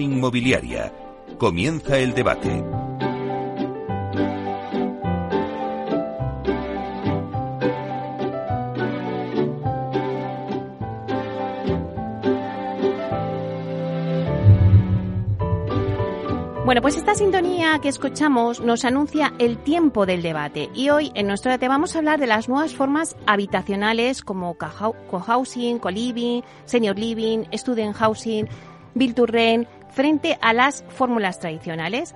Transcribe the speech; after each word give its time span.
inmobiliaria. 0.00 0.92
Comienza 1.38 1.96
el 1.98 2.12
debate. 2.12 2.64
Bueno, 16.70 16.82
pues 16.82 16.96
esta 16.96 17.16
sintonía 17.16 17.80
que 17.82 17.88
escuchamos 17.88 18.60
nos 18.60 18.84
anuncia 18.84 19.32
el 19.40 19.58
tiempo 19.58 20.06
del 20.06 20.22
debate 20.22 20.70
y 20.72 20.90
hoy 20.90 21.10
en 21.16 21.26
nuestro 21.26 21.50
debate 21.50 21.66
vamos 21.66 21.94
a 21.94 21.98
hablar 21.98 22.20
de 22.20 22.28
las 22.28 22.48
nuevas 22.48 22.74
formas 22.74 23.16
habitacionales 23.26 24.22
como 24.22 24.56
cohousing, 24.56 25.80
co-living, 25.80 26.42
senior 26.66 26.96
living, 26.96 27.44
student 27.54 27.96
housing, 27.96 28.46
rent, 28.94 29.68
frente 29.90 30.38
a 30.40 30.52
las 30.52 30.84
fórmulas 30.88 31.38
tradicionales. 31.38 32.14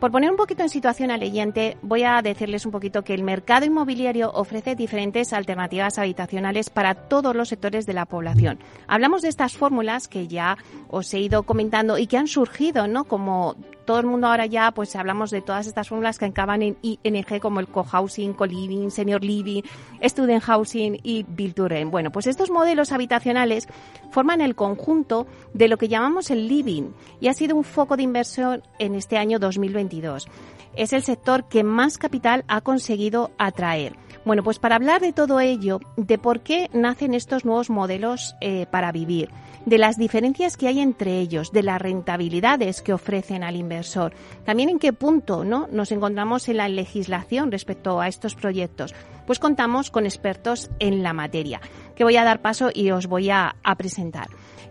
Por 0.00 0.10
poner 0.10 0.32
un 0.32 0.36
poquito 0.36 0.64
en 0.64 0.68
situación 0.68 1.12
al 1.12 1.20
leyente, 1.20 1.76
voy 1.80 2.02
a 2.02 2.20
decirles 2.22 2.66
un 2.66 2.72
poquito 2.72 3.04
que 3.04 3.14
el 3.14 3.22
mercado 3.22 3.66
inmobiliario 3.66 4.32
ofrece 4.32 4.74
diferentes 4.74 5.32
alternativas 5.32 5.96
habitacionales 5.96 6.70
para 6.70 6.94
todos 6.94 7.36
los 7.36 7.48
sectores 7.48 7.86
de 7.86 7.92
la 7.92 8.04
población. 8.04 8.58
Hablamos 8.88 9.22
de 9.22 9.28
estas 9.28 9.56
fórmulas 9.56 10.08
que 10.08 10.26
ya 10.26 10.58
os 10.88 11.14
he 11.14 11.20
ido 11.20 11.44
comentando 11.44 11.98
y 11.98 12.08
que 12.08 12.16
han 12.16 12.26
surgido, 12.26 12.88
¿no? 12.88 13.04
Como 13.04 13.54
todo 13.84 14.00
el 14.00 14.06
mundo 14.06 14.26
ahora 14.26 14.46
ya, 14.46 14.70
pues 14.70 14.94
hablamos 14.96 15.30
de 15.30 15.42
todas 15.42 15.66
estas 15.66 15.88
fórmulas 15.88 16.18
que 16.18 16.26
acaban 16.26 16.62
en 16.62 16.76
ING 16.82 17.40
como 17.40 17.60
el 17.60 17.68
co-housing, 17.68 18.32
co-living, 18.32 18.90
senior 18.90 19.22
living, 19.22 19.62
student 20.02 20.42
housing 20.42 20.98
y 21.02 21.24
build 21.28 21.54
to 21.54 21.68
rent. 21.68 21.90
Bueno, 21.90 22.10
pues 22.10 22.26
estos 22.26 22.50
modelos 22.50 22.92
habitacionales 22.92 23.68
forman 24.10 24.40
el 24.40 24.54
conjunto 24.54 25.26
de 25.54 25.68
lo 25.68 25.78
que 25.78 25.88
llamamos 25.88 26.30
el 26.30 26.48
living 26.48 26.90
y 27.20 27.28
ha 27.28 27.34
sido 27.34 27.56
un 27.56 27.64
foco 27.64 27.96
de 27.96 28.02
inversión 28.02 28.62
en 28.78 28.94
este 28.94 29.18
año 29.18 29.38
2022. 29.38 30.28
Es 30.74 30.92
el 30.92 31.02
sector 31.02 31.44
que 31.44 31.64
más 31.64 31.98
capital 31.98 32.44
ha 32.48 32.60
conseguido 32.62 33.30
atraer. 33.38 33.94
Bueno, 34.24 34.44
pues 34.44 34.60
para 34.60 34.76
hablar 34.76 35.00
de 35.00 35.12
todo 35.12 35.40
ello, 35.40 35.80
de 35.96 36.16
por 36.16 36.40
qué 36.40 36.70
nacen 36.72 37.12
estos 37.12 37.44
nuevos 37.44 37.70
modelos 37.70 38.36
eh, 38.40 38.66
para 38.70 38.92
vivir, 38.92 39.30
de 39.66 39.78
las 39.78 39.96
diferencias 39.96 40.56
que 40.56 40.68
hay 40.68 40.78
entre 40.78 41.18
ellos, 41.18 41.50
de 41.50 41.64
las 41.64 41.82
rentabilidades 41.82 42.82
que 42.82 42.92
ofrecen 42.92 43.42
al 43.42 43.56
inversor. 43.56 44.12
También 44.44 44.68
en 44.68 44.78
qué 44.78 44.92
punto 44.92 45.44
¿no? 45.44 45.66
nos 45.72 45.90
encontramos 45.90 46.48
en 46.48 46.58
la 46.58 46.68
legislación 46.68 47.50
respecto 47.50 48.00
a 48.00 48.06
estos 48.06 48.36
proyectos. 48.36 48.94
Pues 49.26 49.40
contamos 49.40 49.90
con 49.90 50.04
expertos 50.04 50.70
en 50.78 51.02
la 51.02 51.12
materia, 51.12 51.60
que 51.96 52.04
voy 52.04 52.16
a 52.16 52.24
dar 52.24 52.42
paso 52.42 52.70
y 52.72 52.92
os 52.92 53.08
voy 53.08 53.30
a, 53.30 53.56
presentar. 53.76 54.28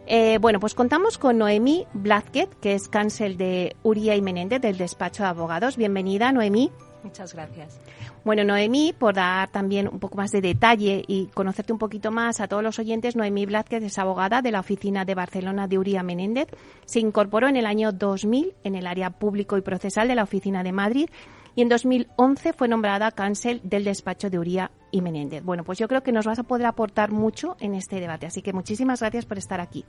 Eh, 0.08 0.38
bueno, 0.40 0.62
pues 0.62 0.76
contamos 0.76 1.18
con 1.18 1.38
Noemí 1.38 1.88
Blazquet, 1.94 2.50
que 2.60 2.74
es 2.74 2.88
cancel 2.88 3.38
de 3.38 3.76
Uría 3.84 4.16
y 4.16 4.22
Menéndez 4.22 4.62
del 4.62 4.78
despacho 4.78 5.24
de 5.24 5.30
abogados. 5.30 5.76
Bienvenida, 5.76 6.32
Noemí. 6.32 6.72
Muchas 7.04 7.34
gracias. 7.34 7.80
Bueno, 8.24 8.44
Noemí, 8.44 8.94
por 8.94 9.16
dar 9.16 9.50
también 9.50 9.88
un 9.88 10.00
poco 10.00 10.18
más 10.18 10.32
de 10.32 10.42
detalle 10.42 11.04
y 11.08 11.28
conocerte 11.28 11.74
un 11.74 11.80
poquito 11.80 12.12
más 12.12 12.40
a 12.40 12.48
todos 12.48 12.62
los 12.62 12.78
oyentes, 12.78 13.16
Noemí 13.16 13.46
Blázquez 13.46 13.84
es 13.84 13.98
abogada 13.98 14.42
de 14.42 14.52
la 14.52 14.60
oficina 14.60 15.04
de 15.04 15.16
Barcelona 15.16 15.68
de 15.68 15.80
Uría 15.80 16.04
Menéndez. 16.04 16.48
Se 16.86 17.00
incorporó 17.00 17.48
en 17.48 17.58
el 17.58 17.66
año 17.66 17.92
2000 17.92 18.54
en 18.64 18.76
el 18.76 18.86
área 18.86 19.10
público 19.10 19.58
y 19.58 19.62
procesal 19.62 20.08
de 20.08 20.16
la 20.16 20.24
oficina 20.24 20.64
de 20.64 20.72
Madrid 20.72 21.10
y 21.56 21.62
en 21.62 21.70
2011 21.70 22.54
fue 22.54 22.68
nombrada 22.68 23.12
cancel 23.12 23.62
del 23.64 23.84
despacho 23.84 24.30
de 24.30 24.40
Uría 24.40 24.72
y 24.92 25.02
Menéndez. 25.02 25.44
Bueno, 25.44 25.64
pues 25.64 25.80
yo 25.80 25.88
creo 25.88 26.04
que 26.04 26.12
nos 26.12 26.26
vas 26.26 26.40
a 26.40 26.44
poder 26.44 26.68
aportar 26.68 27.12
mucho 27.12 27.58
en 27.60 27.76
este 27.76 28.00
debate, 28.00 28.26
así 28.26 28.42
que 28.42 28.54
muchísimas 28.54 29.02
gracias 29.02 29.26
por 29.26 29.38
estar 29.38 29.60
aquí. 29.60 29.86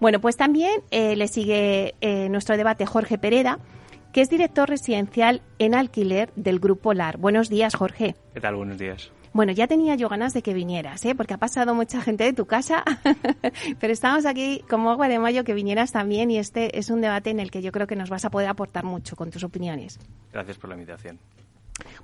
Bueno, 0.00 0.20
pues 0.20 0.36
también 0.36 0.82
eh, 0.90 1.14
le 1.14 1.28
sigue 1.28 1.94
eh, 2.00 2.28
nuestro 2.28 2.56
debate 2.56 2.84
Jorge 2.84 3.16
Pereda 3.16 3.58
que 4.14 4.20
es 4.20 4.30
director 4.30 4.68
residencial 4.68 5.42
en 5.58 5.74
alquiler 5.74 6.32
del 6.36 6.60
Grupo 6.60 6.94
LAR. 6.94 7.18
Buenos 7.18 7.50
días, 7.50 7.74
Jorge. 7.74 8.14
¿Qué 8.32 8.40
tal? 8.40 8.54
Buenos 8.54 8.78
días. 8.78 9.10
Bueno, 9.32 9.50
ya 9.50 9.66
tenía 9.66 9.96
yo 9.96 10.08
ganas 10.08 10.32
de 10.32 10.40
que 10.40 10.54
vinieras, 10.54 11.04
¿eh? 11.04 11.16
porque 11.16 11.34
ha 11.34 11.38
pasado 11.38 11.74
mucha 11.74 12.00
gente 12.00 12.22
de 12.22 12.32
tu 12.32 12.46
casa, 12.46 12.84
pero 13.80 13.92
estamos 13.92 14.24
aquí 14.24 14.62
como 14.70 14.92
agua 14.92 15.08
de 15.08 15.18
mayo 15.18 15.42
que 15.42 15.52
vinieras 15.52 15.90
también 15.90 16.30
y 16.30 16.38
este 16.38 16.78
es 16.78 16.90
un 16.90 17.00
debate 17.00 17.30
en 17.30 17.40
el 17.40 17.50
que 17.50 17.60
yo 17.60 17.72
creo 17.72 17.88
que 17.88 17.96
nos 17.96 18.08
vas 18.08 18.24
a 18.24 18.30
poder 18.30 18.48
aportar 18.48 18.84
mucho 18.84 19.16
con 19.16 19.32
tus 19.32 19.42
opiniones. 19.42 19.98
Gracias 20.32 20.58
por 20.58 20.70
la 20.70 20.76
invitación. 20.76 21.18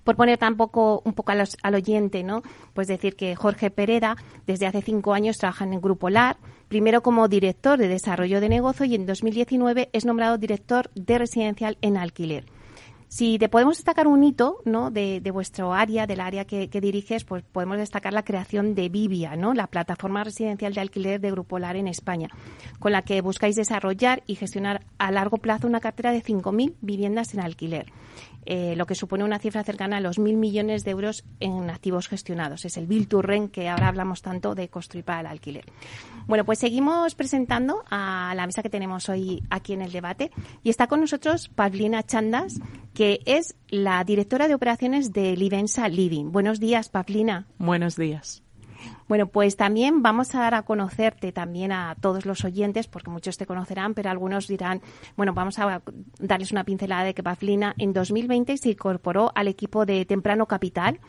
Por 0.04 0.16
poner 0.16 0.38
tampoco 0.38 1.02
un 1.04 1.12
poco 1.12 1.32
al 1.32 1.74
oyente, 1.74 2.22
¿no? 2.22 2.42
Pues 2.74 2.88
decir 2.88 3.16
que 3.16 3.36
Jorge 3.36 3.70
Pereda 3.70 4.16
desde 4.46 4.66
hace 4.66 4.82
cinco 4.82 5.14
años 5.14 5.38
trabaja 5.38 5.64
en 5.64 5.74
el 5.74 5.80
Grupo 5.80 6.10
LAR, 6.10 6.36
primero 6.68 7.02
como 7.02 7.28
director 7.28 7.78
de 7.78 7.88
desarrollo 7.88 8.40
de 8.40 8.48
negocio 8.48 8.86
y 8.86 8.94
en 8.94 9.06
2019 9.06 9.90
es 9.92 10.04
nombrado 10.04 10.38
director 10.38 10.90
de 10.94 11.18
residencial 11.18 11.78
en 11.82 11.96
alquiler. 11.96 12.46
Si 13.12 13.40
te 13.40 13.48
podemos 13.48 13.76
destacar 13.76 14.06
un 14.06 14.22
hito 14.22 14.58
¿no? 14.64 14.92
de, 14.92 15.20
vuestro 15.32 15.74
área, 15.74 16.06
del 16.06 16.20
área 16.20 16.44
que, 16.44 16.68
diriges, 16.68 17.24
pues 17.24 17.42
podemos 17.42 17.76
destacar 17.76 18.12
la 18.12 18.22
creación 18.22 18.76
de 18.76 18.88
Vivia, 18.88 19.34
¿no? 19.34 19.52
la 19.52 19.66
plataforma 19.66 20.22
residencial 20.22 20.74
de 20.74 20.80
alquiler 20.80 21.20
de 21.20 21.32
Grupo 21.32 21.58
LAR 21.58 21.74
en 21.74 21.88
España, 21.88 22.28
con 22.78 22.92
la 22.92 23.02
que 23.02 23.20
buscáis 23.20 23.56
desarrollar 23.56 24.22
y 24.28 24.36
gestionar 24.36 24.82
a 24.98 25.10
largo 25.10 25.38
plazo 25.38 25.66
una 25.66 25.80
cartera 25.80 26.12
de 26.12 26.22
5.000 26.22 26.74
viviendas 26.82 27.34
en 27.34 27.40
alquiler. 27.40 27.92
Eh, 28.46 28.74
lo 28.76 28.86
que 28.86 28.94
supone 28.94 29.22
una 29.22 29.38
cifra 29.38 29.62
cercana 29.64 29.98
a 29.98 30.00
los 30.00 30.18
mil 30.18 30.36
millones 30.36 30.84
de 30.84 30.92
euros 30.92 31.24
en 31.40 31.68
activos 31.68 32.08
gestionados. 32.08 32.64
Es 32.64 32.76
el 32.76 32.86
Bill 32.86 33.06
to 33.06 33.22
Rent 33.22 33.52
que 33.52 33.68
ahora 33.68 33.88
hablamos 33.88 34.22
tanto 34.22 34.54
de 34.54 34.68
construir 34.68 35.04
para 35.04 35.20
el 35.20 35.26
alquiler. 35.26 35.64
Bueno, 36.26 36.44
pues 36.44 36.58
seguimos 36.58 37.14
presentando 37.14 37.84
a 37.90 38.32
la 38.34 38.46
mesa 38.46 38.62
que 38.62 38.70
tenemos 38.70 39.08
hoy 39.08 39.42
aquí 39.50 39.74
en 39.74 39.82
el 39.82 39.92
debate 39.92 40.30
y 40.62 40.70
está 40.70 40.86
con 40.86 41.00
nosotros 41.00 41.48
Pavlina 41.48 42.02
Chandas, 42.02 42.60
que 42.94 43.20
es 43.26 43.54
la 43.68 44.02
directora 44.04 44.48
de 44.48 44.54
operaciones 44.54 45.12
de 45.12 45.36
Livensa 45.36 45.88
Living. 45.88 46.32
Buenos 46.32 46.60
días, 46.60 46.88
Pavlina. 46.88 47.46
Buenos 47.58 47.96
días. 47.96 48.42
Bueno, 49.08 49.26
pues 49.26 49.56
también 49.56 50.02
vamos 50.02 50.34
a 50.34 50.40
dar 50.40 50.54
a 50.54 50.62
conocerte 50.62 51.32
también 51.32 51.72
a 51.72 51.96
todos 52.00 52.26
los 52.26 52.44
oyentes, 52.44 52.86
porque 52.86 53.10
muchos 53.10 53.36
te 53.36 53.46
conocerán, 53.46 53.94
pero 53.94 54.10
algunos 54.10 54.46
dirán, 54.46 54.82
bueno, 55.16 55.32
vamos 55.34 55.58
a 55.58 55.82
darles 56.18 56.52
una 56.52 56.64
pincelada 56.64 57.04
de 57.04 57.14
que 57.14 57.22
Paflina 57.22 57.74
en 57.78 57.92
2020 57.92 58.56
se 58.56 58.70
incorporó 58.70 59.32
al 59.34 59.48
equipo 59.48 59.86
de 59.86 60.04
Temprano 60.04 60.46
Capital, 60.46 61.00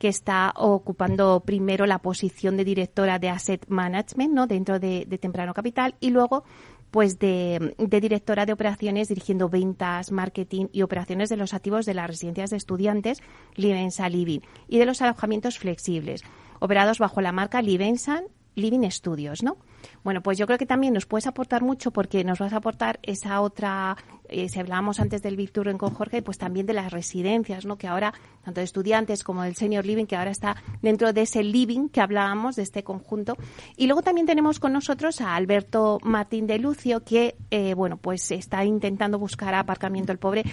que 0.00 0.08
está 0.08 0.54
ocupando 0.56 1.40
primero 1.40 1.84
la 1.84 1.98
posición 1.98 2.56
de 2.56 2.64
directora 2.64 3.18
de 3.18 3.28
Asset 3.28 3.66
Management, 3.68 4.32
¿no? 4.32 4.46
Dentro 4.46 4.80
de, 4.80 5.04
Temprano 5.20 5.52
Capital 5.52 5.94
y 6.00 6.08
luego 6.08 6.42
pues 6.90 7.18
de, 7.18 7.74
directora 7.78 8.46
de 8.46 8.54
operaciones 8.54 9.08
dirigiendo 9.08 9.50
ventas, 9.50 10.10
marketing 10.10 10.68
y 10.72 10.82
operaciones 10.82 11.28
de 11.28 11.36
los 11.36 11.52
activos 11.52 11.84
de 11.84 11.94
las 11.94 12.08
residencias 12.08 12.48
de 12.48 12.56
estudiantes 12.56 13.18
Livensa 13.54 14.08
Living 14.08 14.40
y 14.68 14.78
de 14.78 14.86
los 14.86 15.02
alojamientos 15.02 15.58
flexibles 15.58 16.22
operados 16.60 16.98
bajo 16.98 17.20
la 17.20 17.32
marca 17.32 17.60
Livensan 17.60 18.24
Living 18.54 18.88
Studios, 18.90 19.42
¿no? 19.42 19.56
Bueno, 20.02 20.22
pues 20.22 20.38
yo 20.38 20.46
creo 20.46 20.58
que 20.58 20.66
también 20.66 20.94
nos 20.94 21.06
puedes 21.06 21.26
aportar 21.26 21.62
mucho 21.62 21.90
porque 21.90 22.24
nos 22.24 22.38
vas 22.38 22.52
a 22.52 22.56
aportar 22.56 22.98
esa 23.02 23.40
otra, 23.40 23.96
eh, 24.28 24.48
si 24.48 24.58
hablábamos 24.58 25.00
antes 25.00 25.22
del 25.22 25.36
Victor 25.36 25.74
con 25.76 25.94
Jorge, 25.94 26.22
pues 26.22 26.38
también 26.38 26.66
de 26.66 26.72
las 26.72 26.92
residencias, 26.92 27.64
¿no? 27.64 27.76
Que 27.76 27.86
ahora, 27.86 28.12
tanto 28.44 28.60
de 28.60 28.64
estudiantes 28.64 29.24
como 29.24 29.42
del 29.42 29.56
senior 29.56 29.84
living, 29.86 30.06
que 30.06 30.16
ahora 30.16 30.30
está 30.30 30.56
dentro 30.82 31.12
de 31.12 31.22
ese 31.22 31.42
living 31.42 31.88
que 31.88 32.00
hablábamos, 32.00 32.56
de 32.56 32.62
este 32.62 32.82
conjunto. 32.82 33.36
Y 33.76 33.86
luego 33.86 34.02
también 34.02 34.26
tenemos 34.26 34.58
con 34.58 34.72
nosotros 34.72 35.20
a 35.20 35.36
Alberto 35.36 35.98
Martín 36.02 36.46
de 36.46 36.58
Lucio, 36.58 37.04
que, 37.04 37.36
eh, 37.50 37.74
bueno, 37.74 37.96
pues 37.96 38.30
está 38.30 38.64
intentando 38.64 39.18
buscar 39.18 39.54
aparcamiento 39.54 40.12
el 40.12 40.18
pobre 40.18 40.44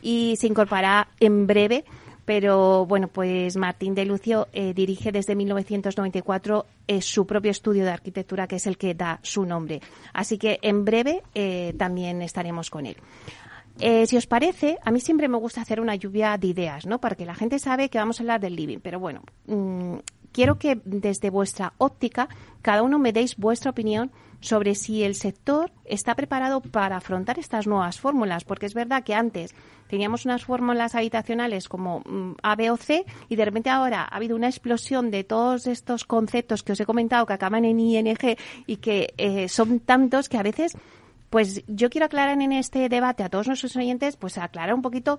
y 0.00 0.34
se 0.38 0.46
incorporará 0.46 1.08
en 1.20 1.46
breve 1.46 1.84
pero 2.24 2.86
bueno, 2.86 3.08
pues 3.08 3.56
Martín 3.56 3.94
de 3.94 4.04
Lucio 4.04 4.48
eh, 4.52 4.74
dirige 4.74 5.10
desde 5.10 5.34
1994 5.34 6.66
eh, 6.86 7.02
su 7.02 7.26
propio 7.26 7.50
estudio 7.50 7.84
de 7.84 7.90
arquitectura, 7.90 8.46
que 8.46 8.56
es 8.56 8.66
el 8.66 8.78
que 8.78 8.94
da 8.94 9.18
su 9.22 9.44
nombre. 9.44 9.80
Así 10.12 10.38
que 10.38 10.58
en 10.62 10.84
breve 10.84 11.22
eh, 11.34 11.74
también 11.76 12.22
estaremos 12.22 12.70
con 12.70 12.86
él. 12.86 12.96
si 14.06 14.16
os 14.16 14.26
parece, 14.26 14.78
a 14.84 14.90
mí 14.90 15.00
siempre 15.00 15.28
me 15.28 15.38
gusta 15.38 15.62
hacer 15.62 15.80
una 15.80 15.96
lluvia 15.96 16.38
de 16.38 16.46
ideas, 16.46 16.86
¿no? 16.86 17.00
Para 17.00 17.16
que 17.16 17.26
la 17.26 17.34
gente 17.34 17.58
sabe 17.58 17.88
que 17.88 17.98
vamos 17.98 18.20
a 18.20 18.22
hablar 18.22 18.40
del 18.40 18.54
living. 18.54 18.78
Pero 18.78 19.00
bueno, 19.00 19.22
mm, 19.46 19.96
quiero 20.30 20.58
que 20.58 20.80
desde 20.84 21.30
vuestra 21.30 21.72
óptica 21.78 22.28
cada 22.62 22.82
uno 22.82 22.98
me 22.98 23.12
deis 23.12 23.36
vuestra 23.36 23.70
opinión 23.70 24.12
sobre 24.42 24.74
si 24.74 25.02
el 25.02 25.14
sector 25.14 25.72
está 25.84 26.14
preparado 26.14 26.60
para 26.60 26.96
afrontar 26.96 27.38
estas 27.38 27.66
nuevas 27.66 27.98
fórmulas, 27.98 28.44
porque 28.44 28.66
es 28.66 28.74
verdad 28.74 29.04
que 29.04 29.14
antes 29.14 29.54
teníamos 29.86 30.24
unas 30.24 30.44
fórmulas 30.44 30.94
habitacionales 30.94 31.68
como 31.68 32.00
mm, 32.00 32.34
A, 32.42 32.56
B 32.56 32.70
o 32.70 32.76
C 32.76 33.04
y 33.28 33.36
de 33.36 33.44
repente 33.44 33.70
ahora 33.70 34.02
ha 34.02 34.16
habido 34.16 34.36
una 34.36 34.48
explosión 34.48 35.10
de 35.10 35.24
todos 35.24 35.66
estos 35.66 36.04
conceptos 36.04 36.62
que 36.62 36.72
os 36.72 36.80
he 36.80 36.86
comentado 36.86 37.24
que 37.24 37.32
acaban 37.32 37.64
en 37.64 37.80
ING 37.80 38.36
y 38.66 38.76
que 38.76 39.14
eh, 39.16 39.48
son 39.48 39.80
tantos 39.80 40.28
que 40.28 40.38
a 40.38 40.42
veces 40.42 40.76
pues 41.30 41.64
yo 41.66 41.88
quiero 41.88 42.04
aclarar 42.04 42.42
en 42.42 42.52
este 42.52 42.90
debate 42.90 43.22
a 43.22 43.30
todos 43.30 43.46
nuestros 43.46 43.74
oyentes, 43.76 44.16
pues 44.16 44.36
aclarar 44.36 44.74
un 44.74 44.82
poquito 44.82 45.18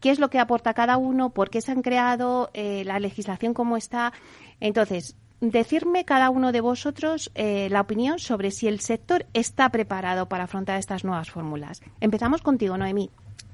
qué 0.00 0.10
es 0.10 0.18
lo 0.18 0.28
que 0.28 0.40
aporta 0.40 0.74
cada 0.74 0.96
uno, 0.96 1.30
por 1.30 1.50
qué 1.50 1.60
se 1.60 1.70
han 1.70 1.82
creado, 1.82 2.50
eh, 2.52 2.82
la 2.84 2.98
legislación 2.98 3.54
cómo 3.54 3.76
está. 3.76 4.12
Entonces, 4.58 5.16
decirme 5.50 6.04
cada 6.04 6.30
uno 6.30 6.52
de 6.52 6.60
vosotros 6.60 7.32
eh, 7.34 7.68
la 7.68 7.80
opinión 7.80 8.20
sobre 8.20 8.52
si 8.52 8.68
el 8.68 8.78
sector 8.78 9.26
está 9.34 9.68
preparado 9.70 10.28
para 10.28 10.44
afrontar 10.44 10.78
estas 10.78 11.04
nuevas 11.04 11.30
fórmulas. 11.30 11.82
Empezamos 12.00 12.42
contigo, 12.42 12.78
Noemí. 12.78 13.10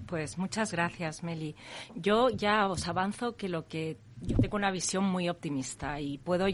Pues 0.07 0.37
muchas 0.37 0.71
gracias, 0.73 1.23
Meli. 1.23 1.57
Yo 1.95 2.29
ya 2.29 2.69
os 2.69 2.87
avanzo 2.89 3.37
que 3.37 3.49
lo 3.49 3.67
que 3.67 3.97
yo 4.21 4.37
tengo 4.37 4.57
una 4.57 4.71
visión 4.71 5.05
muy 5.05 5.29
optimista 5.29 6.01
y 6.01 6.19
puedo 6.19 6.47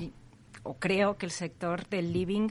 o 0.63 0.75
creo 0.75 1.17
que 1.17 1.27
el 1.27 1.33
sector 1.33 1.87
del 1.89 2.13
living 2.13 2.49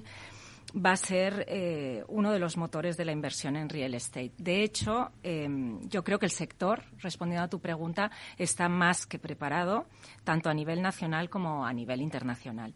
va 0.75 0.91
a 0.91 0.97
ser 0.97 1.45
eh, 1.47 2.03
uno 2.07 2.31
de 2.31 2.39
los 2.39 2.57
motores 2.57 2.97
de 2.97 3.05
la 3.05 3.11
inversión 3.11 3.55
en 3.55 3.69
real 3.69 3.93
estate. 3.93 4.33
De 4.37 4.63
hecho, 4.63 5.11
em, 5.21 5.87
yo 5.87 6.03
creo 6.03 6.17
que 6.17 6.25
el 6.25 6.31
sector, 6.31 6.83
respondiendo 6.99 7.45
a 7.45 7.49
tu 7.49 7.59
pregunta, 7.59 8.11
está 8.37 8.69
más 8.69 9.05
que 9.05 9.19
preparado, 9.19 9.85
tanto 10.23 10.49
a 10.49 10.53
nivel 10.53 10.81
nacional 10.81 11.29
como 11.29 11.65
a 11.65 11.73
nivel 11.73 12.01
internacional. 12.01 12.73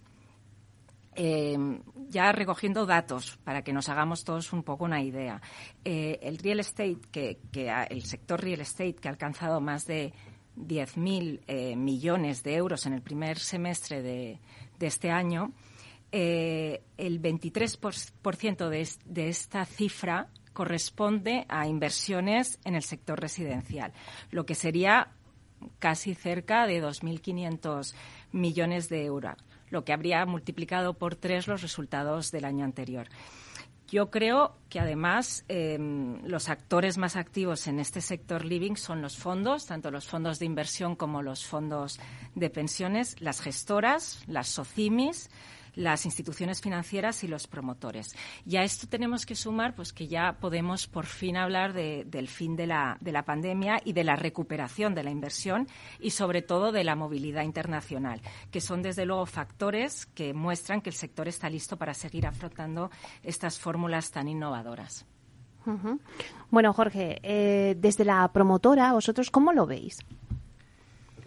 Em, 1.19 1.81
ya 2.09 2.31
recogiendo 2.31 2.85
datos 2.85 3.39
para 3.43 3.63
que 3.63 3.73
nos 3.73 3.89
hagamos 3.89 4.23
todos 4.23 4.53
un 4.53 4.61
poco 4.61 4.85
una 4.85 5.01
idea. 5.01 5.41
Eh, 5.83 6.19
el 6.21 6.37
real 6.37 6.59
estate, 6.59 6.99
que, 7.11 7.39
el 7.89 8.03
sector 8.03 8.39
real 8.39 8.61
estate 8.61 8.93
que 8.93 9.07
ha 9.07 9.11
alcanzado 9.11 9.59
más 9.59 9.87
de 9.87 10.13
10.000 10.55 11.41
eh, 11.47 11.75
millones 11.75 12.43
de 12.43 12.55
euros 12.55 12.85
en 12.85 12.93
el 12.93 13.01
primer 13.01 13.39
semestre 13.39 14.03
de, 14.03 14.39
de 14.77 14.87
este 14.87 15.09
año, 15.09 15.53
eh, 16.11 16.81
el 16.97 17.21
23% 17.21 18.69
de, 18.69 18.89
de 19.05 19.29
esta 19.29 19.65
cifra 19.65 20.29
corresponde 20.53 21.45
a 21.49 21.67
inversiones 21.67 22.59
en 22.65 22.75
el 22.75 22.83
sector 22.83 23.19
residencial, 23.19 23.93
lo 24.31 24.45
que 24.45 24.55
sería 24.55 25.11
casi 25.79 26.15
cerca 26.15 26.65
de 26.65 26.83
2.500 26.83 27.93
millones 28.31 28.89
de 28.89 29.05
euros, 29.05 29.35
lo 29.69 29.83
que 29.83 29.93
habría 29.93 30.25
multiplicado 30.25 30.93
por 30.93 31.15
tres 31.15 31.47
los 31.47 31.61
resultados 31.61 32.31
del 32.31 32.45
año 32.45 32.65
anterior. 32.65 33.07
Yo 33.89 34.11
creo 34.11 34.57
que 34.69 34.81
además 34.81 35.45
em, 35.47 36.21
los 36.23 36.49
actores 36.49 36.97
más 36.97 37.15
activos 37.15 37.67
en 37.67 37.79
este 37.79 38.01
sector 38.01 38.43
living 38.43 38.75
son 38.75 39.01
los 39.01 39.17
fondos, 39.17 39.65
tanto 39.65 39.91
los 39.91 40.05
fondos 40.05 40.39
de 40.39 40.45
inversión 40.45 40.97
como 40.97 41.21
los 41.21 41.45
fondos 41.45 41.97
de 42.35 42.49
pensiones, 42.49 43.21
las 43.21 43.39
gestoras, 43.39 44.23
las 44.27 44.49
SOCIMIS, 44.49 45.29
las 45.77 46.05
instituciones 46.05 46.59
financieras 46.59 47.23
y 47.23 47.27
los 47.27 47.47
promotores. 47.47 48.15
Y 48.45 48.57
a 48.57 48.63
esto 48.63 48.87
tenemos 48.87 49.25
que 49.25 49.35
sumar 49.35 49.75
pues 49.75 49.93
que 49.93 50.07
ya 50.07 50.37
podemos 50.39 50.87
por 50.87 51.05
fin 51.05 51.37
hablar 51.37 51.73
del 51.73 52.27
fin 52.27 52.55
de 52.55 52.67
la, 52.67 52.97
de 52.99 53.11
la 53.11 53.23
pandemia 53.23 53.79
y 53.85 53.93
de 53.93 54.03
la 54.03 54.15
recuperación 54.15 54.95
de 54.95 55.03
la 55.03 55.11
inversión 55.11 55.67
y 55.99 56.09
sobre 56.09 56.41
todo 56.41 56.71
de 56.71 56.83
la 56.83 56.95
movilidad 56.95 57.43
internacional, 57.43 58.21
que 58.51 58.59
son 58.59 58.81
desde 58.81 59.05
luego 59.05 59.25
factores 59.25 60.07
que 60.07 60.33
muestran 60.33 60.81
que 60.81 60.89
el 60.89 60.95
sector 60.95 61.27
está 61.27 61.49
listo 61.49 61.77
para 61.77 61.93
seguir 61.93 62.25
afrontando 62.25 62.89
estas 63.23 63.59
fórmulas 63.59 64.11
tan 64.11 64.27
innovadoras. 64.27 65.05
Bueno, 66.49 66.71
Jorge, 66.71 67.19
eh, 67.23 67.75
desde 67.77 68.05
la 68.05 68.25
promotora, 68.31 68.93
¿vosotros 68.93 69.29
cómo 69.29 69.51
lo 69.51 69.65
veis? 69.65 69.99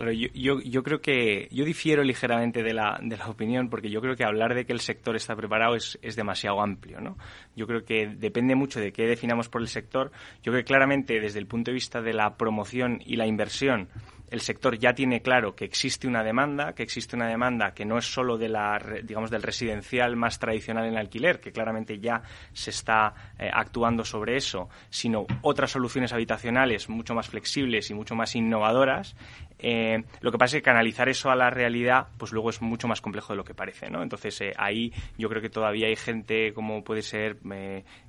Pero 0.01 0.13
yo, 0.13 0.63
yo, 0.63 0.83
creo 0.83 1.03
que 1.03 1.47
yo 1.51 1.63
difiero 1.63 2.03
ligeramente 2.03 2.63
de 2.63 2.73
la, 2.73 2.99
de 3.03 3.19
la 3.19 3.29
opinión 3.29 3.69
porque 3.69 3.91
yo 3.91 4.01
creo 4.01 4.17
que 4.17 4.25
hablar 4.25 4.55
de 4.55 4.65
que 4.65 4.73
el 4.73 4.81
sector 4.81 5.15
está 5.15 5.37
preparado 5.37 5.77
es, 5.77 5.99
es 6.01 6.17
demasiado 6.17 6.63
amplio. 6.63 7.03
¿no? 7.03 7.19
Yo 7.55 7.67
creo 7.67 7.85
que 7.85 8.07
depende 8.07 8.55
mucho 8.55 8.81
de 8.81 8.95
qué 8.95 9.03
definamos 9.03 9.51
por 9.51 9.61
el 9.61 9.69
sector. 9.69 10.11
Yo 10.43 10.53
creo 10.53 10.65
que 10.65 10.69
claramente 10.69 11.21
desde 11.21 11.39
el 11.39 11.47
punto 11.47 11.71
de 11.71 11.75
vista 11.75 12.01
de 12.01 12.15
la 12.15 12.39
promoción 12.39 13.03
y 13.05 13.17
la 13.17 13.27
inversión 13.27 13.91
el 14.31 14.41
sector 14.41 14.79
ya 14.79 14.95
tiene 14.95 15.21
claro 15.23 15.55
que 15.55 15.65
existe 15.65 16.07
una 16.07 16.23
demanda, 16.23 16.73
que 16.73 16.83
existe 16.83 17.17
una 17.17 17.27
demanda 17.27 17.75
que 17.75 17.85
no 17.85 17.99
es 17.99 18.07
solo 18.07 18.39
de 18.39 18.49
la, 18.49 18.81
digamos, 19.03 19.31
del 19.31 19.43
residencial 19.43 20.17
más 20.17 20.39
tradicional 20.39 20.87
en 20.87 20.97
alquiler, 20.97 21.41
que 21.41 21.53
claramente 21.53 21.99
ya 21.99 22.23
se 22.53 22.71
está 22.71 23.13
eh, 23.39 23.51
actuando 23.53 24.05
sobre 24.05 24.37
eso, 24.37 24.69
sino 24.89 25.27
otras 25.43 25.73
soluciones 25.73 26.13
habitacionales 26.13 26.89
mucho 26.89 27.15
más 27.15 27.29
flexibles 27.29 27.91
y 27.91 27.95
mucho 27.95 28.15
más 28.15 28.37
innovadoras. 28.37 29.17
Eh, 29.63 30.03
lo 30.21 30.33
que 30.33 30.39
pasa 30.39 30.57
es 30.57 30.63
que 30.63 30.65
canalizar 30.65 31.09
eso 31.09 31.31
a 31.31 31.37
la 31.37 31.51
realidad, 31.51 32.09
pues 32.19 32.33
luego 32.33 32.51
es 32.51 32.61
mucho 32.63 32.89
más 32.89 33.01
complejo 33.01 33.33
de 33.33 33.37
lo 33.37 33.45
que 33.45 33.55
parece, 33.55 33.91
¿no? 33.91 34.03
Entonces 34.03 34.41
eh, 34.41 34.53
ahí 34.57 34.93
yo 35.19 35.29
creo 35.29 35.43
que 35.43 35.51
todavía 35.51 35.89
hay 35.89 35.97
gente 35.97 36.53
como 36.53 36.83
puede 36.83 37.03
ser 37.03 37.39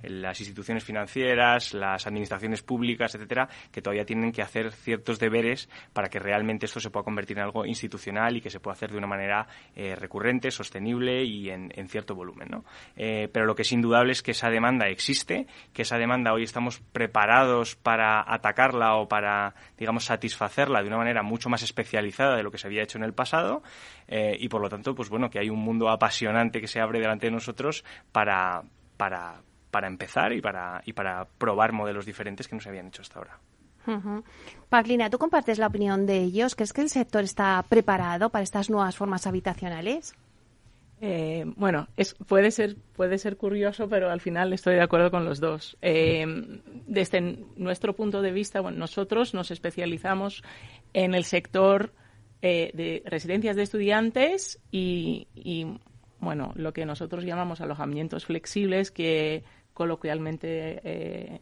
las 0.04 0.40
instituciones 0.40 0.84
financieras, 0.84 1.74
las 1.74 2.08
administraciones 2.08 2.62
públicas, 2.62 3.14
etcétera, 3.16 3.50
que 3.72 3.82
todavía 3.82 4.06
tienen 4.06 4.32
que 4.32 4.42
hacer 4.42 4.72
ciertos 4.72 5.20
deberes 5.20 5.70
para 5.94 6.10
que 6.10 6.20
realmente 6.20 6.66
esto 6.66 6.80
se 6.80 6.90
pueda 6.90 7.04
convertir 7.04 7.38
en 7.38 7.44
algo 7.44 7.66
institucional 7.66 8.38
y 8.38 8.42
que 8.42 8.50
se 8.50 8.60
pueda 8.60 8.74
hacer 8.74 8.92
de 8.92 8.98
una 8.98 9.08
manera 9.08 9.48
eh, 9.76 9.96
recurrente, 9.96 10.52
sostenible 10.52 11.24
y 11.24 11.50
en, 11.50 11.72
cierto 11.88 12.16
volumen. 12.16 12.48
¿no? 12.50 12.64
Eh, 12.96 13.30
pero 13.34 13.46
lo 13.46 13.56
que 13.56 13.64
es 13.64 13.72
indudable 13.72 14.12
es 14.12 14.22
que 14.22 14.32
esa 14.32 14.50
demanda 14.50 14.88
existe, 14.88 15.48
que 15.74 15.82
esa 15.82 15.98
demanda 15.98 16.34
hoy 16.34 16.44
estamos 16.44 16.80
preparados 16.92 17.76
para 17.76 18.24
atacarla 18.26 18.96
o 18.96 19.08
para, 19.08 19.56
digamos, 19.78 20.06
satisfacerla 20.06 20.82
de 20.82 20.88
una 20.88 20.98
manera 20.98 21.24
mucho 21.24 21.41
más 21.50 21.64
especializada 21.64 22.36
de 22.36 22.44
lo 22.44 22.52
que 22.52 22.58
se 22.58 22.68
había 22.68 22.84
hecho 22.84 22.98
en 22.98 23.04
el 23.04 23.14
pasado 23.14 23.64
eh, 24.08 24.36
y 24.40 24.50
por 24.50 24.62
lo 24.62 24.70
tanto, 24.70 24.96
pues 24.96 25.10
bueno, 25.10 25.30
que 25.30 25.40
hay 25.40 25.50
un 25.50 25.60
mundo 25.60 25.90
apasionante 25.90 26.62
que 26.62 26.68
se 26.68 26.80
abre 26.80 27.00
delante 27.00 27.28
de 27.28 27.32
nosotros 27.32 27.84
para, 28.12 28.64
para, 28.98 29.42
para 29.72 29.88
empezar 29.88 30.34
y 30.34 30.42
para, 30.42 30.82
y 30.86 30.94
para 30.94 31.26
probar 31.26 31.72
modelos 31.72 32.06
diferentes 32.06 32.48
que 32.48 32.56
no 32.56 32.62
se 32.62 32.70
habían 32.70 32.88
hecho 32.88 33.02
hasta 33.02 33.20
ahora. 33.20 33.40
Paclina, 34.70 35.10
¿tú 35.10 35.18
compartes 35.18 35.58
la 35.58 35.68
opinión 35.68 36.06
de 36.06 36.20
ellos? 36.20 36.56
¿Crees 36.56 36.72
que 36.72 36.82
el 36.82 36.90
sector 36.90 37.24
está 37.24 37.64
preparado 37.68 38.30
para 38.30 38.44
estas 38.44 38.70
nuevas 38.70 38.96
formas 38.96 39.26
habitacionales? 39.26 40.16
Eh, 41.04 41.46
bueno, 41.56 41.88
es, 41.98 42.14
puede, 42.14 42.52
ser, 42.52 42.78
puede 42.94 43.18
ser 43.18 43.36
curioso, 43.36 43.90
pero 43.90 44.12
al 44.12 44.22
final 44.22 44.54
estoy 44.54 44.76
de 44.76 44.84
acuerdo 44.84 45.10
con 45.10 45.26
los 45.26 45.40
dos. 45.40 45.76
Eh, 45.82 46.26
desde 46.86 47.40
nuestro 47.58 47.96
punto 47.96 48.22
de 48.22 48.32
vista, 48.32 48.62
bueno, 48.62 48.78
nosotros 48.78 49.34
nos 49.34 49.50
especializamos 49.50 50.44
en 50.94 51.16
el 51.16 51.24
sector 51.24 51.92
eh, 52.44 52.70
de 52.76 53.02
residencias 53.06 53.56
de 53.56 53.64
estudiantes 53.64 54.60
y, 54.70 55.28
y, 55.34 55.66
bueno, 56.20 56.54
lo 56.56 56.72
que 56.72 56.86
nosotros 56.86 57.24
llamamos 57.24 57.62
alojamientos 57.62 58.26
flexibles, 58.26 58.92
que 58.92 59.44
coloquialmente 59.74 61.42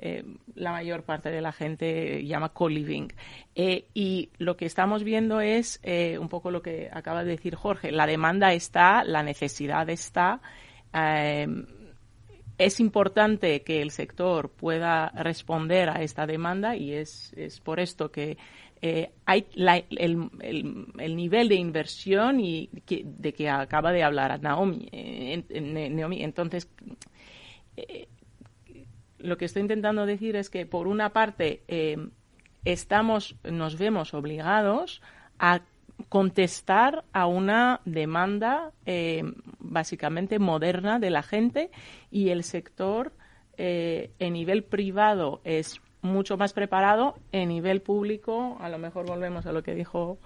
eh, 0.00 0.24
la 0.54 0.70
mayor 0.70 1.02
parte 1.02 1.28
de 1.28 1.40
la 1.40 1.50
gente 1.50 2.24
llama 2.24 2.50
co-living. 2.50 3.08
Eh, 3.56 3.88
y 3.94 4.30
lo 4.38 4.56
que 4.56 4.64
estamos 4.64 5.02
viendo 5.02 5.40
es 5.40 5.80
eh, 5.82 6.18
un 6.18 6.28
poco 6.28 6.52
lo 6.52 6.62
que 6.62 6.88
acaba 6.92 7.24
de 7.24 7.30
decir 7.30 7.56
Jorge. 7.56 7.90
La 7.90 8.06
demanda 8.06 8.52
está, 8.52 9.02
la 9.02 9.22
necesidad 9.24 9.90
está. 9.90 10.40
es 12.58 12.80
importante 12.80 13.62
que 13.62 13.82
el 13.82 13.90
sector 13.90 14.50
pueda 14.50 15.08
responder 15.10 15.90
a 15.90 16.02
esta 16.02 16.26
demanda 16.26 16.76
y 16.76 16.92
es, 16.92 17.32
es 17.36 17.60
por 17.60 17.80
esto 17.80 18.10
que 18.10 18.36
hay 19.26 19.46
el, 19.96 20.30
el, 20.40 21.16
nivel 21.16 21.48
de 21.48 21.56
inversión 21.56 22.38
y 22.38 22.70
de 22.86 23.32
que 23.32 23.48
acaba 23.48 23.90
de 23.92 24.04
hablar 24.04 24.40
Naomi. 24.40 24.88
Naomi. 25.90 26.22
Entonces, 26.22 26.68
lo 29.18 29.36
que 29.36 29.44
estoy 29.44 29.62
intentando 29.62 30.06
decir 30.06 30.36
es 30.36 30.50
que, 30.50 30.66
por 30.66 30.86
una 30.86 31.12
parte, 31.12 31.62
eh, 31.68 31.96
estamos, 32.64 33.36
nos 33.44 33.78
vemos 33.78 34.14
obligados 34.14 35.02
a 35.38 35.62
contestar 36.08 37.04
a 37.12 37.26
una 37.26 37.80
demanda 37.84 38.72
eh, 38.86 39.22
básicamente 39.58 40.38
moderna 40.38 40.98
de 40.98 41.10
la 41.10 41.22
gente 41.22 41.70
y 42.10 42.28
el 42.28 42.44
sector 42.44 43.12
eh, 43.56 44.12
en 44.20 44.34
nivel 44.34 44.62
privado 44.62 45.40
es 45.42 45.80
mucho 46.00 46.36
más 46.36 46.52
preparado, 46.52 47.16
en 47.32 47.48
nivel 47.48 47.82
público, 47.82 48.56
a 48.60 48.68
lo 48.68 48.78
mejor 48.78 49.06
volvemos 49.06 49.46
a 49.46 49.52
lo 49.52 49.64
que 49.64 49.74
dijo 49.74 50.18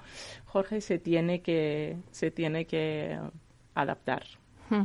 Jorge, 0.44 0.82
se 0.82 0.98
tiene 0.98 1.40
que, 1.40 1.96
se 2.10 2.30
tiene 2.30 2.66
que 2.66 3.18
adaptar 3.74 4.24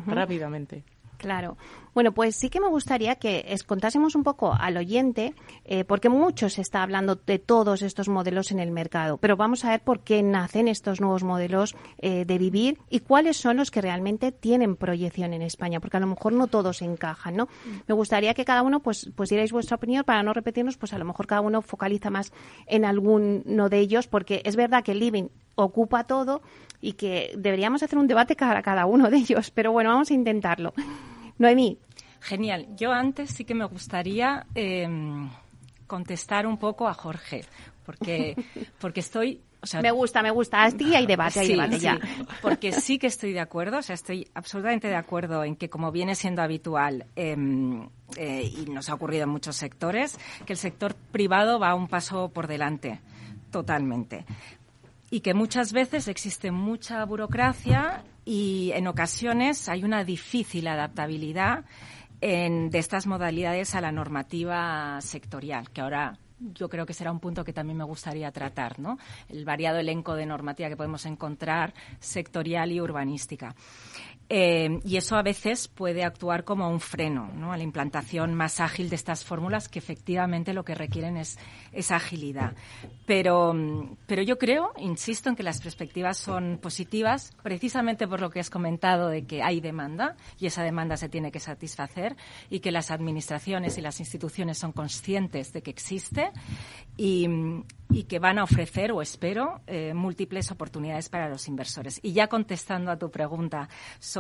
rápidamente. 0.05 0.83
Claro. 1.17 1.57
Bueno, 1.93 2.11
pues 2.11 2.35
sí 2.35 2.51
que 2.51 2.59
me 2.59 2.67
gustaría 2.67 3.15
que 3.15 3.43
contásemos 3.65 4.13
un 4.13 4.23
poco 4.23 4.53
al 4.53 4.77
oyente, 4.77 5.33
eh, 5.65 5.83
porque 5.83 6.09
mucho 6.09 6.47
se 6.47 6.61
está 6.61 6.83
hablando 6.83 7.15
de 7.15 7.39
todos 7.39 7.81
estos 7.81 8.07
modelos 8.07 8.51
en 8.51 8.59
el 8.59 8.69
mercado, 8.69 9.17
pero 9.17 9.35
vamos 9.35 9.65
a 9.65 9.71
ver 9.71 9.81
por 9.81 10.01
qué 10.01 10.21
nacen 10.21 10.67
estos 10.67 11.01
nuevos 11.01 11.23
modelos 11.23 11.75
eh, 11.97 12.23
de 12.25 12.37
vivir 12.37 12.77
y 12.91 12.99
cuáles 12.99 13.37
son 13.37 13.57
los 13.57 13.71
que 13.71 13.81
realmente 13.81 14.31
tienen 14.31 14.75
proyección 14.75 15.33
en 15.33 15.41
España, 15.41 15.79
porque 15.79 15.97
a 15.97 15.99
lo 15.99 16.05
mejor 16.05 16.33
no 16.33 16.45
todos 16.45 16.83
encajan, 16.83 17.35
¿no? 17.35 17.47
Me 17.87 17.95
gustaría 17.95 18.35
que 18.35 18.45
cada 18.45 18.61
uno, 18.61 18.81
pues, 18.81 19.09
pues 19.15 19.29
dierais 19.29 19.51
vuestra 19.51 19.77
opinión 19.77 20.03
para 20.03 20.21
no 20.21 20.33
repetirnos, 20.33 20.77
pues 20.77 20.93
a 20.93 20.99
lo 20.99 21.05
mejor 21.05 21.25
cada 21.25 21.41
uno 21.41 21.63
focaliza 21.63 22.11
más 22.11 22.31
en 22.67 22.85
alguno 22.85 23.69
de 23.69 23.79
ellos, 23.79 24.05
porque 24.05 24.43
es 24.45 24.55
verdad 24.55 24.83
que 24.83 24.91
el 24.91 24.99
living 24.99 25.29
ocupa 25.55 26.03
todo 26.03 26.41
y 26.81 26.93
que 26.93 27.33
deberíamos 27.37 27.83
hacer 27.83 27.97
un 27.97 28.07
debate 28.07 28.35
para 28.35 28.61
cada 28.61 28.85
uno 28.85 29.09
de 29.09 29.17
ellos, 29.17 29.51
pero 29.51 29.71
bueno, 29.71 29.91
vamos 29.91 30.11
a 30.11 30.13
intentarlo. 30.13 30.73
Noemí. 31.37 31.77
Genial. 32.19 32.67
Yo 32.75 32.91
antes 32.91 33.31
sí 33.31 33.45
que 33.45 33.53
me 33.53 33.65
gustaría 33.65 34.45
em, 34.55 35.29
contestar 35.85 36.45
un 36.45 36.57
poco 36.57 36.87
a 36.87 36.93
Jorge, 36.93 37.45
porque, 37.85 38.35
porque 38.79 38.99
estoy, 38.99 39.41
o 39.61 39.81
me 39.81 39.91
gusta, 39.91 40.21
me 40.21 40.31
gusta. 40.31 40.63
Aquí 40.63 40.95
hay 40.95 41.05
debate, 41.07 41.39
hay 41.39 41.47
debate 41.49 41.79
ya. 41.79 41.99
Porque 42.41 42.71
sí 42.71 42.99
que 42.99 43.07
estoy 43.07 43.33
de 43.33 43.39
acuerdo, 43.39 43.79
o 43.79 43.81
sea, 43.81 43.95
estoy 43.95 44.27
absolutamente 44.33 44.87
de 44.87 44.95
acuerdo 44.95 45.43
en 45.43 45.55
que, 45.55 45.69
como 45.69 45.91
viene 45.91 46.15
siendo 46.15 46.41
habitual, 46.41 47.05
em, 47.15 47.87
eh, 48.15 48.43
y 48.43 48.69
nos 48.69 48.89
ha 48.89 48.93
ocurrido 48.93 49.23
en 49.23 49.29
muchos 49.29 49.55
sectores, 49.55 50.17
que 50.45 50.53
el 50.53 50.59
sector 50.59 50.95
privado 50.95 51.59
va 51.59 51.75
un 51.75 51.87
paso 51.87 52.29
por 52.29 52.47
delante, 52.47 52.99
totalmente. 53.51 54.25
Y 55.09 55.21
que 55.21 55.33
muchas 55.33 55.71
veces 55.71 56.07
existe 56.07 56.51
mucha 56.51 57.03
burocracia 57.05 58.03
y 58.25 58.71
en 58.73 58.87
ocasiones 58.87 59.69
hay 59.69 59.83
una 59.83 60.03
difícil 60.03 60.67
adaptabilidad 60.67 61.63
en, 62.21 62.69
de 62.69 62.79
estas 62.79 63.07
modalidades 63.07 63.73
a 63.75 63.81
la 63.81 63.91
normativa 63.91 64.99
sectorial, 65.01 65.69
que 65.71 65.81
ahora 65.81 66.17
yo 66.39 66.69
creo 66.69 66.85
que 66.85 66.93
será 66.93 67.11
un 67.11 67.19
punto 67.19 67.43
que 67.43 67.53
también 67.53 67.77
me 67.77 67.83
gustaría 67.83 68.31
tratar, 68.31 68.79
¿no? 68.79 68.97
El 69.29 69.45
variado 69.45 69.79
elenco 69.79 70.15
de 70.15 70.25
normativa 70.25 70.69
que 70.69 70.77
podemos 70.77 71.05
encontrar 71.05 71.73
sectorial 71.99 72.71
y 72.71 72.79
urbanística. 72.79 73.55
Eh, 74.29 74.79
y 74.83 74.97
eso 74.97 75.15
a 75.15 75.23
veces 75.23 75.69
puede 75.69 76.03
actuar 76.03 76.43
como 76.43 76.69
un 76.69 76.81
freno 76.81 77.31
¿no? 77.33 77.53
a 77.53 77.57
la 77.57 77.63
implantación 77.63 78.33
más 78.33 78.59
ágil 78.59 78.89
de 78.89 78.97
estas 78.97 79.23
fórmulas 79.23 79.69
que 79.69 79.79
efectivamente 79.79 80.53
lo 80.53 80.65
que 80.65 80.75
requieren 80.75 81.15
es, 81.15 81.37
esa 81.71 81.95
agilidad. 81.95 82.53
Pero, 83.05 83.55
pero 84.05 84.21
yo 84.21 84.37
creo, 84.37 84.73
insisto, 84.77 85.29
en 85.29 85.35
que 85.37 85.43
las 85.43 85.61
perspectivas 85.61 86.17
son 86.17 86.59
positivas 86.61 87.33
precisamente 87.41 88.07
por 88.07 88.19
lo 88.19 88.29
que 88.29 88.41
has 88.41 88.49
comentado 88.49 89.07
de 89.07 89.25
que 89.25 89.43
hay 89.43 89.61
demanda 89.61 90.17
y 90.39 90.47
esa 90.47 90.63
demanda 90.63 90.97
se 90.97 91.07
tiene 91.07 91.31
que 91.31 91.39
satisfacer 91.39 92.17
y 92.49 92.59
que 92.59 92.71
las 92.71 92.91
administraciones 92.91 93.77
y 93.77 93.81
las 93.81 94.01
instituciones 94.01 94.57
son 94.57 94.73
conscientes 94.73 95.53
de 95.53 95.61
que 95.61 95.71
existe 95.71 96.31
y, 96.97 97.29
y 97.89 98.03
que 98.03 98.19
van 98.19 98.39
a 98.39 98.43
ofrecer, 98.43 98.91
o 98.91 99.01
espero, 99.01 99.61
eh, 99.67 99.93
múltiples 99.93 100.51
oportunidades 100.51 101.07
para 101.07 101.29
los 101.29 101.47
inversores. 101.47 101.99
Y 102.03 102.11
ya 102.11 102.27
contestando 102.27 102.91
a 102.91 102.97
tu 102.97 103.09
pregunta 103.09 103.69
sobre 103.99 104.16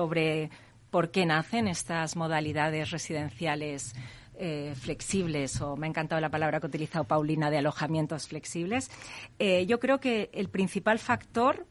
por 0.89 1.11
qué 1.11 1.25
nacen 1.25 1.67
estas 1.67 2.15
modalidades 2.15 2.91
residenciales 2.91 3.95
eh, 4.39 4.73
flexibles, 4.75 5.59
o 5.61 5.75
me 5.75 5.87
ha 5.87 5.89
encantado 5.89 6.21
la 6.21 6.29
palabra 6.29 6.59
que 6.59 6.67
ha 6.67 6.69
utilizado 6.69 7.05
Paulina 7.05 7.49
de 7.49 7.57
alojamientos 7.57 8.27
flexibles, 8.27 8.91
eh, 9.39 9.65
yo 9.65 9.79
creo 9.79 9.99
que 9.99 10.29
el 10.31 10.49
principal 10.49 10.99
factor 10.99 11.65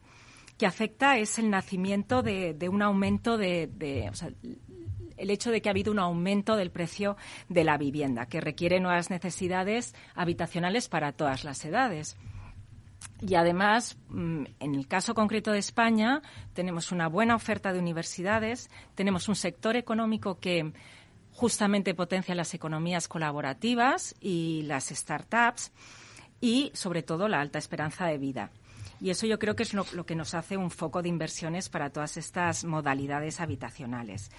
que 0.57 0.65
afecta 0.65 1.17
es 1.17 1.39
el 1.39 1.49
nacimiento 1.49 2.23
de, 2.23 2.57
un 2.69 2.81
aumento 2.81 3.37
de, 3.37 3.69
el 5.15 5.29
hecho 5.29 5.51
de 5.51 5.61
que 5.61 5.69
ha 5.69 5.71
habido 5.71 5.91
un 5.91 5.99
aumento 5.99 6.55
del 6.55 6.71
precio 6.71 7.15
de 7.47 7.63
la 7.63 7.77
vivienda, 7.77 8.25
que 8.25 8.41
requiere 8.41 8.79
nuevas 8.79 9.09
necesidades 9.09 9.95
habitacionales 10.15 10.89
para 10.89 11.11
todas 11.11 11.43
las 11.43 11.63
edades. 11.63 12.17
Y 13.21 13.35
además, 13.35 13.97
mm, 14.09 14.43
en 14.59 14.75
el 14.75 14.87
caso 14.87 15.15
concreto 15.15 15.51
de 15.51 15.59
España, 15.59 16.21
tenemos 16.53 16.91
una 16.91 17.07
buena 17.07 17.35
oferta 17.35 17.73
de 17.73 17.79
universidades, 17.79 18.69
tenemos 18.95 19.27
un 19.27 19.35
sector 19.35 19.75
económico 19.75 20.39
que 20.39 20.71
justamente 21.31 21.93
potencia 21.93 22.35
las 22.35 22.53
economías 22.53 23.07
colaborativas 23.07 24.15
y 24.19 24.63
las 24.63 24.89
startups 24.89 25.71
y, 26.41 26.71
sobre 26.73 27.03
todo, 27.03 27.27
la 27.27 27.41
alta 27.41 27.59
esperanza 27.59 28.05
de 28.05 28.17
vida. 28.17 28.51
Y 28.99 29.09
eso 29.09 29.27
yo 29.27 29.37
creo 29.39 29.55
que 29.55 29.63
es 29.63 29.73
lo, 29.73 29.85
que 30.05 30.15
nos 30.15 30.33
hace 30.33 30.57
un 30.57 30.71
foco 30.71 31.01
de 31.01 31.09
inversiones 31.09 31.69
para 31.69 31.89
todas 31.91 32.17
estas 32.17 32.63
modalidades 32.65 33.39
habitacionales. 33.39 34.31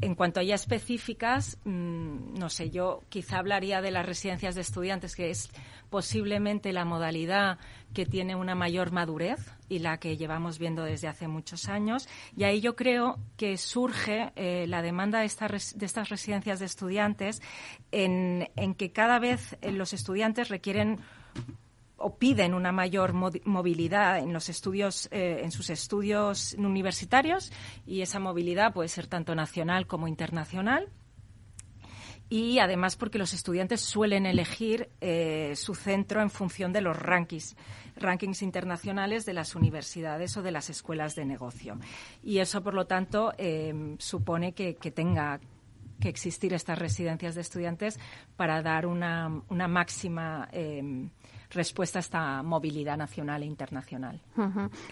En 0.00 0.14
cuanto 0.14 0.40
a 0.40 0.42
ya 0.42 0.54
específicas, 0.54 1.58
mm, 1.64 2.34
no 2.38 2.50
sé, 2.50 2.70
yo 2.70 3.02
quizá 3.08 3.38
hablaría 3.38 3.80
de 3.80 3.90
las 3.90 4.06
residencias 4.06 4.54
de 4.54 4.60
estudiantes, 4.60 5.14
que 5.14 5.30
es 5.30 5.50
posiblemente 5.88 6.72
la 6.72 6.84
modalidad 6.84 7.58
que 7.92 8.04
tiene 8.04 8.34
una 8.34 8.56
mayor 8.56 8.90
madurez 8.90 9.38
y 9.68 9.78
la 9.78 9.98
que 9.98 10.16
llevamos 10.16 10.58
viendo 10.58 10.82
desde 10.82 11.06
hace 11.06 11.28
muchos 11.28 11.68
años. 11.68 12.08
Y 12.36 12.44
ahí 12.44 12.60
yo 12.60 12.74
creo 12.74 13.18
que 13.36 13.56
surge 13.56 14.32
eh, 14.34 14.66
la 14.66 14.82
demanda 14.82 15.20
de, 15.20 15.28
de, 15.28 15.86
estas 15.86 16.08
residencias 16.08 16.58
de 16.58 16.66
estudiantes 16.66 17.40
en, 17.92 18.50
en 18.56 18.74
que 18.74 18.90
cada 18.90 19.20
vez 19.20 19.56
eh, 19.60 19.70
los 19.70 19.92
estudiantes 19.92 20.48
requieren 20.48 20.98
o 21.96 22.16
piden 22.16 22.54
una 22.54 22.72
mayor 22.72 23.12
movilidad 23.12 24.18
en 24.18 24.32
los 24.32 24.48
estudios, 24.48 25.08
eh, 25.10 25.40
en 25.42 25.50
sus 25.50 25.70
estudios 25.70 26.54
universitarios 26.58 27.52
y 27.86 28.00
esa 28.02 28.18
movilidad 28.18 28.72
puede 28.72 28.88
ser 28.88 29.06
tanto 29.06 29.34
nacional 29.34 29.86
como 29.86 30.08
internacional 30.08 30.90
y 32.28 32.58
además 32.58 32.96
porque 32.96 33.18
los 33.18 33.32
estudiantes 33.32 33.80
suelen 33.80 34.26
elegir 34.26 34.90
eh, 35.00 35.52
su 35.56 35.74
centro 35.74 36.22
en 36.22 36.30
función 36.30 36.72
de 36.72 36.80
los 36.80 36.96
rankings, 36.96 37.54
rankings 37.96 38.42
internacionales 38.42 39.26
de 39.26 39.34
las 39.34 39.54
universidades 39.54 40.36
o 40.36 40.42
de 40.42 40.50
las 40.50 40.70
escuelas 40.70 41.14
de 41.14 41.26
negocio. 41.26 41.78
Y 42.22 42.38
eso, 42.38 42.62
por 42.62 42.74
lo 42.74 42.86
tanto, 42.86 43.34
eh, 43.36 43.94
supone 43.98 44.52
que, 44.52 44.74
tenga 44.74 45.38
que 46.00 46.08
existir 46.08 46.54
estas 46.54 46.78
residencias 46.78 47.34
de 47.34 47.42
estudiantes 47.42 48.00
para 48.36 48.62
dar 48.62 48.86
una, 48.86 49.28
máxima 49.68 50.48
respuesta 51.50 51.98
a 51.98 52.00
esta 52.00 52.42
movilidad 52.42 52.96
nacional 52.96 53.42
e 53.42 53.46
internacional. 53.46 54.20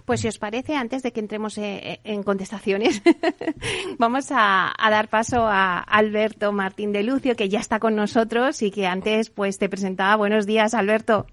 Pues 0.04 0.20
si 0.20 0.28
os 0.28 0.38
parece, 0.38 0.76
antes 0.76 1.02
de 1.02 1.12
que 1.12 1.20
entremos 1.20 1.58
eh, 1.58 1.92
eh, 1.92 2.00
en 2.04 2.22
contestaciones, 2.22 3.02
vamos 3.98 4.28
a, 4.30 4.72
dar 4.78 5.08
paso 5.08 5.46
a 5.46 5.78
Alberto 5.78 6.52
Martín 6.52 6.92
de 6.92 7.02
Lucio, 7.02 7.36
que 7.36 7.48
ya 7.48 7.60
está 7.60 7.78
con 7.78 7.96
nosotros 7.96 8.62
y 8.62 8.70
que 8.70 8.86
antes 8.86 9.30
pues 9.30 9.58
te 9.58 9.68
presentaba. 9.68 10.16
Buenos 10.16 10.46
días, 10.46 10.74
Alberto. 10.74 11.26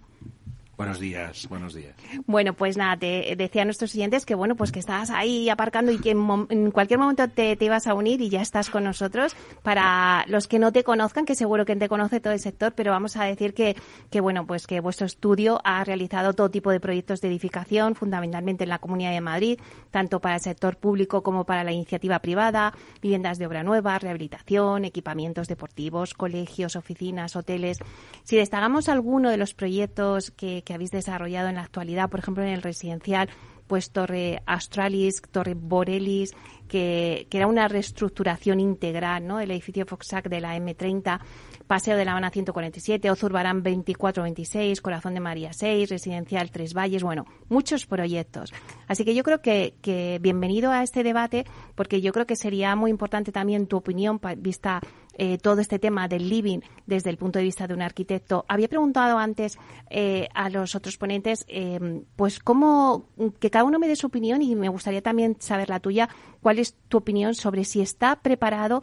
Buenos 0.79 1.01
días, 1.01 1.45
buenos 1.50 1.74
días. 1.74 1.93
Bueno, 2.25 2.53
pues 2.53 2.77
nada, 2.77 2.95
te 2.95 3.36
decía 3.36 3.63
a 3.63 3.65
nuestros 3.65 3.91
siguientes 3.91 4.25
que 4.25 4.33
bueno, 4.33 4.55
pues 4.55 4.71
que 4.71 4.79
estabas 4.79 5.09
ahí 5.09 5.50
aparcando 5.50 5.91
y 5.91 5.98
que 5.98 6.12
en, 6.12 6.71
cualquier 6.71 6.98
momento 7.01 7.27
te, 7.27 7.57
te, 7.57 7.65
ibas 7.65 7.86
a 7.86 7.93
unir 7.93 8.21
y 8.21 8.29
ya 8.29 8.41
estás 8.41 8.69
con 8.69 8.86
nosotros. 8.86 9.36
Para 9.62 10.24
los 10.27 10.48
que 10.48 10.57
no 10.57 10.71
te 10.71 10.86
conozcan, 10.86 11.25
que 11.25 11.36
seguro 11.36 11.65
que 11.65 11.75
te 11.75 11.89
conoce 11.89 12.21
todo 12.21 12.31
el 12.31 12.39
sector, 12.39 12.71
pero 12.75 12.93
vamos 12.93 13.17
a 13.17 13.25
decir 13.25 13.53
que, 13.53 13.75
que 14.09 14.21
bueno, 14.21 14.48
pues 14.48 14.67
que 14.67 14.79
vuestro 14.79 15.05
estudio 15.05 15.59
ha 15.65 15.83
realizado 15.83 16.31
todo 16.31 16.50
tipo 16.50 16.71
de 16.71 16.79
proyectos 16.79 17.19
de 17.19 17.27
edificación, 17.27 17.93
fundamentalmente 17.95 18.63
en 18.63 18.69
la 18.69 18.79
Comunidad 18.79 19.12
de 19.12 19.19
Madrid, 19.19 19.59
tanto 19.91 20.21
para 20.21 20.36
el 20.36 20.41
sector 20.41 20.77
público 20.77 21.24
como 21.24 21.43
para 21.43 21.65
la 21.65 21.74
iniciativa 21.74 22.19
privada, 22.19 22.74
viviendas 23.01 23.38
de 23.38 23.48
obra 23.48 23.63
nueva, 23.63 24.00
rehabilitación, 24.00 24.86
equipamientos 24.86 25.50
deportivos, 25.50 26.13
colegios, 26.13 26.77
oficinas, 26.77 27.36
hoteles. 27.36 27.79
Si 28.24 28.38
destacamos 28.38 28.88
alguno 28.88 29.29
de 29.29 29.36
los 29.36 29.53
proyectos 29.53 30.31
que 30.31 30.63
que 30.70 30.76
habéis 30.76 30.92
desarrollado 30.92 31.50
en 31.50 31.56
la 31.56 31.64
actualidad, 31.64 32.12
por 32.12 32.20
ejemplo, 32.20 32.44
en 32.44 32.50
el 32.50 32.62
residencial, 32.62 33.28
pues 33.66 33.90
Torre 33.90 34.44
Astralis, 34.46 35.20
Torre 35.32 35.56
Borelis, 35.56 36.36
que, 36.68 37.26
era 37.32 37.48
una 37.48 37.68
reestructuración 37.68 38.60
integral 38.60 39.26
¿no? 39.26 39.38
del 39.38 39.50
edificio 39.50 39.88
Foxac 39.88 40.30
de 40.30 40.40
la 40.40 40.56
M30, 40.56 41.22
Paseo 41.66 41.98
de 41.98 42.06
la 42.06 42.12
Habana 42.12 42.30
147, 42.30 43.10
Ozurbarán 43.10 43.64
2426, 43.64 44.80
Corazón 44.80 45.16
de 45.16 45.22
María 45.22 45.54
6, 45.54 45.90
Residencial 45.90 46.52
Tres 46.52 46.76
Valles, 46.76 47.02
bueno, 47.02 47.26
muchos 47.48 47.88
proyectos. 47.88 48.54
Así 48.88 49.04
que 49.04 49.16
yo 49.16 49.24
creo 49.24 49.42
que, 49.42 49.74
que 49.82 50.20
bienvenido 50.22 50.70
a 50.70 50.84
este 50.84 51.02
debate, 51.02 51.46
porque 51.74 52.00
yo 52.00 52.12
creo 52.14 52.28
que 52.28 52.36
sería 52.36 52.76
muy 52.76 52.92
importante 52.92 53.32
también 53.32 53.66
tu 53.66 53.78
opinión, 53.78 54.22
vista 54.38 54.82
eh, 55.22 55.38
todo 55.38 55.60
este 55.60 55.80
tema 55.80 56.08
del 56.08 56.30
living 56.30 56.60
desde 56.88 57.10
el 57.10 57.18
punto 57.18 57.40
de 57.40 57.44
vista 57.44 57.68
de 57.68 57.74
un 57.74 57.82
arquitecto. 57.82 58.46
Había 58.48 58.70
preguntado 58.70 59.18
antes 59.18 59.60
eh, 59.90 60.30
a 60.34 60.50
los 60.50 60.76
otros 60.76 60.96
ponentes, 60.96 61.44
eh, 61.50 62.04
pues 62.16 62.40
cómo, 62.40 63.04
que 63.42 63.50
cada 63.50 63.66
uno 63.66 63.80
me 63.80 63.90
dé 63.90 63.98
su 63.98 64.08
opinión 64.08 64.42
y 64.42 64.56
me 64.56 64.70
gustaría 64.70 65.02
también 65.02 65.36
saber 65.40 65.68
la 65.68 65.82
tuya, 65.82 66.08
cuál 66.42 66.58
es 66.58 66.74
tu 66.88 67.00
opinión 67.00 67.36
sobre 67.36 67.66
si 67.66 67.82
está 67.82 68.16
preparado 68.22 68.80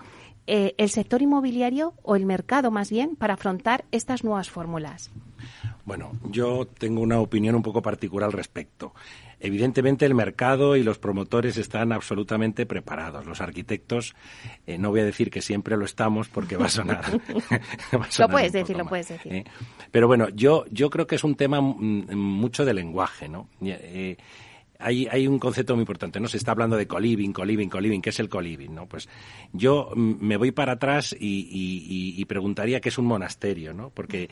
el 0.49 0.91
sector 0.91 1.23
inmobiliario 1.23 1.95
o 2.05 2.15
el 2.15 2.25
mercado 2.25 2.71
más 2.71 2.89
bien 2.89 3.17
para 3.17 3.35
afrontar 3.35 3.85
estas 3.91 4.23
nuevas 4.23 4.49
fórmulas. 4.49 5.11
Bueno, 5.85 6.13
yo 6.31 6.67
tengo 6.67 7.01
una 7.01 7.19
opinión 7.19 7.57
un 7.57 7.63
poco 7.63 7.83
particular 7.83 8.27
al 8.27 8.33
respecto. 8.33 8.93
Evidentemente 9.39 10.07
el 10.07 10.15
mercado 10.15 10.77
y 10.77 10.83
los 10.83 10.99
promotores 10.99 11.59
están 11.59 11.93
absolutamente 11.93 12.65
preparados. 12.65 13.27
Los 13.27 13.41
arquitectos, 13.41 14.15
eh, 14.67 14.79
no 14.79 14.91
voy 14.91 15.01
a 15.01 15.05
decir 15.05 15.31
que 15.31 15.43
siempre 15.43 15.77
lo 15.77 15.85
estamos 15.85 16.29
porque 16.29 16.57
va 16.57 16.67
a 16.67 16.71
sonar. 16.71 17.05
lo 18.19 18.29
puedes 18.29 18.53
decir, 18.53 18.77
lo 18.77 18.87
puedes 18.87 19.09
decir. 19.09 19.45
Pero 19.91 20.07
bueno, 20.07 20.29
yo, 20.31 20.65
yo 20.71 20.89
creo 20.89 21.07
que 21.07 21.17
es 21.17 21.25
un 21.25 21.35
tema 21.35 21.61
mucho 21.61 22.65
de 22.65 22.73
lenguaje, 22.73 23.29
¿no? 23.29 23.49
Eh, 23.63 24.17
hay, 24.79 25.07
hay, 25.11 25.27
un 25.27 25.39
concepto 25.39 25.75
muy 25.75 25.83
importante, 25.83 26.21
¿no? 26.21 26.29
Se 26.29 26.37
está 26.37 26.53
hablando 26.53 26.77
de 26.77 26.87
coliving, 26.87 27.33
coliving, 27.33 27.69
coliving. 27.69 28.03
¿Qué 28.03 28.11
es 28.11 28.21
el 28.21 28.29
coliving, 28.29 28.75
no? 28.75 28.87
Pues 28.87 29.09
yo 29.53 29.91
me 29.95 30.37
voy 30.37 30.53
para 30.53 30.73
atrás 30.73 31.17
y, 31.19 31.49
y, 31.51 32.21
y 32.21 32.25
preguntaría 32.25 32.81
qué 32.81 32.89
es 32.89 32.99
un 32.99 33.07
monasterio, 33.07 33.73
¿no? 33.73 33.91
Porque 33.91 34.29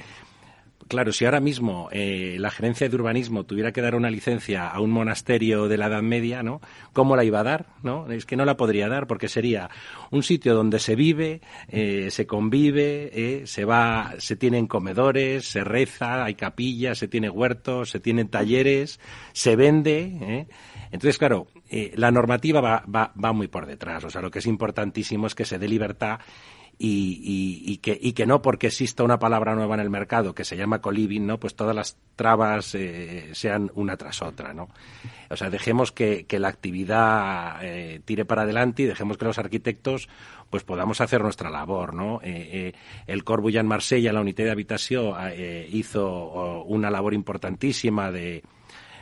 claro, 0.88 1.12
si 1.12 1.24
ahora 1.24 1.40
mismo 1.40 1.88
eh, 1.92 2.36
la 2.38 2.50
gerencia 2.50 2.88
de 2.88 2.96
urbanismo 2.96 3.44
tuviera 3.44 3.72
que 3.72 3.80
dar 3.80 3.94
una 3.94 4.10
licencia 4.10 4.68
a 4.68 4.80
un 4.80 4.90
monasterio 4.90 5.68
de 5.68 5.76
la 5.76 5.86
Edad 5.86 6.02
Media, 6.02 6.42
¿no? 6.42 6.60
¿Cómo 6.92 7.16
la 7.16 7.24
iba 7.24 7.40
a 7.40 7.44
dar? 7.44 7.66
¿No? 7.82 8.10
Es 8.10 8.26
que 8.26 8.36
no 8.36 8.44
la 8.44 8.56
podría 8.56 8.88
dar 8.88 9.06
porque 9.06 9.28
sería 9.28 9.70
un 10.10 10.22
sitio 10.22 10.54
donde 10.54 10.78
se 10.78 10.94
vive, 10.94 11.40
eh, 11.68 12.10
se 12.10 12.26
convive, 12.26 13.10
eh, 13.12 13.46
se 13.46 13.64
va, 13.64 14.14
se 14.18 14.36
tienen 14.36 14.66
comedores, 14.66 15.46
se 15.46 15.64
reza, 15.64 16.24
hay 16.24 16.34
capillas, 16.34 16.98
se 16.98 17.08
tiene 17.08 17.30
huertos, 17.30 17.90
se 17.90 18.00
tienen 18.00 18.28
talleres, 18.28 19.00
se 19.32 19.56
vende. 19.56 20.46
Entonces, 20.90 21.18
claro, 21.18 21.48
la 21.94 22.10
normativa 22.10 22.60
va, 22.60 22.84
va, 22.92 23.12
va 23.22 23.32
muy 23.32 23.48
por 23.48 23.66
detrás. 23.66 24.04
O 24.04 24.10
sea, 24.10 24.22
lo 24.22 24.30
que 24.30 24.38
es 24.38 24.46
importantísimo 24.46 25.26
es 25.26 25.34
que 25.34 25.44
se 25.44 25.58
dé 25.58 25.68
libertad 25.68 26.20
y, 26.78 27.62
y, 27.64 27.76
que, 27.78 27.98
y 28.00 28.12
que 28.12 28.26
no 28.26 28.42
porque 28.42 28.68
exista 28.68 29.04
una 29.04 29.18
palabra 29.18 29.54
nueva 29.54 29.74
en 29.74 29.80
el 29.80 29.90
mercado 29.90 30.34
que 30.34 30.44
se 30.44 30.56
llama 30.56 30.80
coliving, 30.80 31.26
¿no? 31.26 31.38
Pues 31.38 31.54
todas 31.54 31.74
las 31.74 31.96
trabas 32.16 32.74
eh, 32.74 33.30
sean 33.32 33.70
una 33.74 33.96
tras 33.96 34.22
otra, 34.22 34.52
¿no? 34.52 34.68
O 35.30 35.36
sea, 35.36 35.50
dejemos 35.50 35.92
que, 35.92 36.26
la 36.30 36.48
actividad 36.48 37.58
eh, 37.62 38.00
tire 38.04 38.24
para 38.24 38.42
adelante 38.42 38.82
y 38.82 38.86
dejemos 38.86 39.16
que 39.16 39.24
los 39.24 39.38
arquitectos 39.38 40.08
pues 40.50 40.64
podamos 40.64 41.00
hacer 41.00 41.22
nuestra 41.22 41.50
labor, 41.50 41.94
¿no? 41.94 42.20
Eh, 42.22 42.72
el 43.06 43.24
Corbusier 43.24 43.64
Marsella, 43.64 44.12
la 44.12 44.20
unidad 44.20 44.44
de 44.44 44.50
habitación, 44.50 45.14
hizo 45.70 46.64
una 46.64 46.90
labor 46.90 47.14
importantísima 47.14 48.10
de 48.10 48.42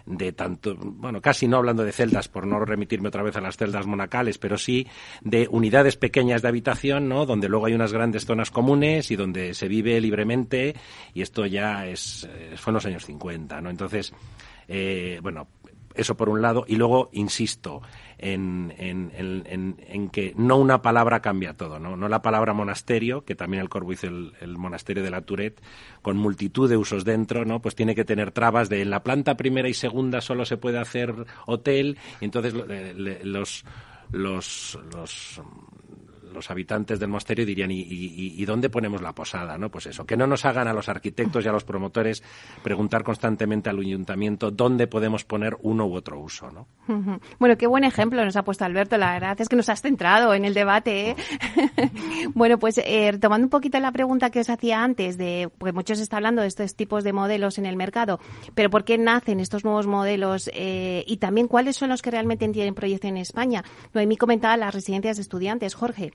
de 0.07 0.33
tanto, 0.33 0.75
bueno, 0.77 1.21
casi 1.21 1.49
no 1.49 1.59
hablando 1.59 1.85
de 1.85 1.93
celdas, 1.93 2.29
por 2.29 2.47
no 2.47 2.65
remitirme 2.65 3.09
otra 3.09 3.23
vez 3.23 3.37
a 3.37 3.41
las 3.41 3.57
celdas 3.57 3.87
monacales, 3.87 4.39
pero 4.39 4.59
sí 4.59 4.87
de 5.21 5.49
unidades 5.51 5.97
pequeñas 5.97 6.43
de 6.43 6.49
habitación, 6.49 7.09
¿no? 7.09 7.27
Donde 7.27 7.49
luego 7.49 7.67
hay 7.67 7.75
unas 7.75 7.93
grandes 7.93 8.25
zonas 8.27 8.51
comunes 8.51 9.11
y 9.11 9.17
donde 9.17 9.55
se 9.55 9.69
vive 9.69 10.01
libremente, 10.01 10.75
y 11.15 11.23
esto 11.23 11.47
ya 11.47 11.87
es, 11.87 12.29
eh, 12.33 12.55
fue 12.57 12.71
en 12.71 12.75
los 12.75 12.87
años 12.87 13.05
50, 13.05 13.61
¿no? 13.61 13.71
Entonces, 13.71 14.13
eh, 14.69 15.21
bueno, 15.23 15.49
eso 15.95 16.17
por 16.17 16.29
un 16.29 16.43
lado, 16.43 16.65
y 16.67 16.77
luego, 16.77 17.11
insisto, 17.13 17.83
en, 18.23 18.73
en, 18.79 19.77
en, 19.89 20.09
que 20.09 20.33
no 20.37 20.57
una 20.57 20.81
palabra 20.81 21.21
cambia 21.21 21.55
todo, 21.55 21.81
¿no? 21.81 21.97
No 21.97 22.09
la 22.09 22.23
palabra 22.23 22.53
monasterio, 22.53 23.25
que 23.25 23.35
también 23.35 23.61
el 23.63 23.69
Corvo 23.69 23.93
hizo 23.93 24.07
el, 24.07 24.57
monasterio 24.57 25.03
de 25.03 25.11
la 25.11 25.23
Tourette, 25.23 25.61
con 26.03 26.17
multitud 26.17 26.71
de 26.71 26.77
usos 26.77 27.05
dentro, 27.05 27.45
¿no? 27.45 27.61
Pues 27.61 27.75
tiene 27.75 27.97
que 27.97 28.05
tener 28.05 28.31
trabas 28.31 28.69
de 28.69 28.83
en 28.83 28.91
la 28.91 29.03
planta 29.03 29.37
primera 29.37 29.69
y 29.69 29.75
segunda 29.75 30.21
solo 30.21 30.45
se 30.45 30.57
puede 30.57 30.79
hacer 30.79 31.13
hotel, 31.47 31.99
y 32.21 32.25
entonces 32.25 32.55
los, 32.55 33.65
los, 34.13 34.79
los 34.93 35.43
los 36.33 36.51
habitantes 36.51 36.99
del 36.99 37.09
monasterio 37.09 37.47
dirían, 37.47 37.71
¿y, 37.73 38.45
dónde 38.45 38.71
ponemos 38.71 39.01
la 39.01 39.15
posada? 39.15 39.57
¿no? 39.59 39.71
Pues 39.71 39.87
eso, 39.87 40.05
que 40.05 40.17
no 40.17 40.27
nos 40.27 40.45
hagan 40.45 40.69
a 40.69 40.73
los 40.73 40.89
arquitectos 40.89 41.45
y 41.45 41.49
a 41.49 41.53
los 41.53 41.65
promotores 41.65 42.23
preguntar 42.63 43.05
constantemente 43.05 43.71
al 43.71 43.79
ayuntamiento 43.79 44.51
dónde 44.51 44.87
podemos 44.87 45.25
poner 45.25 45.57
uno 45.63 45.87
u 45.87 45.95
otro 45.95 46.19
uso. 46.19 46.51
¿no? 46.51 46.67
Bueno, 47.39 47.57
qué 47.57 47.67
buen 47.67 47.85
ejemplo 47.85 48.25
nos 48.25 48.37
ha 48.37 48.43
puesto 48.43 48.65
Alberto, 48.65 48.97
la 48.97 49.13
verdad 49.13 49.41
es 49.41 49.49
que 49.49 49.57
nos 49.57 49.69
has 49.69 49.83
centrado 49.83 50.35
en 50.35 50.45
el 50.45 50.55
debate. 50.55 51.11
¿eh? 51.11 51.17
bueno, 52.35 52.59
pues 52.59 52.79
eh, 52.79 53.17
tomando 53.21 53.47
un 53.47 53.51
poquito 53.51 53.79
la 53.81 53.93
pregunta 53.93 54.31
que 54.31 54.41
os 54.41 54.51
hacía 54.51 54.83
antes, 54.83 55.19
de 55.19 55.51
porque 55.59 55.73
muchos 55.73 56.01
está 56.01 56.17
hablando 56.17 56.43
de 56.43 56.49
estos 56.49 56.75
tipos 56.75 57.05
de 57.05 57.13
modelos 57.13 57.59
en 57.59 57.67
el 57.67 57.77
mercado, 57.77 58.21
pero 58.55 58.71
¿por 58.71 58.85
qué 58.85 58.99
nacen 58.99 59.41
estos 59.41 59.65
nuevos 59.65 59.87
modelos 59.87 60.51
eh, 60.55 61.05
y 61.07 61.19
también 61.19 61.49
cuáles 61.49 61.77
son 61.77 61.91
los 61.91 62.03
que 62.03 62.11
realmente 62.11 62.49
tienen 62.49 62.75
proyección 62.75 63.17
en 63.17 63.23
España? 63.23 63.65
Noemí 63.95 64.17
comentaba 64.17 64.57
las 64.57 64.75
residencias 64.75 65.17
de 65.17 65.23
estudiantes. 65.23 65.75
Jorge 65.75 66.13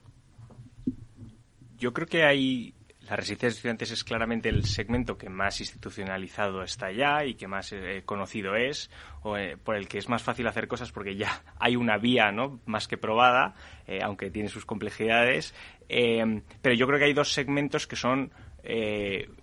yo 1.78 1.92
creo 1.92 2.06
que 2.06 2.24
hay 2.24 2.74
la 3.08 3.16
residencia 3.16 3.48
de 3.48 3.54
estudiantes 3.54 3.90
es 3.90 4.04
claramente 4.04 4.50
el 4.50 4.66
segmento 4.66 5.16
que 5.16 5.30
más 5.30 5.60
institucionalizado 5.60 6.62
está 6.62 6.92
ya 6.92 7.24
y 7.24 7.34
que 7.34 7.48
más 7.48 7.72
eh, 7.72 8.02
conocido 8.04 8.54
es, 8.54 8.90
o 9.22 9.36
eh, 9.38 9.56
por 9.56 9.76
el 9.76 9.88
que 9.88 9.96
es 9.96 10.10
más 10.10 10.22
fácil 10.22 10.46
hacer 10.46 10.68
cosas 10.68 10.92
porque 10.92 11.16
ya 11.16 11.42
hay 11.58 11.76
una 11.76 11.96
vía 11.96 12.30
¿no? 12.32 12.60
más 12.66 12.86
que 12.86 12.98
probada, 12.98 13.54
eh, 13.86 14.00
aunque 14.02 14.30
tiene 14.30 14.50
sus 14.50 14.66
complejidades. 14.66 15.54
pero 15.88 16.74
yo 16.74 16.86
creo 16.86 16.98
que 16.98 17.06
hay 17.06 17.14
dos 17.14 17.32
segmentos 17.32 17.86
que 17.86 17.96
son 17.96 18.30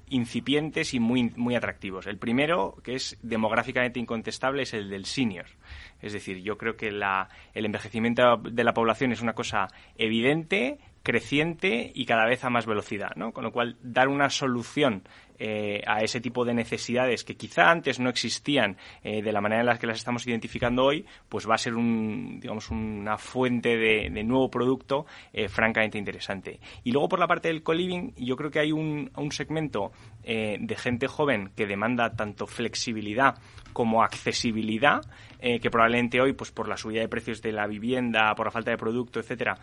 incipientes 0.09 0.93
y 0.93 0.99
muy, 0.99 1.31
muy 1.35 1.55
atractivos. 1.55 2.05
El 2.05 2.19
primero, 2.19 2.75
que 2.83 2.93
es 2.93 3.17
demográficamente 3.23 3.99
incontestable, 3.99 4.61
es 4.61 4.73
el 4.75 4.87
del 4.87 5.05
senior. 5.05 5.47
Es 5.99 6.13
decir, 6.13 6.43
yo 6.43 6.59
creo 6.59 6.77
que 6.77 6.91
la, 6.91 7.29
el 7.55 7.65
envejecimiento 7.65 8.37
de 8.37 8.63
la 8.63 8.75
población 8.75 9.13
es 9.13 9.21
una 9.21 9.33
cosa 9.33 9.67
evidente 9.97 10.77
creciente 11.05 11.91
y 11.93 12.05
cada 12.05 12.25
vez 12.25 12.43
a 12.43 12.49
más 12.49 12.65
velocidad, 12.65 13.11
¿no? 13.15 13.31
Con 13.31 13.43
lo 13.43 13.51
cual, 13.51 13.77
dar 13.83 14.07
una 14.07 14.29
solución 14.29 15.03
eh, 15.37 15.83
a 15.85 15.99
ese 15.99 16.19
tipo 16.19 16.45
de 16.45 16.53
necesidades 16.53 17.23
que 17.23 17.35
quizá 17.35 17.69
antes 17.69 17.99
no 17.99 18.09
existían 18.09 18.77
eh, 19.03 19.21
de 19.21 19.31
la 19.31 19.39
manera 19.39 19.61
en 19.61 19.67
la 19.67 19.77
que 19.77 19.85
las 19.85 19.97
estamos 19.97 20.25
identificando 20.25 20.83
hoy, 20.83 21.05
pues 21.29 21.47
va 21.47 21.55
a 21.55 21.57
ser 21.59 21.75
un, 21.75 22.39
digamos, 22.39 22.71
una 22.71 23.17
fuente 23.17 23.77
de, 23.77 24.23
nuevo 24.23 24.49
producto 24.49 25.05
eh, 25.31 25.47
francamente 25.47 25.99
interesante. 25.99 26.59
Y 26.83 26.91
luego 26.91 27.07
por 27.07 27.19
la 27.19 27.27
parte 27.27 27.49
del 27.49 27.61
co-living, 27.61 28.13
yo 28.15 28.35
creo 28.35 28.49
que 28.49 28.59
hay 28.59 28.71
un, 28.71 29.11
un 29.15 29.31
segmento 29.31 29.91
de 30.23 30.75
gente 30.75 31.05
joven 31.05 31.51
que 31.55 31.67
demanda 31.67 32.15
tanto 32.15 32.47
flexibilidad 32.47 33.35
como 33.73 34.01
accesibilidad, 34.01 35.01
que 35.39 35.69
probablemente 35.69 36.19
hoy, 36.19 36.33
pues 36.33 36.51
por 36.51 36.67
la 36.67 36.77
subida 36.77 37.01
de 37.01 37.07
precios 37.07 37.43
de 37.43 37.51
la 37.51 37.67
vivienda, 37.67 38.33
por 38.33 38.47
la 38.47 38.51
falta 38.51 38.71
de 38.71 38.77
producto, 38.77 39.19
etcétera, 39.19 39.55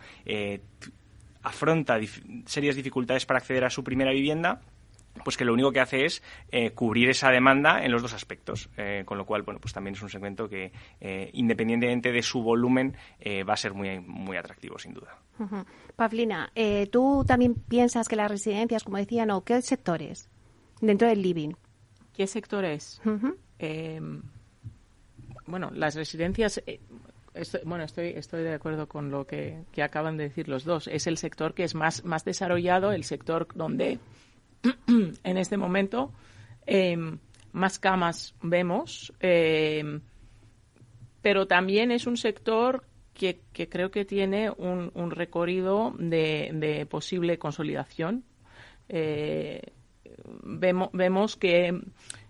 afronta 1.43 1.99
serias 2.45 2.75
dificultades 2.75 3.25
para 3.25 3.39
acceder 3.39 3.65
a 3.65 3.69
su 3.69 3.83
primera 3.83 4.11
vivienda, 4.11 4.61
pues 5.23 5.37
que 5.37 5.45
lo 5.45 5.53
único 5.53 5.71
que 5.71 5.79
hace 5.79 6.05
es 6.05 6.23
eh, 6.51 6.71
cubrir 6.71 7.09
esa 7.09 7.29
demanda 7.29 7.83
en 7.83 7.91
los 7.91 8.01
dos 8.01 8.13
aspectos, 8.13 8.69
eh, 8.77 9.03
con 9.05 9.17
lo 9.17 9.25
cual, 9.25 9.43
bueno, 9.43 9.59
pues 9.59 9.73
también 9.73 9.95
es 9.95 10.01
un 10.01 10.09
segmento 10.09 10.49
que, 10.49 10.71
eh, 10.99 11.29
independientemente 11.33 12.11
de 12.11 12.23
su 12.23 12.41
volumen, 12.41 12.95
va 13.47 13.53
a 13.53 13.57
ser 13.57 13.73
muy, 13.73 13.99
muy 13.99 14.37
atractivo, 14.37 14.79
sin 14.79 14.93
duda. 14.93 15.17
Pavlina, 15.95 16.51
¿tú 16.91 17.23
también 17.27 17.55
piensas 17.55 18.07
que 18.07 18.15
las 18.15 18.29
residencias, 18.29 18.83
como 18.83 18.97
decían, 18.97 19.31
o 19.31 19.43
qué 19.43 19.61
sectores 19.61 20.29
dentro 20.81 21.07
del 21.07 21.21
living? 21.21 21.53
¿Qué 22.13 22.27
sectores? 22.27 23.01
Bueno, 25.45 25.71
las 25.73 25.95
residencias, 25.95 26.61
bueno, 27.65 27.83
estoy, 27.83 28.09
estoy 28.09 28.43
de 28.43 28.53
acuerdo 28.53 28.87
con 28.87 29.09
lo 29.09 29.25
que, 29.25 29.63
acaban 29.81 30.17
de 30.17 30.25
decir 30.25 30.47
los 30.47 30.63
dos. 30.63 30.87
Es 30.87 31.07
el 31.07 31.17
sector 31.17 31.53
que 31.53 31.63
es 31.63 31.75
más, 31.75 32.03
desarrollado, 32.25 32.91
el 32.91 33.03
sector 33.03 33.47
donde 33.55 33.99
en 34.87 35.37
este 35.37 35.57
momento 35.57 36.13
em, 36.65 37.19
más 37.51 37.79
camas 37.79 38.35
vemos, 38.41 39.13
em, 39.19 40.01
pero 41.21 41.47
también 41.47 41.91
es 41.91 42.05
un 42.05 42.17
sector 42.17 42.85
que, 43.13 43.41
creo 43.69 43.91
que 43.91 44.05
tiene 44.05 44.49
un, 44.49 45.11
recorrido 45.11 45.93
de, 45.97 46.87
posible 46.89 47.37
consolidación. 47.37 48.23
Eh, 48.89 49.61
vemos, 50.43 50.89
vemos 50.93 51.35
que 51.35 51.79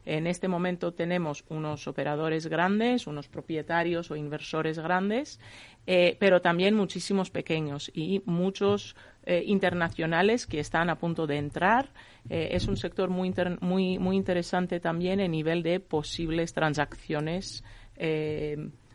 en 0.06 0.28
este 0.28 0.48
momento 0.48 0.94
tenemos 0.94 1.46
unos 1.50 1.88
operadores 1.88 2.48
grandes, 2.48 3.08
unos 3.08 3.28
propietarios 3.30 4.12
o 4.12 4.16
inversores 4.16 4.78
grandes, 4.80 5.40
eh, 5.88 6.18
pero 6.20 6.42
también 6.42 6.76
muchísimos 6.76 7.30
pequeños 7.30 7.92
y 7.94 8.22
muchos 8.26 8.96
eh, 9.26 9.44
internacionales 9.46 10.46
que 10.46 10.60
están 10.60 10.90
a 10.90 10.98
punto 10.98 11.26
de 11.26 11.38
entrar. 11.38 11.92
Eh, 12.30 12.50
es 12.52 12.68
un 12.68 12.78
sector 12.78 13.10
muy, 13.10 13.34
muy, 13.62 13.98
muy 13.98 14.18
interesante 14.18 14.80
también 14.80 15.20
en 15.20 15.32
nivel 15.32 15.64
de 15.64 15.80
posibles 15.80 16.54
transacciones 16.54 17.64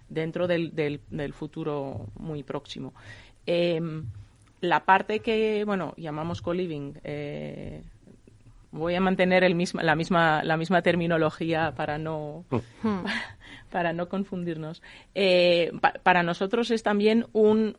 dentro 0.09 0.49
del, 0.49 0.75
del, 0.75 1.33
futuro 1.33 2.09
muy 2.19 2.43
próximo. 2.43 2.93
la 3.47 4.85
parte 4.85 5.21
que, 5.21 5.65
bueno, 5.65 5.95
llamamos 5.97 6.43
co-living, 6.43 6.95
voy 8.71 8.95
a 8.95 9.01
mantener 9.01 9.45
el 9.45 9.57
la, 9.83 9.95
misma, 9.97 10.43
la 10.43 10.57
misma 10.57 10.83
terminología 10.83 11.73
para 11.75 11.99
no, 11.99 12.45
hmm. 12.51 13.05
para 13.71 13.93
no 13.93 14.09
confundirnos. 14.09 14.83
Eh, 15.15 15.73
para 16.03 16.23
nosotros 16.23 16.71
es 16.71 16.83
también 16.83 17.27
un, 17.33 17.77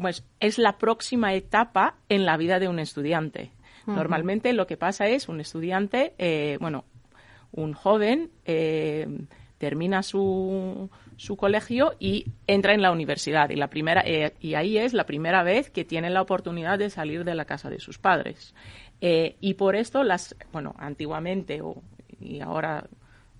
pues, 0.00 0.24
es 0.40 0.58
la 0.58 0.78
próxima 0.78 1.34
etapa 1.34 1.96
en 2.08 2.24
la 2.24 2.36
vida 2.36 2.58
de 2.58 2.68
un 2.68 2.78
estudiante. 2.78 3.52
Normalmente 3.86 4.52
lo 4.52 4.66
que 4.66 4.76
pasa 4.76 5.06
es 5.06 5.28
un 5.28 5.38
estudiante, 5.38 6.12
eh, 6.18 6.58
bueno, 6.60 6.86
un 7.52 7.72
joven 7.72 8.32
eh, 8.44 9.06
termina 9.58 10.02
su, 10.02 10.90
su 11.16 11.36
colegio 11.36 11.94
y 12.00 12.26
entra 12.48 12.74
en 12.74 12.82
la 12.82 12.90
universidad 12.90 13.50
y 13.50 13.54
la 13.54 13.70
primera 13.70 14.04
y 14.40 14.54
ahí 14.54 14.76
es 14.76 14.92
la 14.92 15.06
primera 15.06 15.44
vez 15.44 15.70
que 15.70 15.84
tiene 15.84 16.10
la 16.10 16.20
oportunidad 16.20 16.80
de 16.80 16.90
salir 16.90 17.22
de 17.22 17.36
la 17.36 17.44
casa 17.44 17.70
de 17.70 17.78
sus 17.78 17.98
padres. 17.98 18.56
Eh, 19.00 19.36
y 19.40 19.54
por 19.54 19.76
esto, 19.76 20.02
las, 20.02 20.36
bueno, 20.52 20.74
antiguamente 20.78 21.60
y 22.20 22.40
ahora 22.40 22.88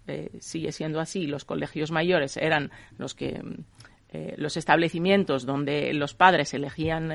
eh, 0.06 0.30
sigue 0.40 0.72
siendo 0.72 1.00
así, 1.00 1.26
los 1.26 1.44
colegios 1.44 1.90
mayores 1.90 2.36
eran 2.36 2.70
los 2.98 3.14
que 3.14 3.42
eh, 4.10 4.34
los 4.36 4.56
establecimientos 4.56 5.46
donde 5.46 5.92
los 5.94 6.14
padres 6.14 6.54
elegían 6.54 7.12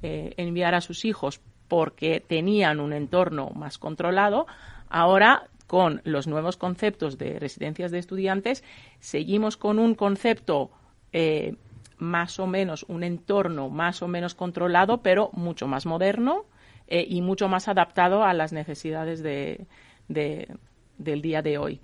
enviar 0.00 0.74
a 0.74 0.80
sus 0.80 1.04
hijos 1.04 1.40
porque 1.68 2.20
tenían 2.26 2.80
un 2.80 2.92
entorno 2.92 3.50
más 3.50 3.78
controlado. 3.78 4.46
Ahora, 4.88 5.48
con 5.66 6.00
los 6.04 6.26
nuevos 6.26 6.56
conceptos 6.56 7.18
de 7.18 7.38
residencias 7.38 7.92
de 7.92 7.98
estudiantes, 7.98 8.64
seguimos 9.00 9.56
con 9.56 9.78
un 9.78 9.94
concepto 9.94 10.70
eh, 11.12 11.56
más 11.98 12.40
o 12.40 12.46
menos, 12.46 12.84
un 12.88 13.04
entorno 13.04 13.68
más 13.68 14.02
o 14.02 14.08
menos 14.08 14.34
controlado, 14.34 15.02
pero 15.02 15.30
mucho 15.34 15.68
más 15.68 15.84
moderno 15.84 16.46
eh, 16.88 17.04
y 17.08 17.22
mucho 17.22 17.48
más 17.48 17.68
adaptado 17.68 18.24
a 18.24 18.34
las 18.34 18.52
necesidades 18.52 19.22
de, 19.22 19.66
del 20.08 21.22
día 21.22 21.42
de 21.42 21.58
hoy. 21.58 21.80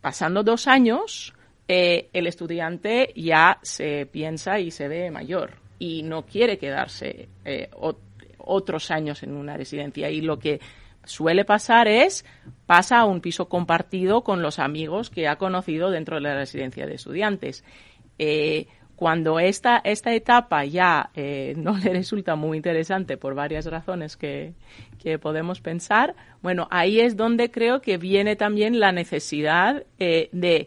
Pasando 0.00 0.42
dos 0.42 0.66
años, 0.66 1.34
eh, 1.68 2.10
el 2.12 2.26
estudiante 2.26 3.12
ya 3.16 3.58
se 3.62 4.06
piensa 4.06 4.60
y 4.60 4.70
se 4.70 4.88
ve 4.88 5.10
mayor 5.10 5.54
y 5.78 6.02
no 6.02 6.26
quiere 6.26 6.58
quedarse 6.58 7.28
otros 8.38 8.90
años 8.90 9.22
en 9.22 9.36
una 9.36 9.56
residencia. 9.56 10.10
Y 10.10 10.20
lo 10.20 10.38
que 10.38 10.60
suele 11.06 11.44
pasar 11.44 11.88
es 11.88 12.24
pasa 12.66 12.98
a 12.98 13.04
un 13.04 13.20
piso 13.20 13.48
compartido 13.48 14.22
con 14.22 14.42
los 14.42 14.58
amigos 14.58 15.08
que 15.08 15.28
ha 15.28 15.36
conocido 15.36 15.90
dentro 15.90 16.16
de 16.16 16.22
la 16.22 16.34
residencia 16.34 16.86
de 16.86 16.94
estudiantes. 16.94 17.64
Eh, 18.18 18.66
cuando 18.96 19.38
esta, 19.38 19.78
esta 19.84 20.14
etapa 20.14 20.64
ya 20.64 21.10
eh, 21.14 21.54
no 21.56 21.76
le 21.76 21.92
resulta 21.92 22.34
muy 22.34 22.56
interesante 22.56 23.16
por 23.16 23.34
varias 23.34 23.66
razones 23.66 24.16
que, 24.16 24.54
podemos 25.22 25.60
pensar, 25.60 26.16
bueno, 26.42 26.66
ahí 26.72 26.98
es 26.98 27.16
donde 27.16 27.52
creo 27.52 27.80
que 27.80 27.96
viene 27.96 28.34
también 28.34 28.80
la 28.80 28.90
necesidad 28.90 29.84
eh, 30.00 30.28
de 30.32 30.66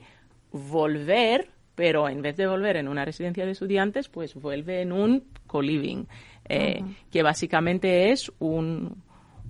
volver, 0.54 1.50
pero 1.76 2.08
en 2.08 2.22
vez 2.22 2.38
de 2.38 2.48
volver 2.48 2.78
en 2.78 2.88
una 2.88 3.04
residencia 3.04 3.46
de 3.46 3.52
estudiantes, 3.52 4.08
pues 4.08 4.36
vuelve 4.36 4.82
en 4.82 4.94
un 4.94 5.26
co-living, 5.46 6.06
que 6.48 7.22
básicamente 7.22 8.12
es 8.12 8.32
un, 8.40 9.04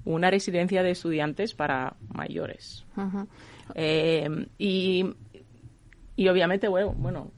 una 0.05 0.31
residencia 0.31 0.83
de 0.83 0.91
estudiantes 0.91 1.53
para 1.53 1.95
mayores. 2.13 2.85
Eh, 3.75 4.47
y, 4.57 5.05
y 6.15 6.27
obviamente, 6.27 6.67
bueno, 6.67 6.93
bueno, 6.97 7.31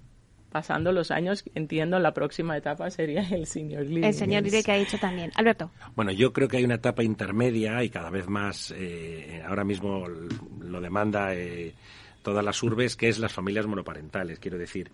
pasando 0.51 0.91
los 0.91 1.11
años, 1.11 1.43
entiendo 1.55 1.97
la 1.99 2.13
próxima 2.13 2.57
etapa 2.57 2.89
sería 2.91 3.21
el 3.21 3.47
senior 3.47 3.85
living. 3.85 4.03
El 4.03 4.13
señor 4.13 4.43
living 4.43 4.63
que 4.63 4.71
ha 4.71 4.77
dicho 4.77 4.97
también. 4.97 5.31
Alberto. 5.35 5.71
Bueno, 5.95 6.11
yo 6.11 6.33
creo 6.33 6.47
que 6.47 6.57
hay 6.57 6.65
una 6.65 6.75
etapa 6.75 7.03
intermedia 7.03 7.83
y 7.83 7.89
cada 7.89 8.09
vez 8.09 8.27
más, 8.27 8.73
eh, 8.75 9.41
ahora 9.47 9.63
mismo 9.63 10.05
lo 10.07 10.81
demanda 10.81 11.33
eh, 11.33 11.73
todas 12.21 12.43
las 12.43 12.61
urbes, 12.61 12.95
que 12.95 13.07
es 13.07 13.17
las 13.17 13.31
familias 13.31 13.65
monoparentales. 13.65 14.39
Quiero 14.39 14.57
decir, 14.57 14.91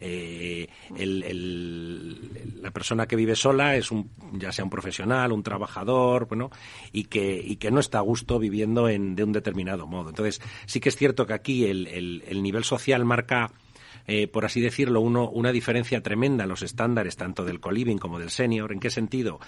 eh, 0.00 0.68
la 2.60 2.70
persona 2.72 3.06
que 3.06 3.16
vive 3.16 3.36
sola 3.36 3.76
es 3.76 3.92
un, 3.92 4.10
ya 4.32 4.50
sea 4.50 4.64
un 4.64 4.70
profesional, 4.70 5.30
un 5.32 5.44
trabajador, 5.44 6.26
bueno, 6.26 6.50
y 6.92 7.04
que, 7.04 7.40
y 7.42 7.56
que 7.56 7.70
no 7.70 7.78
está 7.78 7.98
a 7.98 8.02
gusto 8.02 8.38
viviendo 8.38 8.88
en, 8.88 9.14
de 9.14 9.22
un 9.22 9.32
determinado 9.32 9.86
modo. 9.86 10.08
Entonces, 10.08 10.40
sí 10.66 10.80
que 10.80 10.88
es 10.88 10.96
cierto 10.96 11.26
que 11.26 11.34
aquí 11.34 11.66
el, 11.66 11.86
el 11.86 12.42
nivel 12.42 12.64
social 12.64 13.04
marca 13.04 13.52
eh, 14.10 14.26
por 14.26 14.46
así 14.46 14.62
decirlo, 14.62 15.02
uno, 15.02 15.28
una 15.28 15.52
diferencia 15.52 16.02
tremenda 16.02 16.44
en 16.44 16.48
los 16.48 16.62
estándares 16.62 17.16
tanto 17.16 17.44
del 17.44 17.60
coliving 17.60 17.98
como 17.98 18.18
del 18.18 18.30
senior. 18.30 18.72
¿En 18.72 18.80
qué 18.80 18.88
sentido? 18.88 19.38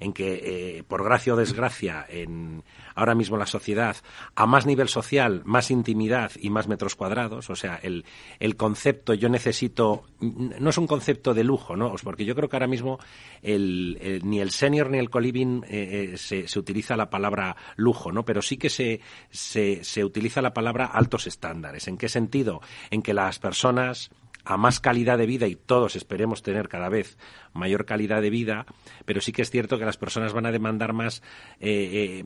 En 0.00 0.12
que, 0.12 0.78
eh, 0.78 0.82
por 0.82 1.04
gracia 1.04 1.34
o 1.34 1.36
desgracia, 1.36 2.04
en 2.08 2.64
ahora 2.96 3.14
mismo 3.14 3.36
la 3.36 3.46
sociedad, 3.46 3.96
a 4.34 4.44
más 4.44 4.66
nivel 4.66 4.88
social, 4.88 5.42
más 5.44 5.70
intimidad 5.70 6.32
y 6.40 6.50
más 6.50 6.66
metros 6.66 6.96
cuadrados, 6.96 7.48
o 7.48 7.54
sea, 7.54 7.78
el, 7.80 8.04
el 8.40 8.56
concepto 8.56 9.14
yo 9.14 9.28
necesito, 9.28 10.02
no 10.20 10.70
es 10.70 10.78
un 10.78 10.88
concepto 10.88 11.32
de 11.32 11.44
lujo, 11.44 11.76
¿no? 11.76 11.94
Porque 12.02 12.24
yo 12.24 12.34
creo 12.34 12.48
que 12.48 12.56
ahora 12.56 12.66
mismo 12.66 12.98
el, 13.40 14.20
ni 14.24 14.40
el 14.40 14.50
senior 14.50 14.90
ni 14.90 14.98
el 14.98 15.10
coliving 15.10 15.64
eh, 15.68 16.14
se, 16.16 16.48
se, 16.48 16.58
utiliza 16.58 16.96
la 16.96 17.08
palabra 17.08 17.54
lujo, 17.76 18.10
¿no? 18.10 18.24
Pero 18.24 18.42
sí 18.42 18.56
que 18.56 18.68
se, 18.68 19.00
se, 19.30 19.84
se 19.84 20.04
utiliza 20.04 20.42
la 20.42 20.52
palabra 20.52 20.86
altos 20.86 21.28
estándares. 21.28 21.86
¿En 21.86 21.98
qué 21.98 22.08
sentido? 22.08 22.60
En 22.90 23.02
que 23.02 23.14
las 23.14 23.38
personas 23.38 24.07
a 24.48 24.56
más 24.56 24.80
calidad 24.80 25.18
de 25.18 25.26
vida 25.26 25.46
y 25.46 25.56
todos 25.56 25.94
esperemos 25.94 26.42
tener 26.42 26.70
cada 26.70 26.88
vez 26.88 27.18
mayor 27.52 27.84
calidad 27.84 28.22
de 28.22 28.30
vida, 28.30 28.64
pero 29.04 29.20
sí 29.20 29.30
que 29.30 29.42
es 29.42 29.50
cierto 29.50 29.78
que 29.78 29.84
las 29.84 29.98
personas 29.98 30.32
van 30.32 30.46
a 30.46 30.52
demandar 30.52 30.94
más, 30.94 31.22
eh, 31.60 32.22
eh, 32.22 32.24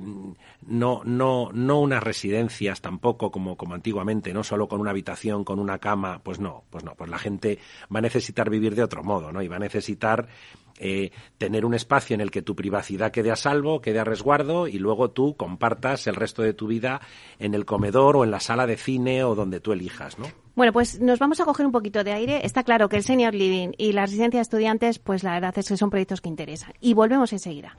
no, 0.64 1.02
no, 1.04 1.50
no 1.52 1.80
unas 1.80 2.00
residencias 2.00 2.80
tampoco 2.80 3.32
como, 3.32 3.56
como 3.56 3.74
antiguamente, 3.74 4.32
no 4.32 4.44
solo 4.44 4.68
con 4.68 4.80
una 4.80 4.90
habitación, 4.90 5.42
con 5.42 5.58
una 5.58 5.78
cama, 5.78 6.20
pues 6.22 6.38
no, 6.38 6.62
pues 6.70 6.85
no, 6.85 6.94
pues 6.94 7.11
la 7.11 7.18
gente 7.18 7.58
va 7.92 7.98
a 7.98 8.02
necesitar 8.02 8.50
vivir 8.50 8.76
de 8.76 8.85
otro 8.85 9.02
modo, 9.02 9.32
¿no? 9.32 9.42
Y 9.42 9.48
va 9.48 9.56
a 9.56 9.58
necesitar 9.58 10.28
eh, 10.85 11.12
tener 11.38 11.64
un 11.64 11.75
espacio 11.75 12.14
en 12.14 12.21
el 12.21 12.33
que 12.33 12.42
tu 12.42 12.57
privacidad 12.57 13.12
quede 13.12 13.31
a 13.31 13.37
salvo, 13.37 13.81
quede 13.81 14.01
a 14.01 14.05
resguardo 14.05 14.66
y 14.66 14.79
luego 14.79 15.11
tú 15.12 15.37
compartas 15.37 16.09
el 16.09 16.16
resto 16.16 16.42
de 16.42 16.55
tu 16.55 16.66
vida 16.66 17.01
en 17.38 17.55
el 17.55 17.64
comedor 17.64 18.16
o 18.16 18.25
en 18.25 18.33
la 18.33 18.40
sala 18.40 18.66
de 18.66 18.77
cine 18.77 19.23
o 19.23 19.37
donde 19.37 19.61
tú 19.61 19.73
elijas, 19.73 20.18
¿no? 20.18 20.27
Bueno, 20.57 20.73
pues 20.73 21.01
nos 21.01 21.21
vamos 21.21 21.40
a 21.40 21.45
coger 21.45 21.66
un 21.66 21.73
poquito 21.73 22.03
de 22.03 22.12
aire. 22.12 22.45
Está 22.45 22.64
claro 22.64 22.88
que 22.88 22.97
el 22.97 23.05
senior 23.05 23.33
living 23.33 23.71
y 23.79 23.92
la 23.92 24.07
residencia 24.07 24.38
de 24.38 24.42
estudiantes, 24.42 24.99
pues 24.99 25.23
la 25.23 25.35
verdad 25.35 25.57
es 25.57 25.68
que 25.68 25.77
son 25.77 25.90
proyectos 25.90 26.21
que 26.21 26.29
interesan. 26.29 26.73
Y 26.81 26.95
volvemos 26.95 27.33
enseguida. 27.33 27.79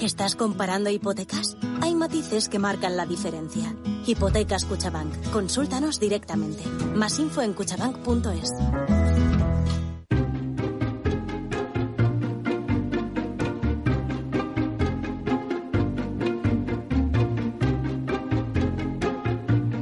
¿Estás 0.00 0.36
comparando 0.36 0.90
hipotecas? 0.90 1.56
Hay 1.80 1.96
matices 1.96 2.48
que 2.48 2.60
marcan 2.60 2.96
la 2.96 3.04
diferencia. 3.04 3.74
Hipotecas 4.06 4.64
Cuchabank. 4.64 5.12
Consúltanos 5.32 5.98
directamente. 5.98 6.62
Más 6.94 7.18
info 7.18 7.42
en 7.42 7.52
cuchabank.es. 7.52 8.52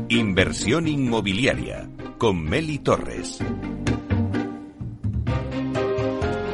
Inversión 0.08 0.88
inmobiliaria 0.88 1.90
con 2.16 2.42
Meli 2.42 2.78
Torres. 2.78 3.38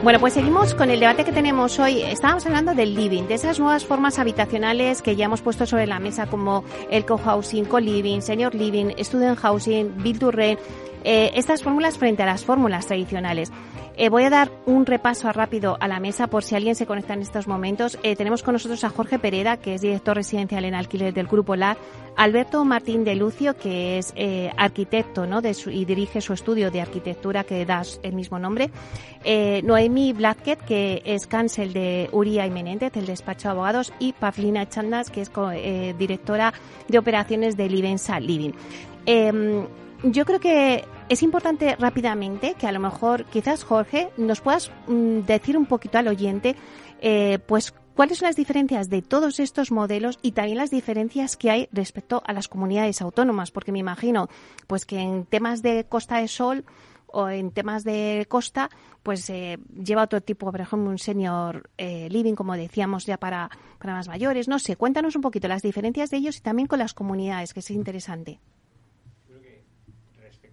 Bueno, 0.02 0.18
pues 0.18 0.34
seguimos 0.34 0.74
con 0.74 0.90
el 0.90 0.98
debate 0.98 1.24
que 1.24 1.30
tenemos 1.30 1.78
hoy. 1.78 2.02
Estábamos 2.02 2.44
hablando 2.44 2.74
del 2.74 2.96
living, 2.96 3.28
de 3.28 3.34
esas 3.34 3.60
nuevas 3.60 3.84
formas 3.84 4.18
habitacionales 4.18 5.00
que 5.00 5.14
ya 5.14 5.26
hemos 5.26 5.42
puesto 5.42 5.64
sobre 5.64 5.86
la 5.86 6.00
mesa 6.00 6.26
como 6.26 6.64
el 6.90 7.06
co-housing, 7.06 7.66
co-living, 7.66 8.20
senior 8.20 8.52
living, 8.52 8.96
student 8.98 9.38
housing, 9.38 10.02
build 10.02 10.18
to 10.18 10.32
rent. 10.32 10.58
Eh, 11.04 11.30
estas 11.36 11.62
fórmulas 11.62 11.98
frente 11.98 12.24
a 12.24 12.26
las 12.26 12.44
fórmulas 12.44 12.88
tradicionales. 12.88 13.52
Eh, 13.96 14.08
voy 14.08 14.24
a 14.24 14.30
dar 14.30 14.50
un 14.64 14.86
repaso 14.86 15.30
rápido 15.32 15.76
a 15.78 15.86
la 15.86 16.00
mesa 16.00 16.26
por 16.26 16.42
si 16.44 16.54
alguien 16.54 16.74
se 16.74 16.86
conecta 16.86 17.12
en 17.12 17.20
estos 17.20 17.46
momentos. 17.46 17.98
Eh, 18.02 18.16
tenemos 18.16 18.42
con 18.42 18.54
nosotros 18.54 18.82
a 18.84 18.88
Jorge 18.88 19.18
Pereda, 19.18 19.58
que 19.58 19.74
es 19.74 19.82
director 19.82 20.16
residencial 20.16 20.64
en 20.64 20.74
alquiler 20.74 21.12
del 21.12 21.26
Grupo 21.26 21.56
LAR, 21.56 21.76
Alberto 22.16 22.64
Martín 22.64 23.04
de 23.04 23.16
Lucio, 23.16 23.54
que 23.56 23.98
es 23.98 24.14
eh, 24.16 24.50
arquitecto 24.56 25.26
¿no? 25.26 25.40
y 25.40 25.84
dirige 25.84 26.20
su 26.22 26.32
estudio 26.32 26.70
de 26.70 26.80
arquitectura 26.80 27.44
que 27.44 27.66
da 27.66 27.82
el 28.02 28.14
mismo 28.14 28.38
nombre, 28.38 28.70
Noemi 29.62 30.12
Blatket, 30.12 30.64
que 30.64 31.02
es 31.04 31.26
cancel 31.26 31.72
de 31.72 32.08
Uría 32.12 32.46
y 32.46 32.50
Menéndez, 32.50 32.96
el 32.96 33.06
despacho 33.06 33.48
de 33.48 33.52
abogados, 33.52 33.92
y 33.98 34.12
Pavlina 34.12 34.68
Chandas, 34.68 35.10
que 35.10 35.20
es 35.22 35.30
directora 35.98 36.52
de 36.88 36.98
operaciones 36.98 37.56
de 37.56 37.68
Livensa 37.68 38.20
Living. 38.20 38.52
Em, 39.06 39.66
yo 40.04 40.24
creo 40.24 40.40
que 40.40 40.84
es 41.12 41.22
importante 41.22 41.76
rápidamente 41.76 42.54
que 42.54 42.66
a 42.66 42.72
lo 42.72 42.80
mejor 42.80 43.26
quizás 43.26 43.64
Jorge 43.64 44.08
nos 44.16 44.40
puedas 44.40 44.70
mm, 44.86 45.20
decir 45.20 45.58
un 45.58 45.66
poquito 45.66 45.98
al 45.98 46.08
oyente 46.08 46.56
eh, 47.02 47.38
pues 47.46 47.74
cuáles 47.94 48.16
son 48.16 48.28
las 48.28 48.36
diferencias 48.36 48.88
de 48.88 49.02
todos 49.02 49.38
estos 49.38 49.70
modelos 49.72 50.18
y 50.22 50.32
también 50.32 50.56
las 50.56 50.70
diferencias 50.70 51.36
que 51.36 51.50
hay 51.50 51.68
respecto 51.70 52.22
a 52.24 52.32
las 52.32 52.48
comunidades 52.48 53.02
autónomas 53.02 53.50
porque 53.50 53.72
me 53.72 53.78
imagino 53.78 54.30
pues 54.66 54.86
que 54.86 55.00
en 55.00 55.26
temas 55.26 55.60
de 55.60 55.84
Costa 55.84 56.16
de 56.16 56.28
Sol 56.28 56.64
o 57.08 57.28
en 57.28 57.50
temas 57.50 57.84
de 57.84 58.24
costa, 58.26 58.70
pues 59.02 59.28
eh, 59.28 59.58
lleva 59.84 60.04
otro 60.04 60.22
tipo, 60.22 60.50
por 60.50 60.62
ejemplo, 60.62 60.88
un 60.88 60.96
senior 60.96 61.68
eh, 61.76 62.08
living, 62.08 62.32
como 62.32 62.56
decíamos, 62.56 63.04
ya 63.04 63.18
para, 63.18 63.50
para 63.78 63.92
más 63.92 64.08
mayores. 64.08 64.48
No 64.48 64.58
sé, 64.58 64.76
cuéntanos 64.76 65.14
un 65.14 65.20
poquito 65.20 65.46
las 65.46 65.60
diferencias 65.60 66.08
de 66.08 66.16
ellos 66.16 66.38
y 66.38 66.40
también 66.40 66.68
con 66.68 66.78
las 66.78 66.94
comunidades, 66.94 67.52
que 67.52 67.60
es 67.60 67.70
interesante 67.70 68.40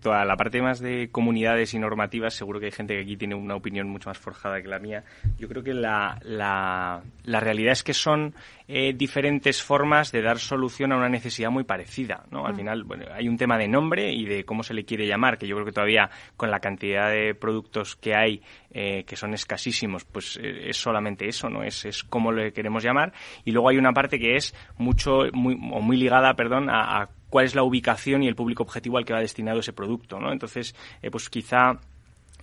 a 0.06 0.26
la 0.26 0.36
parte 0.38 0.62
más 0.62 0.80
de 0.80 1.10
comunidades 1.12 1.74
y 1.74 1.80
normativas, 1.80 2.34
seguro 2.34 2.60
que 2.60 2.68
hay 2.68 2.72
gente 2.72 2.96
que 2.96 3.02
aquí 3.02 3.18
tiene 3.18 3.36
una 3.36 3.56
opinión 3.56 3.90
mucho 3.90 4.10
más 4.10 4.18
forjada 4.18 4.62
que 4.62 4.68
la 4.68 4.80
mía. 4.80 5.04
Yo 5.38 5.48
creo 5.48 5.64
que 5.64 5.74
la, 5.74 6.20
la, 6.24 7.02
la 7.24 7.40
realidad 7.40 7.74
es 7.74 7.84
que 7.84 7.94
son 7.94 8.34
eh, 8.68 8.94
diferentes 8.94 9.62
formas 9.62 10.12
de 10.12 10.22
dar 10.22 10.40
solución 10.40 10.92
a 10.92 10.98
una 10.98 11.10
necesidad 11.10 11.50
muy 11.50 11.64
parecida. 11.64 12.24
¿no? 12.32 12.46
Al 12.46 12.54
mm. 12.54 12.58
final, 12.58 12.84
bueno, 12.84 13.06
hay 13.12 13.28
un 13.28 13.38
tema 13.38 13.58
de 13.58 13.68
nombre 13.68 14.12
y 14.14 14.26
de 14.26 14.46
cómo 14.46 14.64
se 14.64 14.74
le 14.74 14.86
quiere 14.86 15.08
llamar, 15.08 15.38
que 15.38 15.48
yo 15.48 15.56
creo 15.56 15.66
que 15.66 15.72
todavía 15.72 16.10
con 16.38 16.50
la 16.50 16.60
cantidad 16.60 17.10
de 17.12 17.36
productos 17.36 17.96
que 17.96 18.16
hay, 18.16 18.42
eh, 18.72 19.04
que 19.06 19.16
son 19.16 19.34
escasísimos, 19.34 20.06
pues 20.06 20.40
eh, 20.42 20.70
es 20.70 20.78
solamente 20.78 21.28
eso, 21.28 21.50
¿no? 21.50 21.64
Es, 21.64 21.84
es 21.86 22.04
cómo 22.04 22.32
le 22.32 22.54
queremos 22.54 22.84
llamar. 22.84 23.12
Y 23.44 23.52
luego 23.52 23.70
hay 23.70 23.78
una 23.78 23.92
parte 23.92 24.20
que 24.20 24.36
es 24.36 24.56
mucho, 24.78 25.24
muy, 25.34 25.56
o 25.56 25.82
muy 25.82 25.98
ligada, 25.98 26.36
perdón, 26.36 26.70
a, 26.70 27.02
a 27.02 27.10
cuál 27.30 27.46
es 27.46 27.56
la 27.56 27.64
ubicación 27.64 28.24
y 28.24 28.28
el 28.28 28.36
público 28.36 28.64
objetivo 28.64 28.98
al 28.98 29.06
que 29.06 29.14
va 29.14 29.20
destinado 29.20 29.60
ese 29.60 29.74
producto, 29.74 30.20
¿no? 30.20 30.32
Entonces, 30.32 30.76
eh, 31.02 31.12
pues 31.12 31.30
quizá 31.30 31.80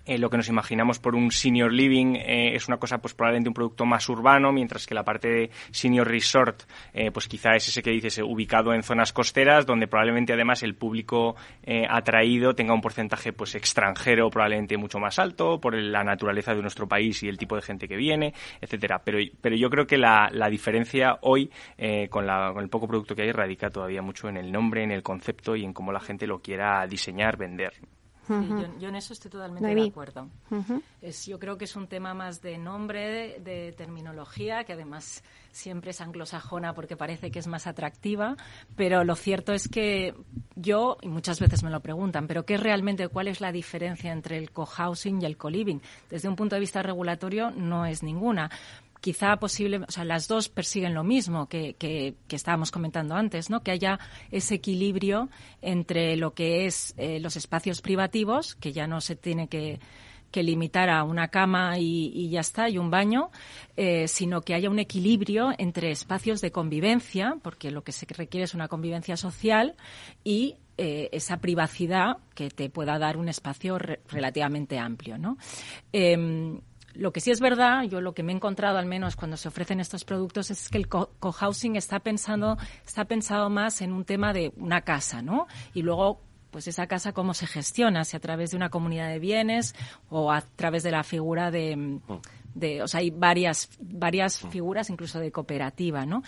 eh, 0.06 0.18
lo 0.18 0.30
que 0.30 0.36
nos 0.36 0.48
imaginamos 0.48 1.00
por 1.00 1.16
un 1.16 1.32
senior 1.32 1.72
living 1.72 2.14
eh, 2.14 2.54
es 2.54 2.68
una 2.68 2.76
cosa 2.76 2.98
pues 2.98 3.12
probablemente 3.12 3.50
un 3.50 3.54
producto 3.54 3.84
más 3.84 4.08
urbano, 4.08 4.52
mientras 4.52 4.86
que 4.86 4.94
la 4.94 5.02
parte 5.02 5.28
de 5.28 5.50
senior 5.72 6.06
resort 6.06 6.62
eh, 6.94 7.10
pues 7.10 7.26
quizá 7.26 7.56
es 7.56 7.66
ese 7.66 7.82
que 7.82 7.90
dices 7.90 8.18
ubicado 8.18 8.72
en 8.72 8.84
zonas 8.84 9.12
costeras 9.12 9.66
donde 9.66 9.88
probablemente 9.88 10.32
además 10.32 10.62
el 10.62 10.76
público 10.76 11.34
atraído 11.88 12.54
tenga 12.54 12.72
un 12.72 12.80
porcentaje 12.80 13.32
pues 13.32 13.54
extranjero 13.54 14.30
probablemente 14.30 14.76
mucho 14.76 14.98
más 14.98 15.18
alto 15.18 15.60
por 15.60 15.74
la 15.74 16.04
naturaleza 16.04 16.54
de 16.54 16.62
nuestro 16.62 16.86
país 16.86 17.22
y 17.22 17.28
el 17.28 17.38
tipo 17.38 17.56
de 17.56 17.62
gente 17.62 17.88
que 17.88 17.96
viene, 17.96 18.32
etcétera. 18.60 19.00
Pero, 19.04 19.18
pero 19.40 19.56
yo 19.56 19.68
creo 19.68 19.86
que 19.86 19.98
la, 19.98 20.28
la 20.32 20.48
diferencia 20.48 21.18
hoy 21.22 21.50
con, 22.10 22.26
la, 22.26 22.52
con 22.52 22.62
el 22.62 22.70
poco 22.70 22.86
producto 22.86 23.14
que 23.14 23.22
hay 23.22 23.32
radica 23.32 23.70
todavía 23.70 24.02
mucho 24.02 24.28
en 24.28 24.36
el 24.36 24.52
nombre, 24.52 24.84
en 24.84 24.92
el 24.92 25.02
concepto 25.02 25.56
y 25.56 25.64
en 25.64 25.72
cómo 25.72 25.92
la 25.92 26.00
gente 26.00 26.26
lo 26.26 26.40
quiera 26.40 26.86
diseñar, 26.86 27.36
vender 27.36 27.72
yo, 28.28 28.88
en 28.88 28.96
eso 28.96 29.12
estoy 29.12 29.30
totalmente 29.30 29.74
de 29.74 29.88
acuerdo. 29.88 30.28
es, 31.00 31.26
yo 31.26 31.38
creo 31.38 31.56
que 31.56 31.64
es 31.64 31.76
un 31.76 31.86
tema 31.86 32.14
más 32.14 32.42
de 32.42 32.58
nombre, 32.58 33.40
de, 33.40 33.72
terminología, 33.72 34.64
que 34.64 34.72
además 34.72 35.22
siempre 35.52 35.90
es 35.90 36.00
anglosajona 36.00 36.74
porque 36.74 36.96
parece 36.96 37.30
que 37.30 37.38
es 37.38 37.46
más 37.46 37.66
atractiva, 37.66 38.36
pero 38.76 39.04
lo 39.04 39.16
cierto 39.16 39.52
es 39.52 39.68
que 39.68 40.14
yo, 40.54 40.98
y 41.02 41.08
muchas 41.08 41.40
veces 41.40 41.62
me 41.62 41.70
lo 41.70 41.80
preguntan, 41.80 42.26
pero 42.26 42.44
¿qué 42.44 42.54
es 42.54 42.60
realmente, 42.60 43.08
cuál 43.08 43.28
es 43.28 43.40
la 43.40 43.52
diferencia 43.52 44.12
entre 44.12 44.38
el 44.38 44.50
co-housing 44.50 45.22
y 45.22 45.24
el 45.26 45.36
co-living? 45.36 45.80
Desde 46.10 46.28
un 46.28 46.36
punto 46.36 46.56
de 46.56 46.60
vista 46.60 46.82
regulatorio 46.82 47.50
no 47.50 47.86
es 47.86 48.02
ninguna 48.02 48.50
quizá 49.00 49.36
posible, 49.36 49.80
o 49.86 49.90
sea, 49.90 50.04
las 50.04 50.28
dos 50.28 50.48
persiguen 50.48 50.94
lo 50.94 51.04
mismo 51.04 51.48
que, 51.48 51.76
estábamos 52.28 52.70
comentando 52.70 53.14
antes, 53.14 53.50
¿no? 53.50 53.62
Que 53.62 53.70
haya 53.70 53.98
ese 54.30 54.56
equilibrio 54.56 55.28
entre 55.62 56.16
lo 56.16 56.34
que 56.34 56.66
es 56.66 56.94
eh, 56.96 57.20
los 57.20 57.36
espacios 57.36 57.80
privativos, 57.80 58.54
que 58.54 58.72
ya 58.72 58.86
no 58.86 59.00
se 59.00 59.16
tiene 59.16 59.48
que, 59.48 59.80
limitar 60.34 60.90
a 60.90 61.02
una 61.02 61.28
cama 61.28 61.78
y, 61.78 62.28
ya 62.28 62.40
está, 62.40 62.68
y 62.68 62.76
un 62.76 62.90
baño, 62.90 63.30
eh, 63.74 64.06
sino 64.06 64.42
que 64.42 64.52
haya 64.52 64.68
un 64.68 64.78
equilibrio 64.78 65.54
entre 65.56 65.90
espacios 65.90 66.42
de 66.42 66.52
convivencia, 66.52 67.38
porque 67.42 67.70
lo 67.70 67.82
que 67.82 67.92
se 67.92 68.04
requiere 68.04 68.44
es 68.44 68.52
una 68.52 68.68
convivencia 68.68 69.16
social, 69.16 69.76
y 70.24 70.56
eh, 70.76 71.08
esa 71.12 71.38
privacidad 71.38 72.18
que 72.34 72.50
te 72.50 72.68
pueda 72.68 72.98
dar 72.98 73.16
un 73.16 73.30
espacio 73.30 73.78
relativamente 73.78 74.78
amplio, 74.78 75.16
¿no? 75.16 75.38
Em, 75.90 76.60
lo 76.98 77.12
que 77.12 77.20
sí 77.20 77.30
es 77.30 77.40
verdad, 77.40 77.84
yo 77.84 78.00
lo 78.00 78.14
que 78.14 78.22
me 78.22 78.32
he 78.32 78.36
encontrado 78.36 78.78
al 78.78 78.86
menos 78.86 79.16
cuando 79.16 79.36
se 79.36 79.48
ofrecen 79.48 79.80
estos 79.80 80.04
productos 80.04 80.50
es 80.50 80.68
que 80.68 80.78
el 80.78 80.88
cohousing 80.88 81.76
está 81.76 82.00
pensando, 82.00 82.56
está 82.84 83.04
pensado 83.04 83.50
más 83.50 83.82
en 83.82 83.92
un 83.92 84.04
tema 84.04 84.32
de 84.32 84.52
una 84.56 84.80
casa, 84.82 85.22
¿no? 85.22 85.46
Y 85.74 85.82
luego 85.82 86.20
pues 86.50 86.68
esa 86.68 86.86
casa 86.86 87.12
cómo 87.12 87.34
se 87.34 87.46
gestiona, 87.46 88.04
si 88.04 88.16
a 88.16 88.20
través 88.20 88.52
de 88.52 88.56
una 88.56 88.70
comunidad 88.70 89.08
de 89.08 89.18
bienes 89.18 89.74
o 90.08 90.32
a 90.32 90.40
través 90.40 90.82
de 90.82 90.90
la 90.90 91.02
figura 91.02 91.50
de, 91.50 92.00
de, 92.54 92.82
o 92.82 92.88
sea, 92.88 93.00
hay 93.00 93.10
varias, 93.10 93.68
varias 93.78 94.40
figuras 94.40 94.88
incluso 94.88 95.20
de 95.20 95.30
cooperativa, 95.30 96.06
¿no? 96.06 96.22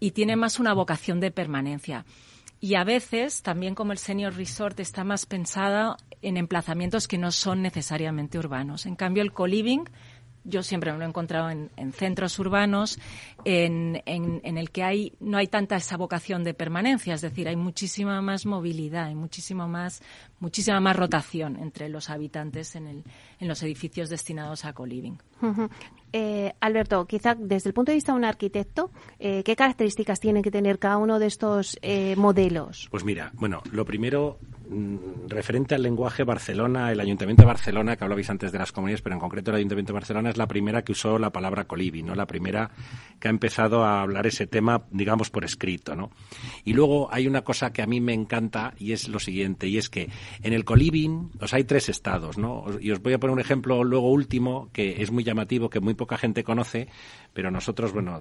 Y 0.00 0.10
tiene 0.10 0.34
más 0.34 0.58
una 0.58 0.74
vocación 0.74 1.20
de 1.20 1.30
permanencia. 1.30 2.04
Y 2.60 2.74
a 2.74 2.84
veces, 2.84 3.42
también 3.42 3.74
como 3.74 3.92
el 3.92 3.98
senior 3.98 4.34
resort 4.34 4.80
está 4.80 5.04
más 5.04 5.26
pensada 5.26 5.96
en 6.22 6.36
emplazamientos 6.36 7.06
que 7.06 7.18
no 7.18 7.30
son 7.30 7.62
necesariamente 7.62 8.38
urbanos. 8.38 8.86
En 8.86 8.96
cambio, 8.96 9.22
el 9.22 9.32
co-living 9.32 9.84
yo 10.44 10.62
siempre 10.62 10.92
me 10.92 10.98
lo 10.98 11.04
he 11.04 11.08
encontrado 11.08 11.50
en, 11.50 11.70
centros 11.92 12.38
urbanos 12.38 12.98
en, 13.44 14.02
en, 14.06 14.58
el 14.58 14.70
que 14.70 14.82
hay 14.82 15.12
no 15.20 15.38
hay 15.38 15.46
tanta 15.46 15.76
esa 15.76 15.96
vocación 15.96 16.44
de 16.44 16.54
permanencia, 16.54 17.14
es 17.14 17.20
decir, 17.20 17.48
hay 17.48 17.56
muchísima 17.56 18.20
más 18.22 18.46
movilidad, 18.46 19.06
hay 19.06 19.14
muchísimo 19.14 19.68
más, 19.68 20.02
muchísima 20.40 20.80
más 20.80 20.96
rotación 20.96 21.56
entre 21.56 21.88
los 21.88 22.10
habitantes 22.10 22.76
en, 22.76 22.86
el, 22.86 23.04
en 23.40 23.48
los 23.48 23.62
edificios 23.62 24.08
destinados 24.08 24.64
a 24.64 24.72
co-living. 24.72 25.18
Eh, 26.12 26.52
Alberto, 26.60 27.06
quizá 27.06 27.34
desde 27.34 27.68
el 27.68 27.74
punto 27.74 27.92
de 27.92 27.96
vista 27.96 28.12
de 28.12 28.18
un 28.18 28.24
arquitecto, 28.24 28.90
eh, 29.18 29.42
¿qué 29.44 29.56
características 29.56 30.20
tienen 30.20 30.42
que 30.42 30.50
tener 30.50 30.78
cada 30.78 30.96
uno 30.96 31.18
de 31.18 31.26
estos 31.26 31.78
eh, 31.82 32.16
modelos? 32.16 32.88
Pues 32.90 33.04
mira, 33.04 33.30
bueno, 33.34 33.62
lo 33.72 33.84
primero 33.84 34.38
referente 35.28 35.74
al 35.74 35.82
lenguaje 35.82 36.24
Barcelona, 36.24 36.92
el 36.92 37.00
Ayuntamiento 37.00 37.42
de 37.42 37.46
Barcelona, 37.46 37.96
que 37.96 38.04
hablabais 38.04 38.28
antes 38.30 38.52
de 38.52 38.58
las 38.58 38.72
comunidades, 38.72 39.02
pero 39.02 39.14
en 39.14 39.20
concreto 39.20 39.50
el 39.50 39.56
Ayuntamiento 39.56 39.92
de 39.92 39.98
Barcelona 39.98 40.30
es 40.30 40.36
la 40.36 40.46
primera 40.46 40.82
que 40.82 40.92
usó 40.92 41.18
la 41.18 41.30
palabra 41.30 41.64
colibi, 41.64 42.02
¿no? 42.02 42.14
La 42.14 42.26
primera 42.26 42.70
que 43.20 43.28
ha 43.28 43.30
empezado 43.30 43.84
a 43.84 44.02
hablar 44.02 44.26
ese 44.26 44.46
tema, 44.46 44.84
digamos, 44.90 45.30
por 45.30 45.44
escrito, 45.44 45.96
¿no? 45.96 46.10
Y 46.64 46.74
luego 46.74 47.12
hay 47.12 47.26
una 47.26 47.42
cosa 47.42 47.72
que 47.72 47.82
a 47.82 47.86
mí 47.86 48.00
me 48.00 48.12
encanta 48.12 48.74
y 48.78 48.92
es 48.92 49.08
lo 49.08 49.18
siguiente, 49.18 49.68
y 49.68 49.78
es 49.78 49.88
que 49.88 50.10
en 50.42 50.52
el 50.52 50.64
coliving, 50.64 51.30
os 51.40 51.54
hay 51.54 51.64
tres 51.64 51.88
estados, 51.88 52.38
¿no? 52.38 52.66
Y 52.80 52.90
os 52.90 53.02
voy 53.02 53.14
a 53.14 53.18
poner 53.18 53.34
un 53.34 53.40
ejemplo 53.40 53.84
luego 53.84 54.10
último 54.10 54.70
que 54.72 55.02
es 55.02 55.10
muy 55.10 55.24
llamativo, 55.24 55.70
que 55.70 55.80
muy 55.80 55.94
poca 55.94 56.18
gente 56.18 56.44
conoce, 56.44 56.88
pero 57.38 57.52
nosotros, 57.52 57.92
bueno, 57.92 58.20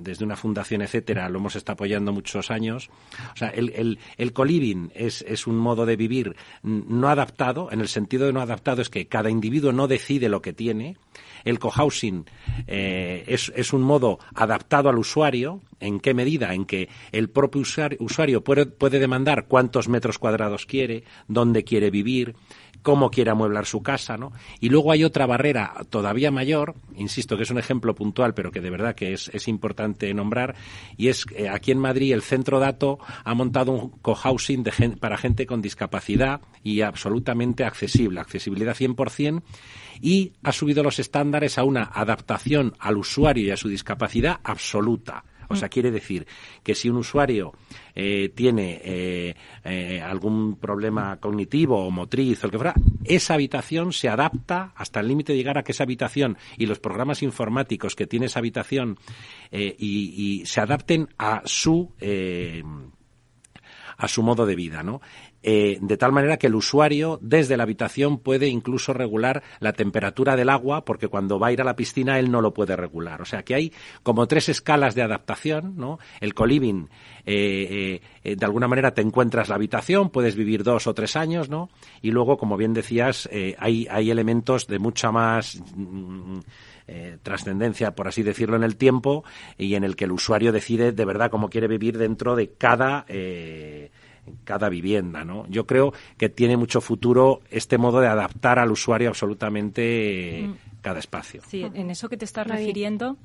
desde 0.00 0.24
una 0.24 0.34
fundación, 0.34 0.80
etcétera, 0.80 1.28
lo 1.28 1.40
hemos 1.40 1.56
estado 1.56 1.74
apoyando 1.74 2.10
muchos 2.10 2.50
años. 2.50 2.88
O 3.34 3.36
sea, 3.36 3.48
el, 3.48 3.70
el, 3.76 3.98
el 4.16 4.32
coliving 4.32 4.90
es, 4.94 5.20
es 5.28 5.46
un 5.46 5.58
modo 5.58 5.84
de 5.84 5.94
vivir 5.94 6.34
no 6.62 7.10
adaptado, 7.10 7.70
en 7.70 7.82
el 7.82 7.88
sentido 7.88 8.24
de 8.24 8.32
no 8.32 8.40
adaptado 8.40 8.80
es 8.80 8.88
que 8.88 9.08
cada 9.08 9.28
individuo 9.28 9.72
no 9.72 9.88
decide 9.88 10.30
lo 10.30 10.40
que 10.40 10.54
tiene. 10.54 10.96
El 11.44 11.58
cohousing 11.58 12.24
eh, 12.66 13.24
es, 13.26 13.52
es, 13.54 13.74
un 13.74 13.82
modo 13.82 14.18
adaptado 14.34 14.88
al 14.88 14.96
usuario. 14.96 15.60
¿En 15.78 16.00
qué 16.00 16.14
medida? 16.14 16.54
En 16.54 16.64
que 16.64 16.88
el 17.12 17.28
propio 17.28 17.60
usuario 17.60 18.42
puede, 18.42 18.64
puede 18.64 18.98
demandar 18.98 19.48
cuántos 19.48 19.88
metros 19.88 20.18
cuadrados 20.18 20.64
quiere, 20.64 21.04
dónde 21.28 21.62
quiere 21.62 21.90
vivir, 21.90 22.34
cómo 22.82 23.10
quiere 23.10 23.30
amueblar 23.30 23.66
su 23.66 23.82
casa, 23.82 24.16
¿no? 24.16 24.32
Y 24.60 24.68
luego 24.68 24.92
hay 24.92 25.04
otra 25.04 25.26
barrera 25.26 25.74
todavía 25.90 26.30
mayor, 26.30 26.74
insisto 26.94 27.36
que 27.36 27.42
es 27.42 27.50
un 27.50 27.58
ejemplo 27.58 27.94
puntual, 27.94 28.34
pero 28.34 28.50
que 28.50 28.60
de 28.60 28.70
verdad 28.70 28.94
que 28.94 29.12
es, 29.12 29.30
es 29.32 29.48
importante 29.48 30.12
nombrar, 30.14 30.54
y 30.96 31.08
es 31.08 31.24
que 31.24 31.48
aquí 31.48 31.72
en 31.72 31.78
Madrid 31.78 32.12
el 32.12 32.22
Centro 32.22 32.60
Dato 32.60 32.98
ha 33.24 33.34
montado 33.34 33.72
un 33.72 33.90
cohousing 34.02 34.62
de 34.62 34.72
para 35.00 35.16
gente 35.16 35.46
con 35.46 35.62
discapacidad 35.62 36.40
y 36.62 36.82
absolutamente 36.82 37.64
accesible, 37.64 38.20
accesibilidad 38.20 38.76
100%, 38.76 39.42
y 40.00 40.32
ha 40.42 40.52
subido 40.52 40.82
los 40.82 40.98
estándares 40.98 41.58
a 41.58 41.64
una 41.64 41.84
adaptación 41.84 42.74
al 42.78 42.98
usuario 42.98 43.46
y 43.46 43.50
a 43.50 43.56
su 43.56 43.68
discapacidad 43.68 44.40
absoluta. 44.44 45.24
O 45.48 45.56
sea, 45.56 45.68
quiere 45.68 45.90
decir 45.90 46.26
que 46.62 46.74
si 46.74 46.88
un 46.88 46.96
usuario 46.96 47.52
eh, 47.94 48.30
tiene 48.34 48.80
eh, 48.84 49.34
eh, 49.64 50.00
algún 50.00 50.56
problema 50.56 51.18
cognitivo 51.18 51.86
o 51.86 51.90
motriz 51.90 52.42
o 52.42 52.46
lo 52.46 52.50
que 52.50 52.58
fuera, 52.58 52.74
esa 53.04 53.34
habitación 53.34 53.92
se 53.92 54.08
adapta 54.08 54.72
hasta 54.76 55.00
el 55.00 55.08
límite 55.08 55.32
de 55.32 55.38
llegar 55.38 55.58
a 55.58 55.62
que 55.62 55.72
esa 55.72 55.84
habitación 55.84 56.36
y 56.56 56.66
los 56.66 56.78
programas 56.78 57.22
informáticos 57.22 57.94
que 57.94 58.06
tiene 58.06 58.26
esa 58.26 58.40
habitación 58.40 58.98
y, 59.50 59.76
y, 59.78 60.46
se 60.46 60.60
adapten 60.60 61.08
a 61.18 61.42
su 61.44 61.92
a 63.96 64.08
su 64.08 64.22
modo 64.22 64.46
de 64.46 64.56
vida, 64.56 64.82
¿no? 64.82 65.00
Eh, 65.42 65.78
de 65.80 65.96
tal 65.96 66.12
manera 66.12 66.38
que 66.38 66.48
el 66.48 66.54
usuario 66.54 67.18
desde 67.22 67.56
la 67.56 67.62
habitación 67.62 68.18
puede 68.18 68.48
incluso 68.48 68.92
regular 68.92 69.42
la 69.60 69.72
temperatura 69.72 70.34
del 70.34 70.48
agua, 70.48 70.84
porque 70.84 71.08
cuando 71.08 71.38
va 71.38 71.48
a 71.48 71.52
ir 71.52 71.60
a 71.60 71.64
la 71.64 71.76
piscina 71.76 72.18
él 72.18 72.30
no 72.30 72.40
lo 72.40 72.52
puede 72.52 72.74
regular. 72.74 73.22
O 73.22 73.24
sea 73.24 73.44
que 73.44 73.54
hay 73.54 73.72
como 74.02 74.26
tres 74.26 74.48
escalas 74.48 74.94
de 74.94 75.02
adaptación, 75.02 75.74
¿no? 75.76 75.98
El 76.20 76.34
coliving, 76.34 76.88
eh, 77.24 78.00
eh, 78.24 78.36
de 78.36 78.44
alguna 78.44 78.66
manera 78.66 78.92
te 78.92 79.02
encuentras 79.02 79.48
la 79.48 79.54
habitación, 79.54 80.10
puedes 80.10 80.34
vivir 80.34 80.64
dos 80.64 80.86
o 80.86 80.94
tres 80.94 81.16
años, 81.16 81.48
¿no? 81.48 81.70
Y 82.02 82.10
luego, 82.10 82.38
como 82.38 82.56
bien 82.56 82.74
decías, 82.74 83.28
hay, 83.58 83.86
hay 83.88 84.10
elementos 84.10 84.66
de 84.66 84.78
mucha 84.78 85.12
más 85.12 85.60
mm, 85.76 86.38
trascendencia, 87.22 87.94
por 87.94 88.08
así 88.08 88.22
decirlo, 88.22 88.56
en 88.56 88.64
el 88.64 88.76
tiempo 88.76 89.24
y 89.58 89.74
en 89.74 89.84
el 89.84 89.96
que 89.96 90.04
el 90.06 90.12
usuario 90.12 90.52
decide 90.52 90.92
de 90.92 91.04
verdad 91.04 91.30
cómo 91.30 91.50
quiere 91.50 91.68
vivir 91.68 91.98
dentro 91.98 92.36
de 92.36 92.52
cada 92.52 93.06
cada 94.44 94.68
vivienda, 94.68 95.24
¿no? 95.24 95.46
Yo 95.48 95.66
creo 95.66 95.92
que 96.16 96.28
tiene 96.28 96.56
mucho 96.56 96.80
futuro 96.80 97.40
este 97.50 97.78
modo 97.78 98.00
de 98.00 98.08
adaptar 98.08 98.58
al 98.58 98.70
usuario 98.70 99.08
absolutamente 99.08 100.44
mm. 100.46 100.80
cada 100.82 100.98
espacio. 100.98 101.42
Sí, 101.46 101.62
en 101.62 101.90
eso 101.90 102.08
que 102.08 102.16
te 102.16 102.24
estás 102.24 102.46
refiriendo, 102.46 103.16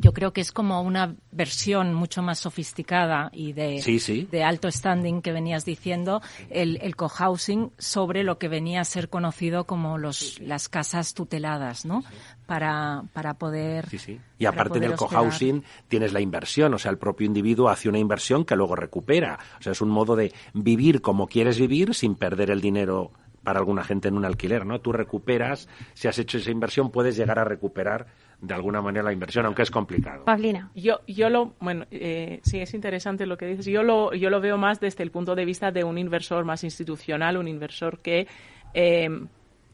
yo 0.00 0.12
creo 0.12 0.32
que 0.32 0.40
es 0.40 0.52
como 0.52 0.82
una 0.82 1.16
versión 1.32 1.94
mucho 1.94 2.22
más 2.22 2.38
sofisticada 2.38 3.30
y 3.32 3.52
de, 3.52 4.26
de 4.30 4.44
alto 4.44 4.70
standing 4.70 5.22
que 5.22 5.32
venías 5.32 5.64
diciendo, 5.64 6.22
el, 6.50 6.78
el 6.82 6.96
cohousing 6.96 7.72
sobre 7.78 8.22
lo 8.22 8.38
que 8.38 8.48
venía 8.48 8.80
a 8.80 8.84
ser 8.84 9.08
conocido 9.08 9.64
como 9.64 9.98
los, 9.98 10.40
las 10.40 10.68
casas 10.68 11.14
tuteladas, 11.14 11.84
¿no? 11.84 12.04
Para, 12.46 13.04
para 13.12 13.34
poder. 13.34 13.88
Sí, 13.88 13.98
sí. 13.98 14.20
Y 14.38 14.46
aparte 14.46 14.80
del 14.80 14.94
cohousing 14.94 15.62
tienes 15.88 16.12
la 16.12 16.20
inversión, 16.20 16.72
o 16.74 16.78
sea, 16.78 16.90
el 16.90 16.98
propio 16.98 17.26
individuo 17.26 17.68
hace 17.68 17.88
una 17.88 17.98
inversión 17.98 18.44
que 18.44 18.56
luego 18.56 18.76
recupera. 18.76 19.38
O 19.58 19.62
sea, 19.62 19.72
es 19.72 19.80
un 19.80 19.90
modo 19.90 20.16
de 20.16 20.32
vivir 20.54 21.02
como 21.02 21.26
quieres 21.26 21.58
vivir 21.58 21.94
sin 21.94 22.14
perder 22.14 22.50
el 22.50 22.60
dinero 22.60 23.12
para 23.42 23.60
alguna 23.60 23.84
gente 23.84 24.08
en 24.08 24.16
un 24.16 24.24
alquiler, 24.24 24.66
¿no? 24.66 24.80
Tú 24.80 24.92
recuperas, 24.92 25.68
si 25.94 26.06
has 26.06 26.18
hecho 26.18 26.38
esa 26.38 26.50
inversión, 26.50 26.90
puedes 26.90 27.16
llegar 27.16 27.38
a 27.38 27.44
recuperar 27.44 28.06
de 28.40 28.54
alguna 28.54 28.80
manera 28.80 29.04
la 29.04 29.12
inversión, 29.12 29.46
aunque 29.46 29.62
es 29.62 29.70
complicado. 29.70 30.24
Pablina. 30.24 30.70
Yo, 30.74 31.00
yo 31.06 31.28
lo, 31.28 31.54
bueno, 31.60 31.86
eh, 31.90 32.40
sí, 32.44 32.60
es 32.60 32.72
interesante 32.74 33.26
lo 33.26 33.36
que 33.36 33.46
dices. 33.46 33.66
Yo 33.66 33.82
lo, 33.82 34.14
yo 34.14 34.30
lo 34.30 34.40
veo 34.40 34.56
más 34.56 34.80
desde 34.80 35.02
el 35.02 35.10
punto 35.10 35.34
de 35.34 35.44
vista 35.44 35.72
de 35.72 35.84
un 35.84 35.98
inversor 35.98 36.44
más 36.44 36.62
institucional, 36.62 37.36
un 37.36 37.48
inversor 37.48 37.98
que, 37.98 38.28
eh, 38.74 39.08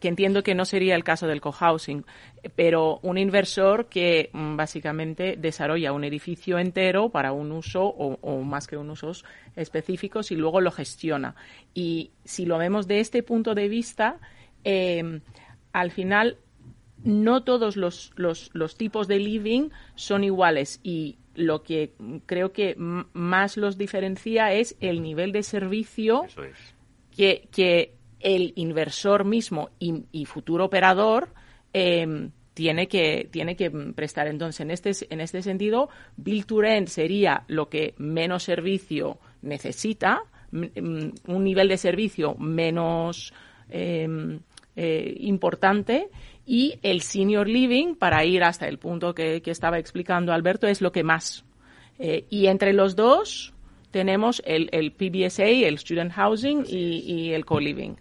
que 0.01 0.09
entiendo 0.09 0.43
que 0.43 0.55
no 0.55 0.65
sería 0.65 0.95
el 0.95 1.05
caso 1.05 1.27
del 1.27 1.43
cohousing, 1.43 2.07
pero 2.57 3.01
un 3.03 3.19
inversor 3.19 3.87
que 3.87 4.31
mm, 4.33 4.57
básicamente 4.57 5.37
desarrolla 5.37 5.93
un 5.93 6.05
edificio 6.05 6.59
entero 6.59 7.11
para 7.11 7.33
un 7.33 7.53
uso 7.53 7.85
o, 7.85 8.43
más 8.43 8.67
que 8.67 8.79
un 8.79 8.89
usos 8.89 9.27
específicos 9.57 10.31
y 10.31 10.37
luego 10.37 10.63
lo 10.63 10.71
gestiona. 10.71 11.35
Y 11.75 12.13
si 12.25 12.47
lo 12.47 12.57
vemos 12.57 12.87
de 12.87 13.01
este 13.01 13.23
punto 13.23 13.55
de 13.55 13.69
vista, 13.69 14.21
eh, 14.65 15.21
al 15.73 15.91
final 15.91 16.39
no 17.05 17.45
todos 17.45 17.77
los, 17.77 18.13
los, 18.17 18.51
los, 18.55 18.77
tipos 18.77 19.07
de 19.07 19.19
living 19.19 19.69
son 19.95 20.25
iguales 20.25 20.81
y 20.83 21.19
lo 21.35 21.63
que 21.63 21.93
creo 22.27 22.53
que 22.53 22.75
más 22.77 23.57
los 23.57 23.77
diferencia 23.77 24.53
es 24.53 24.77
el 24.81 25.03
nivel 25.03 25.31
de 25.33 25.43
servicio 25.43 26.27
que, 27.15 27.49
que, 27.53 27.95
el 28.21 28.55
inversor 28.57 29.27
mismo 29.27 29.69
y, 29.79 30.25
futuro 30.25 30.65
operador 30.65 31.29
em, 31.75 32.31
tiene, 32.55 32.89
que, 32.89 33.29
tiene 33.31 33.55
que 33.55 33.71
prestar. 33.71 34.29
Entonces, 34.29 34.61
en 34.61 34.71
este, 34.71 34.93
en 35.11 35.21
este 35.21 35.43
sentido, 35.43 35.91
Build 36.17 36.47
to 36.47 36.63
Rent 36.63 36.89
sería 36.89 37.45
lo 37.49 37.69
que 37.69 37.93
menos 37.99 38.45
servicio 38.45 39.19
necesita, 39.43 40.23
un 40.53 41.45
nivel 41.45 41.69
de 41.69 41.77
servicio 41.77 42.35
menos 42.37 43.35
em, 43.69 44.41
eh, 44.77 45.17
importante 45.21 46.09
y 46.47 46.79
el 46.83 47.01
senior 47.01 47.49
living, 47.49 47.95
para 47.95 48.25
ir 48.25 48.43
hasta 48.43 48.69
el 48.69 48.79
punto 48.79 49.15
que, 49.15 49.43
estaba 49.47 49.79
explicando 49.79 50.33
Alberto, 50.33 50.67
es 50.67 50.81
lo 50.81 50.93
que 50.93 51.03
más. 51.03 51.45
Eh, 51.99 52.25
y 52.29 52.47
entre 52.47 52.73
los 52.73 52.97
dos 52.97 53.55
tenemos 53.91 54.43
el, 54.45 54.69
el 54.73 54.93
PBSA, 54.93 55.47
el 55.47 55.79
Student 55.79 56.13
Housing 56.13 56.65
y, 56.67 57.31
el 57.31 57.45
Co-Living. 57.45 57.95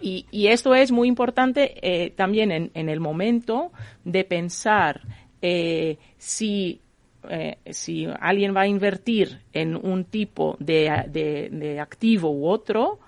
Y, 0.00 0.46
esto 0.46 0.74
es 0.74 0.92
muy 0.92 1.08
importante 1.08 1.74
eh, 1.82 2.10
también 2.10 2.52
en, 2.52 2.88
el 2.88 3.00
momento 3.00 3.72
de 4.04 4.24
pensar 4.24 5.02
eh, 5.42 5.98
si, 6.16 6.80
si 7.70 8.06
alguien 8.20 8.56
va 8.56 8.62
a 8.62 8.66
invertir 8.66 9.40
en 9.52 9.76
un 9.76 10.04
tipo 10.04 10.56
de, 10.58 11.04
de 11.10 11.80
activo 11.80 12.30
u 12.30 12.46
otro, 12.46 13.00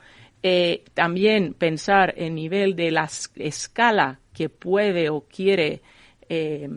también 0.95 1.55
pensar 1.55 2.15
en 2.17 2.35
nivel 2.35 2.75
de 2.75 2.91
la 2.91 3.09
escala 3.37 4.19
que 4.33 4.49
puede 4.49 5.09
o 5.11 5.21
quiere, 5.23 5.83
eh, 6.29 6.69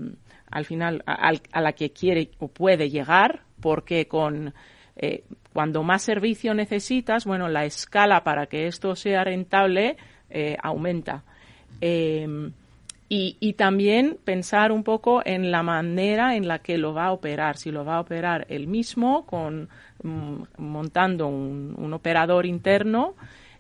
al 0.52 0.66
final, 0.66 1.04
a, 1.06 1.62
la 1.62 1.74
que 1.74 1.92
quiere 1.92 2.30
o 2.40 2.48
puede 2.48 2.90
llegar, 2.90 3.42
porque 3.60 4.08
con 4.08 4.54
eh, 4.96 5.24
cuando 5.54 5.84
más 5.84 6.04
servicio 6.04 6.54
necesitas, 6.54 7.26
bueno, 7.26 7.48
la 7.48 7.66
escala 7.66 8.24
para 8.24 8.46
que 8.46 8.68
esto 8.68 8.96
sea 8.96 9.24
rentable 9.24 9.98
eh, 10.30 10.58
aumenta. 10.62 11.24
Y, 13.08 13.38
y, 13.40 13.54
también 13.54 14.18
pensar 14.24 14.72
un 14.72 14.84
poco 14.84 15.22
en 15.24 15.52
la 15.52 15.62
manera 15.62 16.36
en 16.36 16.48
la 16.48 16.60
que 16.60 16.80
lo 16.80 16.96
va 16.96 17.06
a 17.06 17.12
operar. 17.12 17.56
Si 17.58 17.70
lo 17.70 17.86
va 17.86 17.98
a 17.98 18.02
operar 18.02 18.48
él 18.50 18.66
mismo, 18.66 19.28
con, 19.28 19.70
mm, 20.02 20.42
montando 20.58 21.28
un, 21.28 21.94
operador 21.94 22.48
interno 22.48 23.14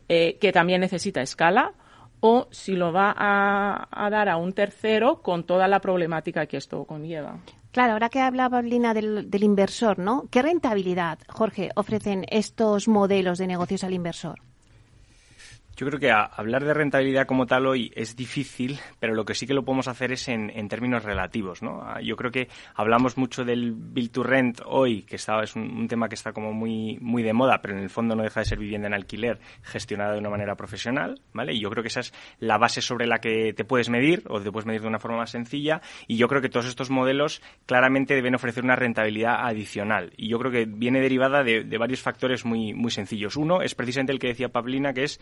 que 0.08 0.51
también 0.53 0.82
necesita 0.82 1.22
escala, 1.22 1.74
o 2.20 2.47
si 2.51 2.76
lo 2.76 2.91
va 2.91 3.14
a, 3.16 4.10
dar 4.10 4.30
a 4.30 4.38
un 4.38 4.53
tercero 4.53 5.22
con 5.22 5.43
toda 5.45 5.68
la 5.68 5.80
problemática 5.80 6.45
que 6.47 6.58
esto 6.58 6.86
conlleva. 6.86 7.39
Claro, 7.72 7.93
ahora 7.93 8.10
que 8.10 8.22
hablaba 8.22 8.62
Lina 8.62 8.93
del, 8.93 9.30
del, 9.30 9.43
inversor, 9.43 9.99
¿no? 9.99 10.28
¿Qué 10.32 10.41
rentabilidad, 10.41 11.20
Jorge, 11.28 11.70
ofrecen 11.76 12.26
estos 12.30 12.88
modelos 12.88 13.38
de 13.38 13.47
negocios 13.47 13.84
al 13.84 13.93
inversor? 13.93 14.39
Yo 15.78 15.86
creo 15.88 15.99
que 15.99 16.09
hablar 16.09 16.63
de 16.63 16.73
rentabilidad 16.73 17.28
como 17.28 17.47
tal 17.47 17.67
hoy 17.67 17.91
es 17.95 18.15
difícil, 18.15 18.80
pero 18.97 19.13
lo 19.13 19.26
que 19.26 19.36
sí 19.36 19.45
que 19.45 19.53
lo 19.53 19.65
podemos 19.65 19.89
hacer 19.89 20.13
es 20.13 20.30
en, 20.30 20.69
términos 20.69 21.03
relativos. 21.03 21.61
¿no? 21.61 21.82
Ah, 21.84 21.99
yo 22.01 22.15
creo 22.15 22.32
que 22.32 22.47
hablamos 22.76 23.17
mucho 23.17 23.43
del 23.43 23.73
build 23.73 24.11
to 24.11 24.23
rent 24.23 24.61
hoy, 24.65 25.01
que 25.01 25.17
está, 25.17 25.41
es 25.43 25.53
un, 25.57 25.86
tema 25.89 26.07
que 26.07 26.15
está 26.15 26.32
como 26.32 26.53
muy, 26.53 26.97
muy 27.01 27.23
de 27.23 27.34
moda, 27.34 27.61
pero 27.61 27.76
en 27.76 27.84
el 27.84 27.89
fondo 27.89 28.15
no 28.15 28.23
deja 28.23 28.39
de 28.39 28.45
ser 28.45 28.57
vivienda 28.57 28.88
en 28.88 28.93
alquiler 28.93 29.39
gestionada 29.63 30.13
de 30.13 30.19
una 30.19 30.30
manera 30.30 30.55
profesional. 30.55 31.19
¿vale? 31.34 31.53
Y 31.53 31.59
yo 31.59 31.69
creo 31.69 31.84
que 31.84 31.89
esa 31.89 31.99
es 31.99 32.13
la 32.39 32.57
base 32.57 32.82
sobre 32.82 33.05
la 33.05 33.19
que 33.19 33.51
te 33.51 33.65
puedes 33.65 33.89
medir 33.89 34.23
o 34.30 34.39
te 34.39 34.53
puedes 34.53 34.65
medir 34.65 34.82
de 34.82 34.88
una 34.88 34.99
forma 34.99 35.17
más 35.17 35.32
sencilla. 35.32 35.82
Y 36.07 36.15
yo 36.15 36.30
creo 36.30 36.41
que 36.41 36.47
todos 36.47 36.67
estos 36.67 36.89
modelos 36.89 37.41
claramente 37.65 38.15
deben 38.15 38.36
ofrecer 38.36 38.63
una 38.63 38.78
rentabilidad 38.78 39.45
adicional. 39.45 40.13
Y 40.15 40.30
yo 40.30 40.39
creo 40.39 40.53
que 40.53 40.63
viene 40.65 41.01
derivada 41.01 41.43
de, 41.43 41.78
varios 41.78 42.01
factores 42.01 42.45
muy, 42.45 42.73
muy 42.73 42.91
sencillos. 42.91 43.36
Uno 43.36 43.61
es 43.61 43.76
precisamente 43.76 44.13
el 44.13 44.19
que 44.19 44.28
decía 44.28 44.47
Pablina, 44.47 44.93
que 44.93 45.03
es 45.03 45.19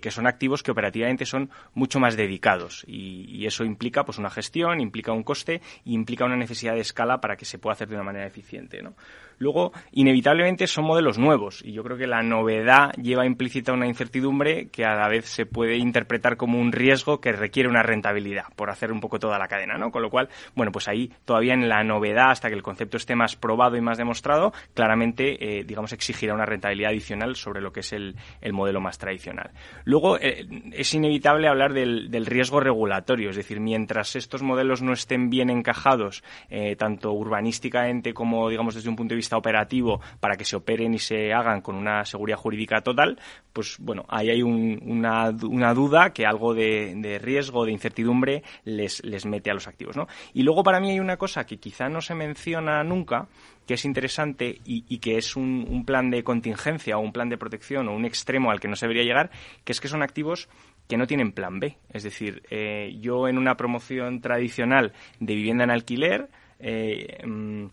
que 0.00 0.10
son 0.10 0.26
activos 0.26 0.62
que 0.62 0.70
operativamente 0.70 1.24
son 1.24 1.50
mucho 1.74 1.98
más 2.00 2.16
dedicados 2.16 2.84
y, 2.86 3.46
eso 3.48 3.64
implica 3.64 4.04
pues 4.04 4.18
una 4.18 4.28
gestión, 4.28 4.78
implica 4.80 5.12
un 5.12 5.22
coste 5.22 5.62
y 5.84 5.94
implica 5.94 6.26
una 6.26 6.36
necesidad 6.36 6.74
de 6.74 6.80
escala 6.80 7.18
para 7.20 7.36
que 7.36 7.46
se 7.46 7.58
pueda 7.58 7.72
hacer 7.72 7.88
de 7.88 7.94
una 7.94 8.04
manera 8.04 8.26
eficiente. 8.26 8.82
¿no? 8.82 8.94
Luego, 9.38 9.72
inevitablemente 9.92 10.66
son 10.66 10.84
modelos 10.84 11.18
nuevos 11.18 11.62
y 11.64 11.72
yo 11.72 11.82
creo 11.84 11.96
que 11.96 12.06
la 12.06 12.22
novedad 12.22 12.92
lleva 13.00 13.26
implícita 13.26 13.72
una 13.72 13.86
incertidumbre 13.86 14.68
que 14.68 14.84
a 14.84 14.94
la 14.94 15.08
vez 15.08 15.26
se 15.26 15.46
puede 15.46 15.76
interpretar 15.76 16.36
como 16.36 16.58
un 16.58 16.72
riesgo 16.72 17.20
que 17.20 17.32
requiere 17.32 17.68
una 17.68 17.82
rentabilidad 17.82 18.44
por 18.56 18.70
hacer 18.70 18.92
un 18.92 19.00
poco 19.00 19.18
toda 19.18 19.38
la 19.38 19.48
cadena, 19.48 19.78
¿no? 19.78 19.90
Con 19.90 20.02
lo 20.02 20.10
cual, 20.10 20.28
bueno, 20.54 20.72
pues 20.72 20.88
ahí 20.88 21.12
todavía 21.24 21.54
en 21.54 21.68
la 21.68 21.84
novedad, 21.84 22.30
hasta 22.30 22.48
que 22.48 22.54
el 22.54 22.62
concepto 22.62 22.96
esté 22.96 23.14
más 23.14 23.36
probado 23.36 23.76
y 23.76 23.80
más 23.80 23.98
demostrado, 23.98 24.52
claramente, 24.74 25.58
eh, 25.58 25.64
digamos, 25.64 25.92
exigirá 25.92 26.34
una 26.34 26.46
rentabilidad 26.46 26.90
adicional 26.90 27.36
sobre 27.36 27.60
lo 27.60 27.72
que 27.72 27.80
es 27.80 27.92
el, 27.92 28.16
modelo 28.52 28.80
más 28.80 28.98
tradicional. 28.98 29.50
Luego, 29.84 30.18
eh, 30.18 30.46
es 30.72 30.92
inevitable 30.94 31.48
hablar 31.48 31.72
del, 31.72 32.26
riesgo 32.26 32.60
regulatorio, 32.60 33.30
es 33.30 33.36
decir, 33.36 33.60
mientras 33.60 34.16
estos 34.16 34.42
modelos 34.42 34.82
no 34.82 34.92
estén 34.92 35.30
bien 35.30 35.48
encajados, 35.48 36.24
eh, 36.50 36.74
tanto 36.76 37.12
urbanísticamente 37.12 38.12
como, 38.12 38.48
digamos, 38.48 38.74
desde 38.74 38.88
un 38.88 38.96
punto 38.96 39.12
de 39.12 39.16
vista 39.16 39.27
operativo 39.36 40.00
para 40.20 40.36
que 40.36 40.44
se 40.44 40.56
operen 40.56 40.94
y 40.94 40.98
se 40.98 41.32
hagan 41.32 41.60
con 41.60 41.76
una 41.76 42.04
seguridad 42.04 42.38
jurídica 42.38 42.80
total, 42.80 43.18
pues 43.52 43.76
bueno, 43.78 44.04
ahí 44.08 44.30
hay 44.30 44.42
una, 44.42 45.32
duda 45.32 46.12
que 46.12 46.26
algo 46.26 46.54
de, 46.54 47.18
riesgo, 47.22 47.64
de 47.64 47.72
incertidumbre 47.72 48.42
les, 48.64 49.04
les 49.04 49.26
mete 49.26 49.50
a 49.50 49.54
los 49.54 49.68
activos, 49.68 49.96
¿no? 49.96 50.06
Y 50.32 50.42
luego 50.42 50.62
para 50.62 50.80
mí 50.80 50.90
hay 50.90 51.00
una 51.00 51.16
cosa 51.16 51.44
que 51.44 51.58
quizá 51.58 51.88
no 51.88 52.00
se 52.00 52.14
menciona 52.14 52.82
nunca, 52.84 53.28
que 53.68 53.74
es 53.74 53.84
interesante 53.84 54.60
y, 54.64 54.98
que 54.98 55.18
es 55.18 55.36
un, 55.36 55.84
plan 55.84 56.10
de 56.10 56.24
contingencia 56.24 56.96
o 56.96 57.00
un 57.00 57.12
plan 57.12 57.28
de 57.28 57.36
protección 57.36 57.86
o 57.88 57.94
un 57.94 58.06
extremo 58.06 58.50
al 58.50 58.60
que 58.60 58.66
no 58.66 58.76
se 58.76 58.86
debería 58.86 59.04
llegar, 59.04 59.30
que 59.62 59.72
es 59.72 59.80
que 59.80 59.88
son 59.88 60.02
activos 60.02 60.48
que 60.88 60.96
no 60.96 61.06
tienen 61.06 61.32
plan 61.32 61.60
B. 61.60 61.76
Es 61.92 62.02
decir, 62.02 62.42
eh, 62.48 62.96
yo 62.98 63.28
en 63.28 63.36
una 63.36 63.58
promoción 63.58 64.22
tradicional 64.22 64.94
de 65.20 65.34
vivienda 65.34 65.64
en 65.64 65.70
alquiler, 65.70 66.30
eh, 66.60 67.22
mm, 67.26 67.66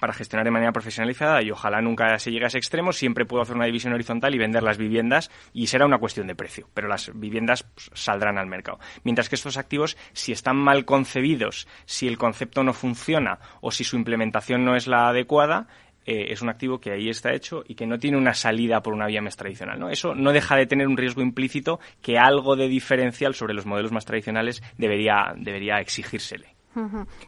para 0.00 0.12
gestionar 0.12 0.44
de 0.44 0.50
manera 0.50 0.72
profesionalizada 0.72 1.42
y 1.42 1.50
ojalá 1.50 1.80
nunca 1.80 2.18
se 2.18 2.30
llegue 2.30 2.44
a 2.44 2.48
ese 2.48 2.58
extremo, 2.58 2.92
siempre 2.92 3.26
puedo 3.26 3.42
hacer 3.42 3.56
una 3.56 3.66
división 3.66 3.92
horizontal 3.92 4.34
y 4.34 4.38
vender 4.38 4.62
las 4.62 4.78
viviendas 4.78 5.30
y 5.52 5.66
será 5.66 5.86
una 5.86 5.98
cuestión 5.98 6.26
de 6.26 6.34
precio, 6.34 6.68
pero 6.74 6.88
las 6.88 7.10
viviendas 7.14 7.62
pues, 7.62 7.90
saldrán 7.94 8.38
al 8.38 8.46
mercado. 8.46 8.78
Mientras 9.04 9.28
que 9.28 9.36
estos 9.36 9.56
activos, 9.56 9.96
si 10.12 10.32
están 10.32 10.56
mal 10.56 10.84
concebidos, 10.84 11.68
si 11.84 12.08
el 12.08 12.18
concepto 12.18 12.62
no 12.62 12.72
funciona 12.72 13.38
o 13.60 13.70
si 13.70 13.84
su 13.84 13.96
implementación 13.96 14.64
no 14.64 14.76
es 14.76 14.86
la 14.86 15.08
adecuada, 15.08 15.68
eh, 16.06 16.32
es 16.32 16.42
un 16.42 16.50
activo 16.50 16.78
que 16.78 16.92
ahí 16.92 17.08
está 17.08 17.32
hecho 17.32 17.64
y 17.66 17.74
que 17.74 17.86
no 17.86 17.98
tiene 17.98 18.18
una 18.18 18.34
salida 18.34 18.82
por 18.82 18.92
una 18.92 19.06
vía 19.06 19.22
más 19.22 19.36
tradicional. 19.36 19.78
¿no? 19.78 19.88
Eso 19.88 20.14
no 20.14 20.32
deja 20.32 20.56
de 20.56 20.66
tener 20.66 20.86
un 20.86 20.96
riesgo 20.96 21.22
implícito 21.22 21.80
que 22.02 22.18
algo 22.18 22.56
de 22.56 22.68
diferencial 22.68 23.34
sobre 23.34 23.54
los 23.54 23.64
modelos 23.64 23.92
más 23.92 24.04
tradicionales 24.04 24.62
debería, 24.76 25.34
debería 25.36 25.80
exigírsele. 25.80 26.54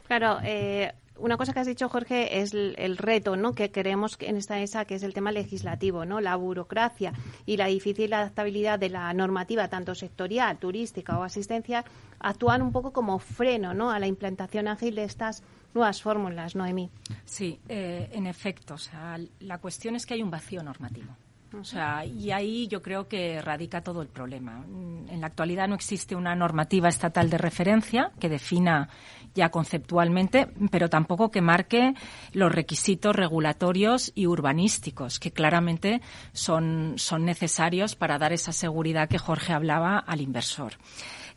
Claro, 0.08 0.38
eh, 0.42 0.92
una 1.18 1.36
cosa 1.36 1.52
que 1.52 1.60
has 1.60 1.66
dicho, 1.66 1.88
Jorge, 1.88 2.40
es 2.40 2.52
el, 2.54 2.96
reto 2.96 3.36
¿no? 3.36 3.54
que 3.54 3.70
queremos 3.70 4.16
en 4.20 4.36
esta 4.36 4.60
ESA, 4.60 4.84
que 4.84 4.94
es 4.94 5.02
el 5.02 5.14
tema 5.14 5.32
legislativo, 5.32 6.04
¿no? 6.04 6.20
la 6.20 6.36
burocracia 6.36 7.12
y 7.44 7.56
la 7.56 7.66
difícil 7.66 8.12
adaptabilidad 8.12 8.78
de 8.78 8.90
la 8.90 9.12
normativa, 9.12 9.68
tanto 9.68 9.94
sectorial, 9.94 10.58
turística 10.58 11.18
o 11.18 11.22
asistencia, 11.22 11.84
actúan 12.18 12.62
un 12.62 12.72
poco 12.72 12.92
como 12.92 13.18
freno 13.18 13.74
¿no? 13.74 13.90
a 13.90 13.98
la 13.98 14.06
implantación 14.06 14.68
ágil 14.68 14.94
de 14.94 15.04
estas 15.04 15.42
nuevas 15.74 16.02
fórmulas, 16.02 16.56
Noemí. 16.56 16.90
Sí, 17.24 17.60
eh, 17.68 18.08
en 18.12 18.26
efecto. 18.26 18.74
O 18.74 18.78
sea, 18.78 19.18
la 19.40 19.58
cuestión 19.58 19.96
es 19.96 20.06
que 20.06 20.14
hay 20.14 20.22
un 20.22 20.30
vacío 20.30 20.62
normativo. 20.62 21.14
O 21.60 21.64
sea, 21.64 22.04
y 22.04 22.32
ahí 22.32 22.66
yo 22.68 22.82
creo 22.82 23.08
que 23.08 23.40
radica 23.40 23.80
todo 23.80 24.02
el 24.02 24.08
problema. 24.08 24.64
En 24.66 25.20
la 25.20 25.28
actualidad 25.28 25.68
no 25.68 25.74
existe 25.74 26.14
una 26.14 26.34
normativa 26.34 26.88
estatal 26.88 27.30
de 27.30 27.38
referencia 27.38 28.10
que 28.18 28.28
defina 28.28 28.88
ya 29.36 29.50
conceptualmente, 29.50 30.48
pero 30.72 30.88
tampoco 30.88 31.30
que 31.30 31.40
marque 31.40 31.94
los 32.32 32.52
requisitos 32.52 33.14
regulatorios 33.14 34.10
y 34.14 34.26
urbanísticos, 34.26 35.20
que 35.20 35.30
claramente 35.30 36.00
son, 36.32 36.94
son 36.96 37.24
necesarios 37.24 37.94
para 37.94 38.18
dar 38.18 38.32
esa 38.32 38.52
seguridad 38.52 39.08
que 39.08 39.18
Jorge 39.18 39.52
hablaba 39.52 39.98
al 39.98 40.20
inversor. 40.20 40.72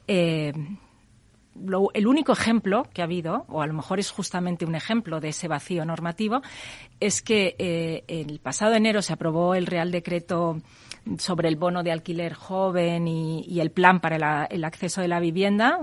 Eh, 0.07 0.53
el 1.93 2.07
único 2.07 2.31
ejemplo 2.31 2.87
que 2.93 3.01
ha 3.01 3.05
habido, 3.05 3.45
o 3.49 3.61
a 3.61 3.67
lo 3.67 3.73
mejor 3.73 3.99
es 3.99 4.11
justamente 4.11 4.65
un 4.65 4.75
ejemplo 4.75 5.19
de 5.19 5.29
ese 5.29 5.49
vacío 5.49 5.83
normativo, 5.83 6.41
es 6.99 7.21
que 7.21 7.55
eh, 7.59 8.03
el 8.07 8.39
pasado 8.39 8.75
enero 8.75 9.01
se 9.01 9.13
aprobó 9.13 9.55
el 9.55 9.65
Real 9.65 9.91
Decreto 9.91 10.61
sobre 11.17 11.49
el 11.49 11.55
bono 11.55 11.83
de 11.83 11.91
alquiler 11.91 12.33
joven 12.33 13.07
y, 13.07 13.59
el 13.59 13.71
plan 13.71 13.99
para 13.99 14.45
el 14.45 14.63
acceso 14.63 15.01
de 15.01 15.07
la 15.07 15.19
vivienda 15.19 15.79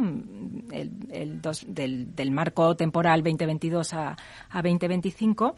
el, 0.72 1.40
del, 1.68 2.30
marco 2.30 2.76
temporal 2.76 3.22
2022 3.22 3.94
a, 3.94 4.16
a 4.50 4.62
2025 4.62 5.54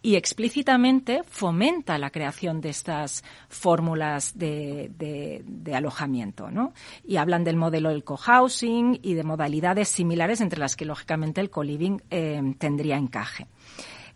y 0.00 0.16
explícitamente 0.16 1.22
fomenta 1.24 1.98
la 1.98 2.10
creación 2.10 2.60
de 2.60 2.68
estas 2.68 3.24
fórmulas 3.48 4.38
de, 4.38 5.44
alojamiento, 5.74 6.50
¿no? 6.50 6.72
Y 7.04 7.16
hablan 7.16 7.44
del 7.44 7.56
modelo 7.56 7.88
del 7.90 8.04
cohousing 8.04 9.00
y 9.02 9.14
de 9.14 9.24
modalidades 9.24 9.88
similares 9.88 10.40
entre 10.40 10.60
las 10.60 10.76
que, 10.76 10.84
lógicamente, 10.84 11.40
el 11.40 11.50
co-living 11.50 11.98
eh, 12.10 12.54
tendría 12.58 12.96
encaje. 12.96 13.48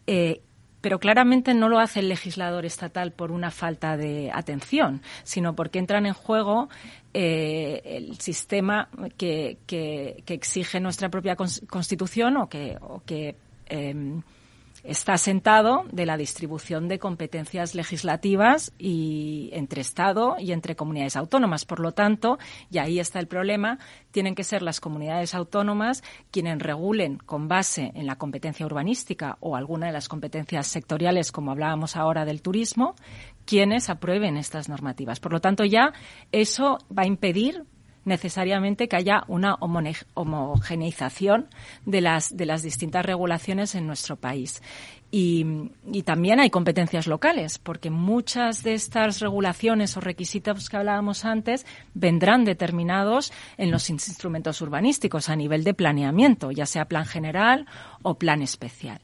Eh, 0.06 0.42
pero 0.82 0.98
claramente 0.98 1.54
no 1.54 1.68
lo 1.68 1.78
hace 1.78 2.00
el 2.00 2.08
legislador 2.08 2.66
estatal 2.66 3.12
por 3.12 3.32
una 3.32 3.50
falta 3.50 3.96
de 3.96 4.30
atención, 4.32 5.00
sino 5.22 5.54
porque 5.54 5.78
entran 5.78 6.04
en 6.04 6.12
juego 6.12 6.68
eh, 7.14 7.80
el 7.84 8.18
sistema 8.18 8.88
que, 9.16 9.58
exige 10.26 10.80
nuestra 10.80 11.08
propia 11.08 11.36
Constitución 11.36 12.36
o 12.36 12.48
que, 12.48 12.76
o 12.80 13.00
que 13.06 13.36
em, 13.66 14.22
está 14.84 15.16
sentado 15.16 15.84
de 15.92 16.06
la 16.06 16.16
distribución 16.16 16.88
de 16.88 16.98
competencias 16.98 17.74
legislativas 17.74 18.72
y 18.78 19.50
entre 19.52 19.80
Estado 19.80 20.36
y 20.38 20.52
entre 20.52 20.76
comunidades 20.76 21.16
autónomas. 21.16 21.64
Por 21.64 21.80
lo 21.80 21.92
tanto, 21.92 22.38
y 22.70 22.78
ahí 22.78 22.98
está 22.98 23.20
el 23.20 23.28
problema, 23.28 23.78
tienen 24.10 24.34
que 24.34 24.44
ser 24.44 24.62
las 24.62 24.80
comunidades 24.80 25.34
autónomas 25.34 26.02
quienes 26.30 26.58
regulen 26.58 27.18
con 27.18 27.48
base 27.48 27.92
en 27.94 28.06
la 28.06 28.16
competencia 28.16 28.66
urbanística 28.66 29.36
o 29.40 29.56
alguna 29.56 29.86
de 29.86 29.92
las 29.92 30.08
competencias 30.08 30.66
sectoriales, 30.66 31.32
como 31.32 31.50
hablábamos 31.50 31.96
ahora 31.96 32.24
del 32.24 32.42
turismo, 32.42 32.94
quienes 33.44 33.90
aprueben 33.90 34.36
estas 34.36 34.68
normativas. 34.68 35.20
Por 35.20 35.32
lo 35.32 35.40
tanto, 35.40 35.64
ya 35.64 35.92
eso 36.30 36.78
va 36.96 37.02
a 37.02 37.06
impedir 37.06 37.64
necesariamente 38.04 38.88
que 38.88 38.96
haya 38.96 39.24
una 39.28 39.56
homogeneización 40.14 41.48
de 41.86 42.00
las, 42.00 42.36
de 42.36 42.46
las 42.46 42.62
distintas 42.62 43.04
regulaciones 43.04 43.74
en 43.74 43.86
nuestro 43.86 44.16
país. 44.16 44.62
Y, 45.14 45.44
también 46.06 46.40
hay 46.40 46.48
competencias 46.48 47.06
locales, 47.06 47.58
porque 47.58 47.90
muchas 47.90 48.62
de 48.62 48.72
estas 48.72 49.20
regulaciones 49.20 49.94
o 49.98 50.00
requisitos 50.00 50.70
que 50.70 50.78
hablábamos 50.78 51.26
antes 51.26 51.66
vendrán 51.92 52.46
determinados 52.46 53.30
en 53.58 53.70
los 53.70 53.90
instrumentos 53.90 54.62
urbanísticos 54.62 55.28
a 55.28 55.36
nivel 55.36 55.64
de 55.64 55.74
planeamiento, 55.74 56.50
ya 56.50 56.64
sea 56.64 56.86
plan 56.86 57.04
general 57.04 57.66
o 58.00 58.14
plan 58.14 58.40
especial. 58.40 59.02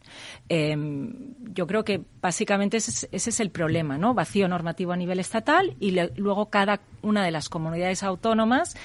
Em, 0.48 1.12
yo 1.52 1.66
creo 1.66 1.84
que 1.84 2.00
básicamente 2.22 2.78
ese 2.78 3.06
es, 3.12 3.40
el 3.40 3.50
problema, 3.50 3.98
¿no? 3.98 4.14
Vacío 4.14 4.48
normativo 4.48 4.92
a 4.92 4.96
nivel 4.96 5.20
estatal 5.20 5.76
y 5.78 5.94
luego 6.16 6.46
cada 6.46 6.80
una 7.02 7.22
de 7.22 7.32
las 7.32 7.50
comunidades 7.50 8.02
autónomas 8.02 8.76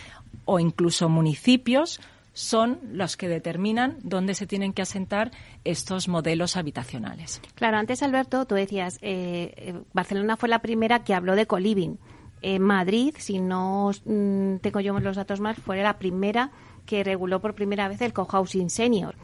o 0.43 0.59
incluso 0.59 1.07
municipios 1.07 2.01
son 2.33 2.79
los 2.91 3.15
que 3.15 3.27
determinan 3.27 3.97
dónde 4.01 4.33
se 4.33 4.47
tienen 4.47 4.73
que 4.73 4.81
asentar 4.81 5.31
estos 5.63 6.07
modelos 6.07 6.57
habitacionales. 6.57 7.41
Claro, 7.55 7.77
antes 7.77 8.03
Alberto, 8.03 8.45
tú 8.45 8.55
decías, 8.55 8.97
eh, 9.01 9.53
eh, 9.55 9.81
Barcelona 9.93 10.35
fue 10.35 10.49
la 10.49 10.59
primera 10.59 11.03
que 11.03 11.13
habló 11.13 11.35
de 11.35 11.45
coliving. 11.45 11.99
En 12.41 12.61
Madrid, 12.61 13.15
si 13.17 13.39
no 13.39 13.91
mm, 14.05 14.57
tengo 14.57 14.79
yo 14.81 14.99
los 14.99 15.15
datos 15.15 15.39
más, 15.39 15.57
fue 15.57 15.81
la 15.81 15.97
primera 15.97 16.51
que 16.85 17.03
reguló 17.03 17.39
por 17.39 17.55
primera 17.55 17.87
vez 17.87 18.01
el 18.01 18.13
cohousing 18.13 18.69
senior. 18.69 19.15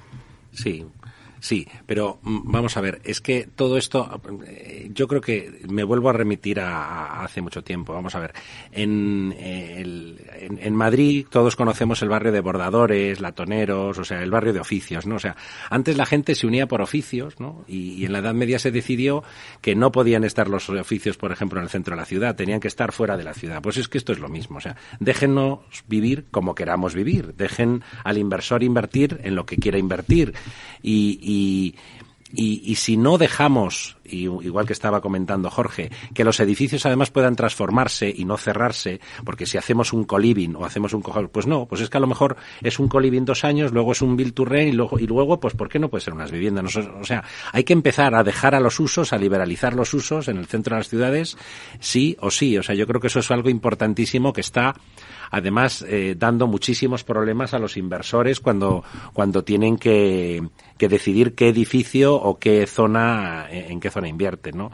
Sí, 0.52 0.86
Sí, 1.40 1.68
pero 1.86 2.20
mm, 2.22 2.52
vamos 2.52 2.76
a 2.78 2.82
ver, 2.82 3.02
es 3.04 3.22
que 3.22 3.48
todo 3.56 3.78
esto, 3.78 4.22
eh, 4.46 4.90
yo 4.94 5.08
creo 5.08 5.22
que 5.22 5.62
me 5.70 5.84
vuelvo 5.84 6.10
a 6.10 6.14
remitir 6.14 6.60
a, 6.60 7.24
hace 7.24 7.42
mucho 7.42 7.64
tiempo. 7.64 7.94
Vamos 7.94 8.16
a 8.16 8.20
ver, 8.20 8.34
en, 8.72 9.36
en, 9.38 10.76
Madrid 10.76 11.26
todos 11.30 11.56
conocemos 11.56 12.02
el 12.02 12.10
barrio 12.10 12.32
de 12.32 12.42
bordadores, 12.42 13.20
latoneros, 13.20 13.98
o 13.98 14.04
sea, 14.04 14.22
el 14.22 14.32
barrio 14.32 14.54
de 14.54 14.60
oficios, 14.60 15.06
¿no? 15.06 15.16
O 15.16 15.20
sea, 15.20 15.36
antes 15.70 15.98
la 15.98 16.06
gente 16.06 16.36
se 16.36 16.48
unía 16.48 16.68
por 16.68 16.82
oficios, 16.82 17.40
¿no? 17.40 17.66
Y, 17.68 18.06
en 18.06 18.14
la 18.14 18.20
Edad 18.20 18.34
Media 18.34 18.60
se 18.60 18.72
decidió 18.72 19.24
que 19.62 19.76
no 19.76 19.92
podían 19.92 20.24
estar 20.24 20.48
los 20.48 20.70
oficios, 20.70 21.18
por 21.18 21.32
ejemplo, 21.32 21.60
en 21.60 21.64
el 21.66 21.70
centro 21.70 21.96
de 21.96 22.02
la 22.02 22.06
ciudad, 22.06 22.36
tenían 22.36 22.60
que 22.60 22.68
estar 22.68 22.92
fuera 22.92 23.18
de 23.18 23.24
la 23.24 23.34
ciudad. 23.34 23.62
Pues 23.62 23.78
es 23.78 23.88
que 23.88 23.98
esto 23.98 24.14
es 24.14 24.20
lo 24.20 24.30
mismo, 24.30 24.58
o 24.58 24.62
sea, 24.62 24.78
déjennos 25.00 25.60
vivir 25.88 26.26
como 26.32 26.56
queramos 26.56 26.94
vivir, 26.94 27.34
dejen 27.36 27.84
al 28.04 28.18
inversor 28.18 28.64
invertir 28.64 29.20
en 29.24 29.36
lo 29.36 29.46
que 29.46 29.58
quiera 29.58 29.78
invertir 29.78 30.34
y 30.82 31.76
y, 32.32 32.62
y, 32.64 32.76
si 32.76 32.96
no 32.96 33.18
dejamos, 33.18 33.98
igual 34.06 34.68
que 34.68 34.74
estaba 34.74 35.02
comentando 35.02 35.50
Jorge, 35.50 35.90
que 36.14 36.24
los 36.24 36.40
edificios 36.40 36.86
además 36.86 37.10
puedan 37.10 37.36
transformarse 37.36 38.14
y 38.16 38.24
no 38.24 38.38
cerrarse, 38.38 39.00
porque 39.26 39.48
si 39.48 39.58
hacemos 39.58 39.94
un 39.94 40.04
coliving 40.04 40.56
o 40.56 40.64
hacemos 40.64 40.94
un 40.94 41.02
pues 41.02 41.48
no, 41.48 41.66
pues 41.66 41.82
es 41.82 41.90
que 41.90 41.98
a 41.98 42.00
lo 42.00 42.06
mejor 42.06 42.38
es 42.62 42.78
un 42.78 42.88
coliving 42.88 43.26
dos 43.26 43.44
años, 43.44 43.72
luego 43.72 43.94
es 43.94 44.04
un 44.04 44.16
build 44.16 44.36
to 44.36 44.46
rent 44.46 44.74
y 44.74 44.76
luego, 44.76 45.00
y 45.00 45.08
luego, 45.08 45.40
pues 45.40 45.56
¿por 45.56 45.70
qué 45.70 45.80
no 45.80 45.90
puede 45.90 46.04
ser 46.04 46.14
unas 46.14 46.32
viviendas? 46.32 46.76
o 46.76 47.04
sea, 47.04 47.24
hay 47.52 47.64
que 47.64 47.74
empezar 47.74 48.14
a 48.14 48.24
dejar 48.24 48.54
a 48.54 48.60
los 48.60 48.80
usos, 48.80 49.12
a 49.12 49.18
liberalizar 49.18 49.74
los 49.74 49.92
usos 49.96 50.28
en 50.28 50.38
el 50.38 50.46
centro 50.46 50.76
de 50.76 50.82
las 50.82 50.90
ciudades, 50.90 51.36
sí 51.80 52.16
o 52.20 52.30
sí. 52.30 52.60
O 52.60 52.64
sea, 52.64 52.76
yo 52.76 52.86
creo 52.86 53.02
que 53.02 53.08
eso 53.08 53.20
es 53.20 53.32
algo 53.32 53.50
importantísimo 53.50 54.34
que 54.34 54.42
está 54.42 54.76
además 55.32 55.86
eh, 55.88 56.16
dando 56.18 56.48
muchísimos 56.48 57.04
problemas 57.04 57.54
a 57.54 57.60
los 57.60 57.78
inversores 57.78 58.40
cuando, 58.40 58.84
cuando 59.14 59.44
tienen 59.44 59.78
que, 59.78 60.42
que 60.80 60.90
decidir 60.90 61.36
qué 61.36 61.50
edificio 61.50 62.16
o 62.16 62.40
qué 62.40 62.66
zona, 62.66 63.46
en 63.52 63.80
qué 63.80 63.92
zona 63.92 64.08
invierte, 64.08 64.52
¿no? 64.52 64.72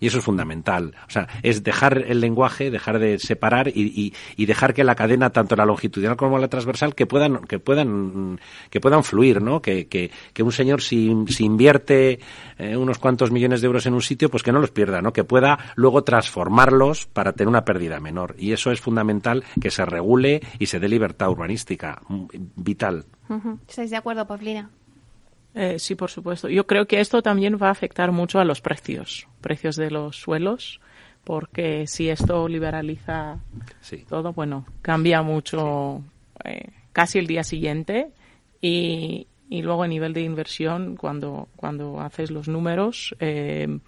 Y 0.00 0.06
eso 0.06 0.18
es 0.18 0.24
fundamental. 0.24 0.94
O 1.06 1.10
sea, 1.10 1.28
es 1.42 1.64
dejar 1.64 2.04
el 2.06 2.20
lenguaje, 2.20 2.70
dejar 2.70 2.98
de 2.98 3.18
separar 3.18 3.68
y, 3.68 4.12
y, 4.36 4.46
dejar 4.46 4.74
que 4.74 4.84
la 4.84 4.94
cadena, 4.94 5.30
tanto 5.30 5.56
la 5.56 5.66
longitudinal 5.66 6.16
como 6.16 6.38
la 6.38 6.48
transversal, 6.48 6.94
que 6.94 7.06
puedan, 7.06 7.42
que 7.42 7.58
puedan, 7.58 8.40
que 8.70 8.80
puedan 8.80 9.04
fluir, 9.04 9.42
¿no? 9.42 9.60
Que, 9.60 9.88
que, 9.88 10.10
que 10.32 10.42
un 10.42 10.52
señor 10.52 10.82
si, 10.82 11.12
si 11.28 11.44
invierte 11.44 12.20
eh, 12.58 12.76
unos 12.76 12.98
cuantos 12.98 13.30
millones 13.30 13.60
de 13.60 13.66
euros 13.66 13.86
en 13.86 13.94
un 13.94 14.02
sitio, 14.02 14.30
pues 14.30 14.42
que 14.42 14.52
no 14.52 14.60
los 14.60 14.70
pierda, 14.70 15.02
¿no? 15.02 15.12
Que 15.12 15.24
pueda 15.24 15.58
luego 15.74 16.04
transformarlos 16.04 17.06
para 17.06 17.32
tener 17.32 17.48
una 17.48 17.64
pérdida 17.64 18.00
menor. 18.00 18.36
Y 18.38 18.52
eso 18.52 18.70
es 18.70 18.80
fundamental 18.80 19.44
que 19.60 19.70
se 19.70 19.84
regule 19.84 20.40
y 20.58 20.66
se 20.66 20.78
dé 20.78 20.88
libertad 20.88 21.30
urbanística. 21.30 22.00
Mm, 22.08 22.26
vital. 22.56 23.04
¿Estáis 23.68 23.90
de 23.90 23.96
acuerdo, 23.96 24.26
Pavlina? 24.26 24.70
Eh, 25.58 25.80
sí, 25.80 25.96
por 25.96 26.08
supuesto. 26.08 26.48
Yo 26.48 26.68
creo 26.68 26.86
que 26.86 27.00
esto 27.00 27.20
también 27.20 27.58
va 27.60 27.66
a 27.66 27.72
afectar 27.72 28.12
mucho 28.12 28.38
a 28.38 28.44
los 28.44 28.60
precios, 28.60 29.26
precios 29.40 29.74
de 29.74 29.90
los 29.90 30.14
suelos, 30.14 30.80
porque 31.24 31.88
si 31.88 32.08
esto 32.08 32.46
liberaliza 32.46 33.40
todo, 34.08 34.32
bueno, 34.32 34.66
cambia 34.82 35.20
mucho 35.22 36.04
eh, 36.44 36.68
casi 36.92 37.18
el 37.18 37.26
día 37.26 37.42
siguiente 37.42 38.12
y, 38.60 39.26
y, 39.50 39.62
luego 39.62 39.82
a 39.82 39.88
nivel 39.88 40.12
de 40.12 40.20
inversión, 40.20 40.94
cuando, 40.94 41.48
cuando 41.56 42.00
haces 42.00 42.30
los 42.30 42.46
números, 42.46 43.16
eh, 43.18 43.80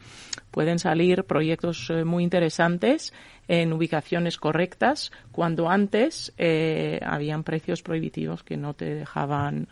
pueden 0.50 0.80
salir 0.80 1.22
proyectos 1.22 1.92
muy 2.04 2.24
interesantes 2.24 3.14
en 3.46 3.72
ubicaciones 3.72 4.38
correctas, 4.38 5.12
cuando 5.30 5.70
antes 5.70 6.32
habían 7.04 7.44
precios 7.44 7.82
prohibitivos 7.82 8.42
que 8.42 8.56
no 8.56 8.74
te 8.74 8.92
dejaban 8.92 9.68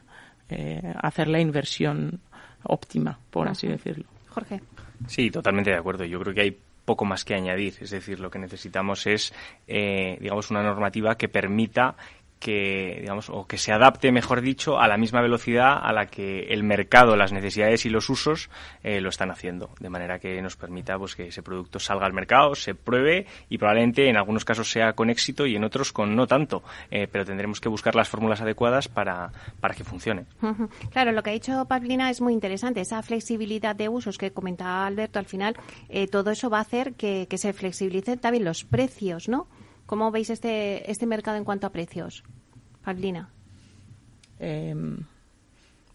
eh, 0.51 0.94
hacer 1.03 1.28
la 1.28 1.40
inversión 1.40 2.20
óptima, 2.62 3.18
por 3.30 3.49
así 3.49 3.66
decirlo. 3.66 4.05
Jorge. 4.28 4.61
Sí, 5.07 5.30
totalmente 5.30 5.70
de 5.70 5.76
acuerdo. 5.76 6.05
Yo 6.05 6.20
creo 6.20 6.34
que 6.34 6.40
hay 6.40 6.59
poco 6.88 7.05
más 7.05 7.22
que 7.22 7.34
añadir. 7.34 7.74
Es 7.80 7.90
decir, 7.90 8.18
lo 8.18 8.30
que 8.30 8.38
necesitamos 8.38 9.07
es, 9.07 9.34
eh, 9.66 10.16
digamos, 10.20 10.51
una 10.51 10.62
normativa 10.62 11.16
que 11.16 11.28
permita 11.28 11.96
que 12.39 12.99
digamos 13.01 13.30
o 13.30 13.47
que 13.47 13.59
se 13.59 13.72
adapte 13.72 14.12
mejor 14.12 14.41
dicho 14.41 14.78
a 14.78 14.89
la 14.89 14.97
misma 14.97 15.20
velocidad 15.20 15.78
a 15.82 15.93
la 15.93 16.07
que 16.07 16.41
el 16.49 16.62
mercado 16.62 17.16
las 17.16 17.32
necesidades 17.32 17.84
y 17.86 17.91
los 17.91 18.09
usos 18.09 18.51
eh, 18.82 19.01
lo 19.01 19.09
están 19.09 19.30
haciendo. 19.30 19.70
De 19.80 19.91
manera 19.91 20.18
que 20.18 20.41
nos 20.41 20.57
permita 20.57 20.99
pues 20.99 21.14
que 21.14 21.28
ese 21.28 21.43
producto 21.43 21.78
salga 21.78 22.07
al 22.07 22.12
mercado 22.12 22.55
se 22.55 22.74
pruebe 22.74 23.26
y 23.49 23.59
probablemente 23.59 24.09
en 24.09 24.16
algunos 24.16 24.45
casos 24.45 24.70
sea 24.70 24.93
con 24.93 25.11
éxito 25.11 25.47
y 25.47 25.57
en 25.57 25.64
otros 25.64 25.93
con 25.93 26.14
no 26.14 26.26
tanto. 26.26 26.62
Eh, 26.91 27.09
pero 27.11 27.24
tendremos 27.24 27.61
que 27.61 27.68
buscar 27.68 27.95
las 27.95 28.09
fórmulas 28.09 28.41
adecuadas 28.41 28.89
para, 28.89 29.32
para 29.61 29.74
que 29.74 29.84
funcione. 29.84 30.26
Claro 30.91 31.12
lo 31.12 31.22
que 31.22 31.30
ha 31.30 31.32
dicho 31.32 31.64
Pablina 31.66 32.11
es 32.11 32.20
muy 32.20 32.32
interesante. 32.32 32.80
Esa 32.80 33.03
flexibilidad 33.03 33.74
de 33.74 33.89
usos 33.89 34.18
que 34.18 34.32
comentaba 34.32 34.86
Alberto 34.86 35.18
al 35.18 35.26
final 35.26 35.57
eh, 35.89 36.07
todo 36.07 36.30
eso 36.30 36.51
va 36.51 36.59
a 36.59 36.62
hacer 36.62 36.95
que, 36.95 37.26
que 37.28 37.39
se 37.39 37.53
flexibilicen 37.53 38.18
también 38.18 38.45
los 38.45 38.64
precios 38.64 39.28
no 39.28 39.47
¿Cómo 39.89 40.11
veis 40.11 40.28
este, 40.28 40.91
este 40.91 41.07
mercado 41.07 41.39
en 41.39 41.45
cuanto 41.45 41.66
a 41.66 41.70
precios? 41.70 42.22
Paulina. 42.84 43.30
Em, 44.39 44.99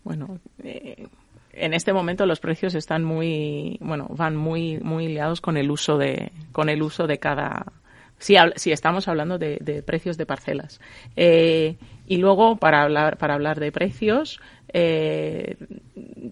bueno, 0.04 0.39
eh, 0.64 1.06
en 1.52 1.74
este 1.76 1.94
momento 1.94 2.26
los 2.26 2.39
precios 2.39 2.74
están 2.74 3.04
muy, 3.04 3.78
bueno, 3.82 4.08
van 4.10 4.36
muy, 4.36 4.80
muy 4.80 5.10
liados 5.10 5.41
con 5.41 5.58
el 5.58 5.70
uso 5.70 6.00
de, 6.00 6.32
con 6.52 6.70
el 6.70 6.82
uso 6.82 7.06
de 7.06 7.20
cada, 7.20 7.72
si, 8.18 8.36
si 8.56 8.72
estamos 8.72 9.08
hablando 9.08 9.38
de, 9.38 9.84
precios 9.86 10.18
de 10.18 10.26
parcelas. 10.26 10.82
Eh, 11.16 11.76
y 12.08 12.18
luego, 12.18 12.56
para 12.56 12.82
hablar, 12.82 13.20
para 13.20 13.36
hablar 13.36 13.60
de 13.60 13.72
precios, 13.72 14.41
eh, 14.70 15.56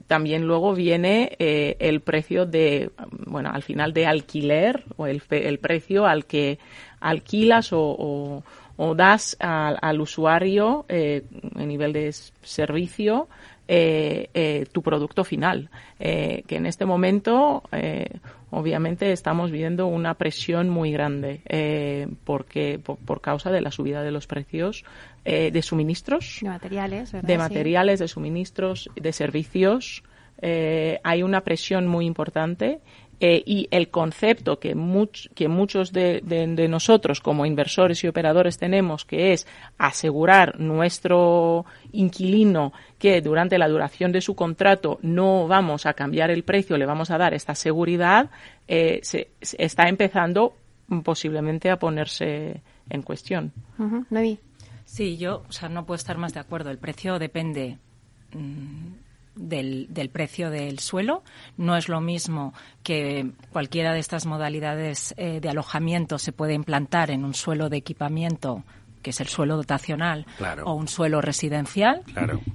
también 0.08 0.48
luego 0.48 0.74
viene 0.74 1.36
el 1.38 2.02
precio 2.02 2.48
de, 2.48 2.90
bueno, 3.28 3.52
al 3.54 3.62
final 3.62 3.94
de 3.94 4.08
alquiler 4.08 4.84
o 4.98 5.06
el, 5.06 5.22
el 5.30 5.60
precio 5.60 6.08
al 6.08 6.26
que 6.26 6.58
alquilas 7.02 7.70
o, 7.74 8.44
das 8.96 9.38
al, 9.40 10.02
usuario 10.02 10.86
eh, 10.88 11.24
a 11.56 11.66
nivel 11.66 11.94
de 11.94 12.12
servicio 12.12 13.28
eh, 13.68 14.30
eh, 14.34 14.66
tu 14.72 14.82
producto 14.82 15.24
final. 15.24 15.70
que 16.00 16.56
en 16.56 16.66
este 16.66 16.86
momento, 16.86 17.64
obviamente, 18.50 19.12
estamos 19.12 19.52
viendo 19.52 19.86
una 19.86 20.16
presión 20.16 20.68
muy 20.70 20.92
grande 20.92 21.42
porque 22.24 22.80
por, 22.80 23.22
causa 23.22 23.52
de 23.52 23.62
la 23.62 23.72
subida 23.72 24.02
de 24.02 24.12
los 24.12 24.26
precios 24.26 24.84
de 25.24 25.62
suministros, 25.62 26.40
de 26.42 26.50
materiales, 26.50 27.12
de 27.12 27.38
materiales, 27.38 28.00
de 28.00 28.08
suministros, 28.08 28.90
de 28.96 29.14
servicios. 29.14 30.04
Hay 30.42 31.24
una 31.24 31.42
presión 31.42 31.88
muy 31.88 32.06
importante 32.06 32.80
eh, 33.24 33.44
y 33.46 33.68
el 33.70 33.90
concepto 33.90 34.58
que, 34.58 34.70
que 35.36 35.48
muchos 35.48 35.94
de, 35.94 36.68
nosotros 36.68 37.22
como 37.22 37.46
inversores 37.46 38.04
y 38.04 38.08
operadores 38.08 38.58
tenemos, 38.58 39.06
que 39.06 39.32
es 39.32 39.46
asegurar 39.78 40.60
nuestro 40.60 41.68
inquilino 41.92 42.74
que 42.98 43.22
durante 43.22 43.60
la 43.60 43.68
duración 43.68 44.12
de 44.12 44.22
su 44.22 44.34
contrato 44.34 44.98
no 45.04 45.48
vamos 45.48 45.86
a 45.86 45.94
cambiar 45.94 46.32
el 46.32 46.42
precio, 46.44 46.80
le 46.80 46.88
vamos 46.88 47.12
a 47.12 47.20
dar 47.20 47.36
esta 47.36 47.54
seguridad, 47.54 48.32
eh, 48.68 49.02
se, 49.04 49.30
está 49.40 49.88
empezando 49.88 50.56
posiblemente 51.04 51.70
a 51.70 51.78
ponerse 51.78 52.64
en 52.90 53.04
cuestión. 53.04 53.54
Sí, 54.86 55.18
yo 55.18 55.44
o 55.48 55.52
sea, 55.52 55.70
no 55.70 55.86
puedo 55.86 55.98
estar 55.98 56.18
más 56.18 56.34
de 56.34 56.40
acuerdo. 56.40 56.72
El 56.72 56.80
precio 56.80 57.20
depende. 57.20 57.78
Mm, 58.34 58.94
del, 59.36 59.88
del, 59.90 60.10
precio 60.10 60.50
del 60.50 60.80
suelo. 60.80 61.24
No 61.58 61.76
es 61.76 61.90
lo 61.90 62.02
mismo 62.02 62.54
que 62.84 63.32
cualquiera 63.52 63.94
de 63.94 64.00
estas 64.00 64.26
modalidades 64.26 65.14
eh, 65.18 65.40
de 65.40 65.50
alojamiento 65.50 66.18
se 66.18 66.32
puede 66.32 66.54
implantar 66.54 67.12
en 67.12 67.26
un 67.26 67.34
suelo 67.34 67.70
de 67.70 67.78
equipamiento 67.78 68.64
que 69.02 69.10
es 69.10 69.20
el 69.20 69.28
suelo 69.28 69.58
dotacional 69.58 70.26
o 70.64 70.74
un 70.74 70.88
suelo 70.88 71.22
residencial, 71.22 72.04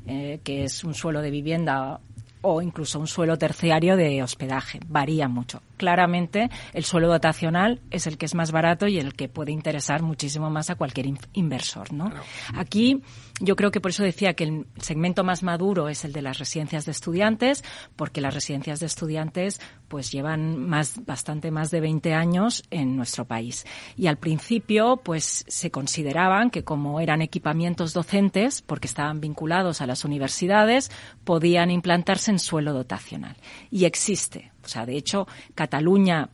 eh, 0.07 0.41
que 0.45 0.65
es 0.65 0.85
un 0.85 0.95
suelo 0.95 1.21
de 1.21 1.31
vivienda 1.31 2.01
o 2.43 2.63
incluso 2.63 3.01
un 3.01 3.09
suelo 3.09 3.37
terciario 3.37 3.97
de 3.97 4.23
hospedaje. 4.23 4.79
Varía 4.87 5.27
mucho 5.27 5.61
claramente 5.77 6.51
el 6.73 6.85
suelo 6.85 7.09
dotacional 7.09 7.81
es 7.91 8.07
el 8.07 8.19
que 8.19 8.27
es 8.27 8.35
más 8.35 8.51
barato 8.51 8.87
y 8.89 8.99
el 8.99 9.15
que 9.15 9.29
puede 9.29 9.53
interesar 9.53 10.03
muchísimo 10.03 10.51
más 10.51 10.71
a 10.71 10.75
cualquier 10.75 11.07
inversor, 11.35 11.93
¿no? 11.93 12.11
Aquí 12.55 13.03
yo 13.41 13.57
creo 13.57 13.71
que 13.71 13.81
por 13.81 13.91
eso 13.91 14.03
decía 14.03 14.35
que 14.35 14.45
el 14.45 14.67
segmento 14.81 15.25
más 15.25 15.43
maduro 15.43 15.89
es 15.89 16.05
el 16.05 16.13
de 16.13 16.23
las 16.23 16.39
residencias 16.39 16.87
de 16.87 16.93
estudiantes, 16.93 17.65
porque 17.95 18.21
las 18.21 18.35
residencias 18.35 18.81
de 18.81 18.87
estudiantes 18.87 19.61
pues 19.89 20.11
llevan 20.11 20.57
más 20.57 21.05
bastante 21.05 21.51
más 21.51 21.71
de 21.71 21.81
20 21.81 22.15
años 22.15 22.65
en 22.71 22.97
nuestro 22.97 23.25
país. 23.25 23.67
Y 23.97 24.07
al 24.07 24.17
principio 24.17 24.99
pues 24.99 25.45
se 25.49 25.71
consideraban 25.71 26.51
que 26.51 26.65
como 26.65 27.01
eran 27.01 27.23
equipamientos 27.23 27.93
docentes, 27.93 28.63
porque 28.63 28.87
estaban 28.87 29.21
vinculados 29.21 29.81
a 29.81 29.87
las 29.87 30.05
universidades, 30.05 30.91
podían 31.25 31.71
implantarse 31.71 32.31
en 32.31 32.39
suelo 32.39 32.73
dotacional. 32.73 33.37
Y 33.71 33.85
existe 33.85 34.53
o 34.67 34.69
sea, 34.69 34.85
de 34.85 34.97
hecho, 34.97 35.29
Cataluña 35.55 36.29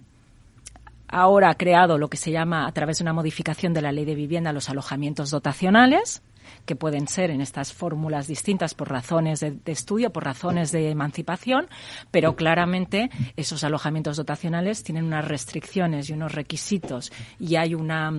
ahora 1.07 1.51
ha 1.51 1.55
creado 1.55 1.99
lo 1.99 2.09
que 2.09 2.17
se 2.17 2.31
llama, 2.33 2.67
a 2.67 2.73
través 2.73 2.99
de 2.99 3.05
una 3.05 3.13
modificación 3.13 3.75
de 3.75 3.83
la 3.83 3.93
ley 3.93 4.07
de 4.07 4.15
vivienda, 4.15 4.55
los 4.55 4.71
alojamientos 4.71 5.31
dotacionales, 5.31 6.23
que 6.65 6.77
pueden 6.77 7.09
ser 7.09 7.31
en 7.31 7.41
estas 7.41 7.73
fórmulas 7.73 8.27
distintas 8.27 8.75
por 8.75 8.91
razones 8.91 9.41
de, 9.41 9.59
estudio, 9.67 10.11
por 10.11 10.25
razones 10.25 10.73
de 10.73 10.91
emancipación, 10.91 11.69
pero 12.11 12.37
claramente 12.37 13.11
esos 13.37 13.65
alojamientos 13.65 14.17
dotacionales 14.17 14.83
tienen 14.83 15.05
unas 15.05 15.27
restricciones 15.27 16.09
y 16.11 16.13
unos 16.13 16.33
requisitos 16.33 17.13
y 17.39 17.57
hay 17.57 17.75
una 17.75 18.13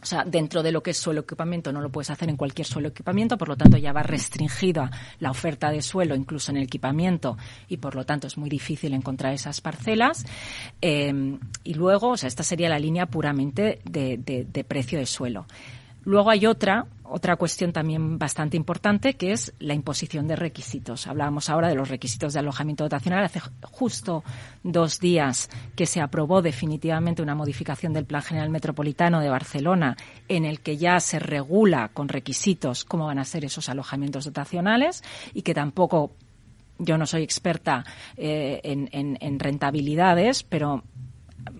o 0.00 0.06
sea, 0.06 0.22
dentro 0.24 0.62
de 0.62 0.70
lo 0.70 0.80
que 0.80 0.92
es 0.92 0.96
suelo 0.96 1.22
equipamiento 1.22 1.72
no 1.72 1.80
lo 1.80 1.90
puedes 1.90 2.10
hacer 2.10 2.28
en 2.28 2.36
cualquier 2.36 2.68
suelo 2.68 2.86
equipamiento, 2.86 3.36
por 3.36 3.48
lo 3.48 3.56
tanto 3.56 3.78
ya 3.78 3.92
va 3.92 4.04
restringida 4.04 4.92
la 5.18 5.32
oferta 5.32 5.70
de 5.72 5.82
suelo 5.82 6.14
incluso 6.14 6.52
en 6.52 6.58
el 6.58 6.62
equipamiento 6.64 7.36
y 7.68 7.78
por 7.78 7.96
lo 7.96 8.06
tanto 8.06 8.28
es 8.28 8.38
muy 8.38 8.48
difícil 8.48 8.94
encontrar 8.94 9.34
esas 9.34 9.60
parcelas. 9.60 10.24
Eh, 10.80 11.36
y 11.64 11.74
luego, 11.74 12.10
o 12.10 12.16
sea, 12.16 12.28
esta 12.28 12.44
sería 12.44 12.68
la 12.68 12.78
línea 12.78 13.06
puramente 13.06 13.80
de, 13.84 14.18
de 14.18 14.64
precio 14.64 15.00
de 15.00 15.06
suelo. 15.06 15.46
Luego 16.04 16.30
hay 16.30 16.46
otra, 16.46 16.86
otra 17.10 17.36
cuestión 17.36 17.72
también 17.72 18.18
bastante 18.18 18.56
importante, 18.56 19.14
que 19.14 19.32
es 19.32 19.52
la 19.58 19.74
imposición 19.74 20.28
de 20.28 20.36
requisitos. 20.36 21.06
Hablábamos 21.06 21.50
ahora 21.50 21.68
de 21.68 21.74
los 21.74 21.88
requisitos 21.88 22.32
de 22.32 22.40
alojamiento 22.40 22.84
dotacional. 22.84 23.24
Hace 23.24 23.40
justo 23.62 24.24
dos 24.62 25.00
días 25.00 25.48
que 25.74 25.86
se 25.86 26.00
aprobó 26.00 26.42
definitivamente 26.42 27.22
una 27.22 27.34
modificación 27.34 27.92
del 27.92 28.04
Plan 28.04 28.22
General 28.22 28.50
Metropolitano 28.50 29.20
de 29.20 29.28
Barcelona, 29.28 29.96
en 30.28 30.44
el 30.44 30.60
que 30.60 30.76
ya 30.76 31.00
se 31.00 31.18
regula 31.18 31.90
con 31.92 32.08
requisitos 32.08 32.84
cómo 32.84 33.06
van 33.06 33.18
a 33.18 33.24
ser 33.24 33.44
esos 33.44 33.68
alojamientos 33.68 34.24
dotacionales 34.24 35.02
y 35.34 35.42
que 35.42 35.54
tampoco 35.54 36.12
yo 36.78 36.96
no 36.96 37.06
soy 37.06 37.22
experta 37.22 37.84
eh, 38.16 38.60
en, 38.62 38.88
en, 38.92 39.18
en 39.20 39.38
rentabilidades, 39.38 40.44
pero 40.44 40.84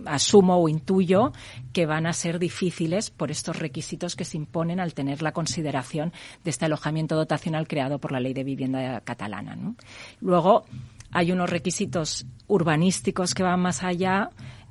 asumo 0.07 0.57
o 0.57 0.69
intuyo 0.69 1.33
que 1.73 1.87
van 1.87 2.07
a 2.07 2.13
ser 2.13 2.39
difíciles 2.39 3.11
por 3.11 3.31
estos 3.31 3.59
requisitos 3.59 4.17
que 4.17 4.25
se 4.25 4.37
imponen 4.37 4.81
al 4.81 4.95
tener 4.95 5.23
la 5.23 5.33
consideración 5.33 6.13
de 6.45 6.51
este 6.51 6.65
alojamiento 6.65 7.17
dotacional 7.17 7.69
creado 7.69 7.99
por 7.99 8.13
la 8.13 8.21
ley 8.21 8.35
de 8.35 8.45
vivienda 8.45 9.01
catalana. 9.01 9.57
¿no? 9.57 9.77
Luego 10.21 10.65
hay 11.11 11.33
unos 11.33 11.49
requisitos 11.51 12.27
urbanísticos 12.47 13.35
que 13.35 13.43
van 13.43 13.61
más 13.61 13.83
allá 13.83 14.31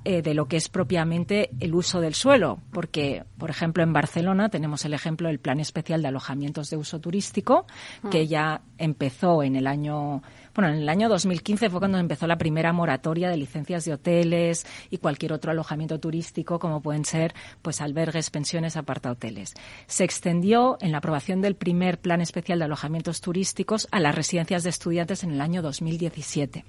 eh, 0.09 0.21
de 0.21 0.33
lo 0.33 0.47
que 0.47 0.55
es 0.55 0.69
propiamente 0.69 1.49
el 1.59 1.75
uso 1.75 1.99
del 1.99 2.13
suelo, 2.13 2.59
porque, 2.71 3.25
por 3.37 3.49
ejemplo, 3.49 3.83
en 3.83 3.91
Barcelona 3.91 4.47
tenemos 4.47 4.85
el 4.85 4.93
ejemplo 4.93 5.27
del 5.27 5.39
Plan 5.39 5.59
Especial 5.59 6.01
de 6.01 6.07
Alojamientos 6.07 6.69
de 6.69 6.77
Uso 6.77 7.01
Turístico, 7.01 7.65
que 8.09 8.25
ya 8.25 8.61
empezó 8.77 9.43
en 9.43 9.57
el 9.57 9.67
año 9.67 10.21
bueno, 10.57 10.73
en 10.73 10.81
el 10.81 10.89
año 10.89 11.07
2015 11.07 11.69
fue 11.69 11.79
cuando 11.79 11.99
empezó 11.99 12.25
la 12.25 12.39
primera 12.39 12.73
moratoria 12.73 13.29
de 13.29 13.37
licencias 13.37 13.85
de 13.85 13.93
hoteles 13.93 14.65
y 14.89 14.97
cualquier 14.97 15.31
otro 15.31 15.51
alojamiento 15.51 15.99
turístico, 15.99 16.57
como 16.57 16.81
pueden 16.81 17.05
ser 17.05 17.35
pues 17.61 17.79
albergues, 17.79 18.31
pensiones, 18.31 18.75
apartahoteles. 18.75 19.53
Se 19.85 20.03
extendió 20.03 20.79
en 20.81 20.91
la 20.91 20.97
aprobación 20.97 21.41
del 21.41 21.55
primer 21.55 21.99
plan 21.99 22.21
especial 22.21 22.57
de 22.57 22.65
alojamientos 22.65 23.21
turísticos 23.21 23.87
a 23.91 23.99
las 23.99 24.15
residencias 24.15 24.63
de 24.63 24.71
estudiantes 24.71 25.23
en 25.23 25.29
el 25.29 25.41
año 25.41 25.61
2017. 25.61 26.65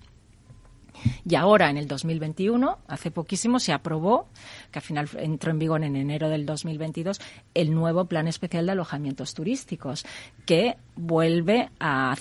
Y 1.28 1.34
ahora, 1.34 1.70
en 1.70 1.76
el 1.76 1.86
2021, 1.86 2.78
hace 2.86 3.10
poquísimo, 3.10 3.58
se 3.58 3.72
aprobó, 3.72 4.28
que 4.70 4.78
al 4.78 4.84
final 4.84 5.08
entró 5.18 5.50
en 5.50 5.58
vigor 5.58 5.84
en 5.84 5.96
enero 5.96 6.28
del 6.28 6.46
2022, 6.46 7.20
el 7.54 7.74
nuevo 7.74 8.06
Plan 8.06 8.28
Especial 8.28 8.66
de 8.66 8.72
Alojamientos 8.72 9.34
Turísticos, 9.34 10.04
que 10.46 10.76
vuelve 10.96 11.70
a, 11.78 12.16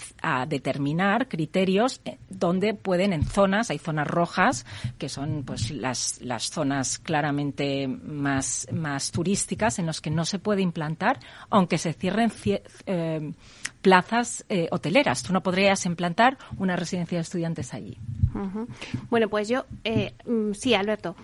determinar 0.47 1.27
criterios 1.27 2.01
eh, 2.05 2.17
donde 2.29 2.73
pueden, 2.73 3.13
en 3.13 3.25
zonas, 3.25 3.71
hay 3.71 3.79
zonas 3.79 4.07
rojas, 4.07 4.65
que 4.97 5.09
son 5.09 5.43
pues 5.43 5.71
las, 5.71 6.21
las 6.21 6.49
zonas 6.49 6.99
claramente 6.99 7.87
más, 7.87 8.67
más 8.71 9.11
turísticas, 9.11 9.79
en 9.79 9.87
las 9.87 10.01
que 10.01 10.11
no 10.11 10.25
se 10.25 10.39
puede 10.39 10.61
implantar, 10.61 11.19
aunque 11.49 11.77
se 11.77 11.93
cierren 11.93 12.31
eh, 12.85 13.31
plazas 13.87 14.43
eh, 14.49 14.67
hoteleras. 14.71 15.23
Tú 15.23 15.31
no 15.31 15.41
podrías 15.41 15.85
implantar 15.85 16.37
una 16.57 16.75
residencia 16.75 17.19
de 17.19 17.21
estudiantes 17.21 17.73
allí. 17.73 17.97
Uh 18.33 18.39
-huh. 18.39 18.67
Bueno, 19.09 19.29
pues 19.29 19.47
yo, 19.47 19.65
eh, 19.85 20.13
sí, 20.55 20.73
Alberto. 20.73 21.15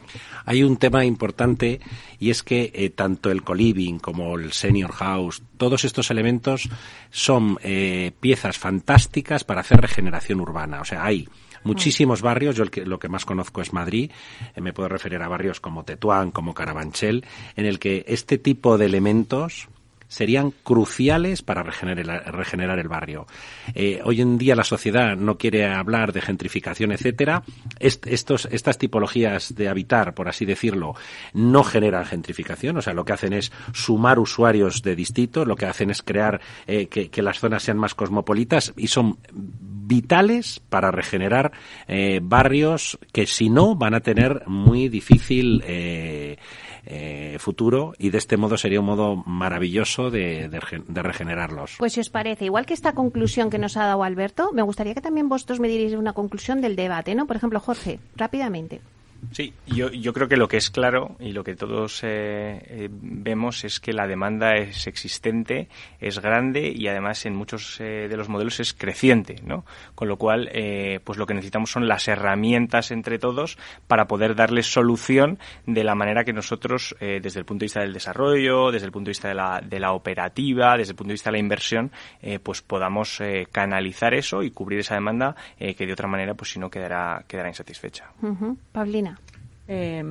Hay 0.46 0.64
un 0.64 0.78
tema 0.78 1.04
importante 1.04 1.82
y 2.20 2.30
es 2.30 2.42
que 2.42 2.72
eh, 2.74 2.90
tanto 2.90 3.32
el 3.32 3.44
co-living 3.44 4.00
como 4.00 4.38
el 4.40 4.54
senior 4.54 4.94
house, 4.94 5.44
todos 5.58 5.84
estos 5.84 6.10
elementos 6.10 6.70
son 7.12 7.58
eh, 7.64 8.14
piezas 8.22 8.58
fantásticas 8.58 9.44
para 9.44 9.60
hacer 9.60 9.82
regeneración 9.82 10.40
urbana. 10.40 10.80
O 10.80 10.86
sea, 10.86 11.04
hay 11.04 11.28
muchísimos 11.66 12.22
barrios, 12.22 12.56
yo 12.56 12.64
el 12.64 12.72
que, 12.72 12.86
lo 12.86 12.98
que 12.98 13.10
más 13.10 13.26
conozco 13.26 13.62
es 13.62 13.74
Madrid, 13.74 14.10
eh, 14.56 14.62
me 14.62 14.72
puedo 14.72 14.88
referir 14.88 15.22
a 15.22 15.28
barrios 15.28 15.60
como 15.60 15.84
Tetuán, 15.84 16.32
como 16.32 16.54
Carabanchel, 16.54 17.26
en 17.58 17.66
el 17.66 17.78
que 17.78 18.06
este 18.08 18.38
tipo 18.38 18.78
de 18.78 18.86
elementos 18.86 19.68
serían 20.14 20.52
cruciales 20.52 21.42
para 21.42 21.64
regenerar, 21.64 22.80
el 22.80 22.88
barrio. 22.88 23.26
Eh, 23.74 24.00
hoy 24.04 24.22
en 24.22 24.38
día 24.38 24.56
la 24.56 24.64
sociedad 24.64 25.18
no 25.18 25.40
quiere 25.40 25.66
hablar 25.66 26.14
de 26.14 26.22
gentrificación, 26.22 26.92
etcétera. 26.92 27.42
Est 27.80 28.06
estos, 28.06 28.48
estas 28.52 28.78
tipologías 28.78 29.56
de 29.56 29.70
habitar, 29.70 30.14
por 30.14 30.30
así 30.30 30.46
decirlo, 30.46 30.94
no 31.34 31.64
generan 31.64 32.06
gentrificación. 32.06 32.78
O 32.78 32.82
sea, 32.84 32.94
lo 32.94 33.06
que 33.06 33.14
hacen 33.14 33.34
es 33.34 33.52
sumar 33.74 34.20
usuarios 34.20 34.84
de 34.84 34.96
distrito, 34.96 35.46
lo 35.46 35.56
que 35.56 35.66
hacen 35.66 35.90
es 35.90 36.04
crear 36.04 36.40
eh, 36.68 36.86
que, 36.88 37.10
que 37.10 37.24
las 37.24 37.40
zonas 37.40 37.64
sean 37.64 37.80
más 37.80 37.96
cosmopolitas 37.96 38.72
y 38.78 38.88
son 38.88 39.18
vitales 39.86 40.62
para 40.70 40.92
regenerar 40.92 41.52
eh, 41.88 42.20
barrios 42.24 42.98
que 43.12 43.28
si 43.28 43.50
no 43.50 43.76
van 43.76 43.94
a 43.94 44.00
tener 44.00 44.44
muy 44.48 44.90
difícil 44.90 45.64
eh, 45.66 46.38
eh, 46.86 47.38
futuro 47.40 47.94
y 47.98 48.10
de 48.10 48.18
este 48.18 48.38
modo 48.38 48.58
sería 48.58 48.80
un 48.80 48.86
modo 48.86 49.16
maravilloso 49.26 50.12
de, 50.12 50.50
de, 50.50 50.60
de, 50.88 51.02
regenerarlos. 51.02 51.76
Pues 51.80 51.94
si 51.94 52.00
os 52.02 52.10
parece, 52.10 52.46
igual 52.46 52.66
que 52.66 52.74
esta 52.74 52.94
conclusión 52.94 53.50
que 53.50 53.58
nos 53.58 53.78
ha 53.78 53.86
dado 53.86 54.04
Alberto, 54.04 54.52
me 54.54 54.62
gustaría 54.62 54.94
que 54.94 55.02
también 55.02 55.30
vosotros 55.30 55.60
me 55.60 55.68
dierais 55.68 55.94
una 55.94 56.14
conclusión 56.14 56.62
del 56.62 56.76
debate, 56.76 57.16
¿no? 57.16 57.26
Por 57.26 57.38
ejemplo, 57.38 57.60
Jorge, 57.60 58.00
rápidamente. 58.16 58.82
Sí, 59.32 59.54
yo, 59.68 59.90
yo 59.90 60.14
creo 60.14 60.28
que 60.28 60.38
lo 60.38 60.48
que 60.48 60.58
es 60.58 60.70
claro 60.70 61.16
y 61.20 61.32
lo 61.32 61.44
que 61.44 61.56
todos 61.56 62.04
eh, 62.04 62.62
eh, 62.68 62.90
vemos 62.92 63.64
es 63.64 63.80
que 63.80 63.94
la 63.94 64.08
demanda 64.08 64.56
es 64.56 64.88
existente, 64.88 65.70
es 66.00 66.20
grande 66.20 66.72
y 66.76 66.88
además 66.88 67.26
en 67.26 67.36
muchos 67.36 67.80
eh, 67.80 68.08
de 68.10 68.18
los 68.18 68.30
modelos 68.30 68.60
es 68.60 68.74
creciente, 68.74 69.36
¿no? 69.44 69.66
Con 69.96 70.08
lo 70.08 70.18
cual, 70.18 70.50
eh, 70.54 71.00
pues 71.04 71.18
lo 71.18 71.26
que 71.26 71.34
necesitamos 71.34 71.72
son 71.72 71.88
las 71.88 72.08
herramientas 72.08 72.92
entre 72.92 73.20
todos 73.20 73.58
para 73.88 74.08
poder 74.08 74.36
darles 74.36 74.68
solución 74.72 75.40
de 75.66 75.84
la 75.84 75.96
manera 75.96 76.24
que 76.24 76.34
nosotros, 76.34 76.96
eh, 77.00 77.20
desde 77.22 77.40
el 77.40 77.46
punto 77.46 77.62
de 77.62 77.66
vista 77.66 77.82
del 77.82 77.94
desarrollo, 77.94 78.72
desde 78.72 78.86
el 78.86 78.92
punto 78.92 79.08
de 79.08 79.12
vista 79.12 79.28
de 79.30 79.36
la, 79.36 79.62
de 79.62 79.80
la 79.80 79.94
operativa, 79.94 80.78
desde 80.78 80.92
el 80.92 80.96
punto 80.96 81.10
de 81.10 81.14
vista 81.14 81.30
de 81.30 81.34
la 81.34 81.40
inversión, 81.40 81.92
pues 82.42 82.62
podamos 82.62 83.22
canalizar 83.52 84.14
eso 84.14 84.44
y 84.44 84.52
cubrir 84.52 84.80
esa 84.80 84.96
demanda 84.96 85.36
que 85.58 85.86
de 85.86 85.94
otra 85.94 86.08
manera, 86.08 86.34
pues 86.34 86.52
si 86.52 86.60
no 86.60 86.70
quedará, 86.70 87.24
quedará 87.28 87.50
insatisfecha. 87.50 88.12
Uh. 88.22 88.56
Eh, 89.68 90.04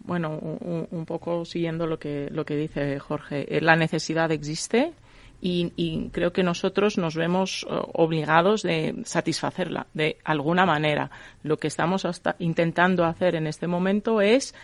bueno, 0.00 0.38
un, 0.38 1.04
poco 1.04 1.44
siguiendo 1.44 1.86
lo 1.86 1.98
que, 1.98 2.28
lo 2.30 2.44
que 2.44 2.56
dice 2.56 2.98
Jorge, 2.98 3.56
eh, 3.56 3.60
la 3.60 3.76
necesidad 3.76 4.32
existe 4.32 4.92
y, 5.40 5.72
y, 5.76 6.08
creo 6.08 6.32
que 6.32 6.42
nosotros 6.42 6.98
nos 6.98 7.14
vemos 7.14 7.64
uh, 7.64 7.82
obligados 7.92 8.62
de 8.62 8.94
satisfacerla 9.04 9.86
de 9.94 10.16
alguna 10.24 10.66
manera. 10.66 11.10
Lo 11.42 11.58
que 11.58 11.68
estamos 11.68 12.04
hasta 12.04 12.36
intentando 12.38 13.04
hacer 13.04 13.34
en 13.36 13.46
este 13.46 13.66
momento 13.66 14.20
es 14.20 14.54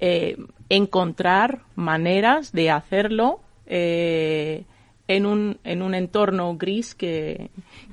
eh, 0.00 0.36
encontrar 0.68 1.62
maneras 1.74 2.52
de 2.52 2.70
hacerlo 2.70 3.40
eh, 3.66 4.64
en 5.08 5.24
un, 5.24 5.58
en 5.64 5.82
un 5.82 5.94
entorno 5.94 6.54
gris 6.56 6.94
que, 6.94 7.50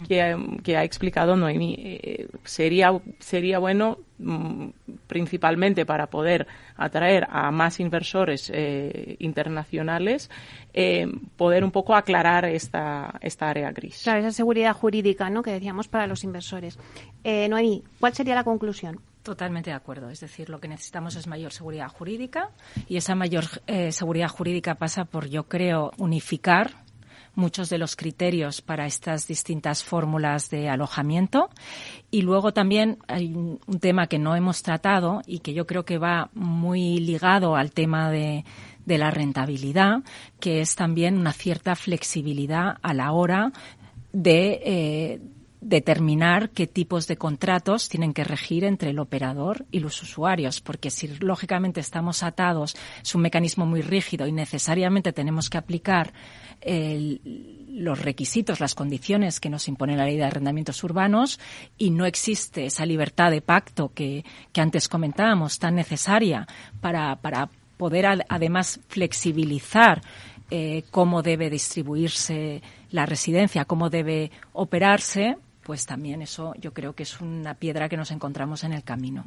que, 0.07 0.35
que 0.63 0.77
ha 0.77 0.83
explicado 0.83 1.35
Noemí. 1.37 1.75
Eh, 1.79 2.27
sería, 2.43 2.91
sería 3.19 3.57
bueno 3.57 3.99
mm, 4.19 4.67
principalmente 5.07 5.85
para 5.85 6.07
poder 6.07 6.45
atraer 6.75 7.25
a 7.29 7.49
más 7.51 7.79
inversores 7.79 8.51
eh, 8.53 9.15
internacionales, 9.19 10.29
eh, 10.73 11.07
poder 11.37 11.63
un 11.63 11.71
poco 11.71 11.95
aclarar 11.95 12.45
esta, 12.45 13.17
esta 13.21 13.49
área 13.49 13.71
gris. 13.71 14.01
Claro, 14.03 14.19
esa 14.19 14.31
seguridad 14.31 14.73
jurídica 14.73 15.29
¿no? 15.29 15.41
que 15.41 15.51
decíamos 15.51 15.87
para 15.87 16.07
los 16.07 16.25
inversores. 16.25 16.77
Eh, 17.23 17.47
Noemí, 17.47 17.81
¿cuál 17.99 18.13
sería 18.13 18.35
la 18.35 18.43
conclusión? 18.43 18.99
Totalmente 19.23 19.71
de 19.71 19.75
acuerdo. 19.75 20.11
Es 20.11 20.19
decir, 20.19 20.49
lo 20.49 20.59
que 20.59 20.67
necesitamos 20.67 21.15
es 21.15 21.25
mayor 21.25 21.51
seguridad 21.51 21.87
jurídica 21.87 22.51
y 22.87 22.97
esa 22.97 23.15
mayor 23.15 23.45
eh, 23.65 23.91
seguridad 23.91 24.27
jurídica 24.27 24.75
pasa 24.75 25.05
por, 25.05 25.27
yo 25.27 25.45
creo, 25.45 25.91
unificar 25.97 26.84
muchos 27.35 27.69
de 27.69 27.77
los 27.77 27.95
criterios 27.95 28.61
para 28.61 28.85
estas 28.85 29.27
distintas 29.27 29.83
fórmulas 29.83 30.49
de 30.49 30.69
alojamiento. 30.69 31.49
Y 32.11 32.21
luego 32.21 32.53
también 32.53 32.97
hay 33.07 33.33
un, 33.33 33.59
tema 33.79 34.07
que 34.07 34.19
no 34.19 34.35
hemos 34.35 34.63
tratado 34.63 35.21
y 35.25 35.39
que 35.39 35.53
yo 35.53 35.67
creo 35.67 35.85
que 35.85 35.97
va 35.97 36.29
muy 36.33 36.97
ligado 36.99 37.55
al 37.55 37.71
tema 37.71 38.09
de, 38.09 38.45
de 38.85 38.97
la 38.97 39.11
rentabilidad, 39.11 40.03
que 40.39 40.61
es 40.61 40.75
también 40.75 41.17
una 41.17 41.33
cierta 41.33 41.75
flexibilidad 41.75 42.77
a 42.81 42.93
la 42.93 43.11
hora 43.11 43.51
de, 44.13 44.61
eh, 44.63 45.21
determinar 45.65 46.51
qué 46.51 46.67
tipos 46.67 47.07
de 47.07 47.17
contratos 47.17 47.89
tienen 47.89 48.13
que 48.13 48.23
regir 48.23 48.63
entre 48.63 48.91
el 48.91 48.99
operador 48.99 49.65
y 49.71 49.79
los 49.79 49.99
usuarios, 50.03 50.61
porque 50.61 50.91
si 50.91 51.07
lógicamente 51.07 51.79
estamos 51.79 52.21
atados, 52.21 52.75
es 53.01 53.15
un 53.15 53.21
mecanismo 53.21 53.65
muy 53.65 53.81
rígido 53.81 54.27
y 54.27 54.31
necesariamente 54.31 55.11
tenemos 55.11 55.49
que 55.49 55.57
aplicar 55.57 56.13
los 57.67 57.99
requisitos, 57.99 58.59
las 58.59 58.75
condiciones 58.75 59.39
que 59.39 59.49
nos 59.49 59.67
impone 59.67 59.97
la 59.97 60.05
ley 60.05 60.17
de 60.17 60.23
arrendamientos 60.23 60.83
urbanos 60.83 61.39
y 61.79 61.89
no 61.89 62.05
existe 62.05 62.67
esa 62.67 62.85
libertad 62.85 63.31
de 63.31 63.41
pacto 63.41 63.91
que, 63.93 64.23
antes 64.55 64.87
comentábamos 64.87 65.57
tan 65.57 65.75
necesaria 65.75 66.47
para, 66.79 67.19
poder 67.77 68.05
además 68.29 68.79
flexibilizar 68.87 70.01
eh, 70.51 70.83
cómo 70.91 71.23
debe 71.23 71.49
distribuirse 71.49 72.61
la 72.91 73.05
residencia, 73.05 73.65
cómo 73.65 73.89
debe 73.89 74.31
operarse, 74.53 75.37
pues 75.65 75.87
también 75.87 76.21
eso 76.21 76.53
yo 76.59 76.73
creo 76.73 76.93
que 76.93 77.01
es 77.01 77.19
una 77.21 77.55
piedra 77.55 77.89
que 77.89 77.97
nos 77.97 78.11
encontramos 78.11 78.63
en 78.63 78.71
el 78.71 78.83
camino. 78.83 79.23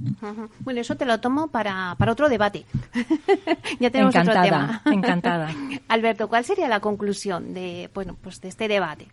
Bueno, 0.60 0.80
eso 0.80 0.96
te 0.96 1.04
lo 1.04 1.18
tomo 1.18 1.48
para, 1.48 1.96
para 1.98 2.12
otro 2.12 2.28
debate. 2.28 2.64
ya 3.80 3.90
tenemos 3.90 4.14
encantada, 4.14 4.38
otro 4.38 4.44
tema. 4.44 4.82
encantada. 4.94 5.54
Alberto, 5.88 6.28
¿cuál 6.28 6.44
sería 6.44 6.68
la 6.68 6.78
conclusión 6.78 7.54
de, 7.54 7.90
bueno, 7.92 8.16
pues 8.22 8.40
de 8.40 8.46
este 8.46 8.68
debate? 8.68 9.08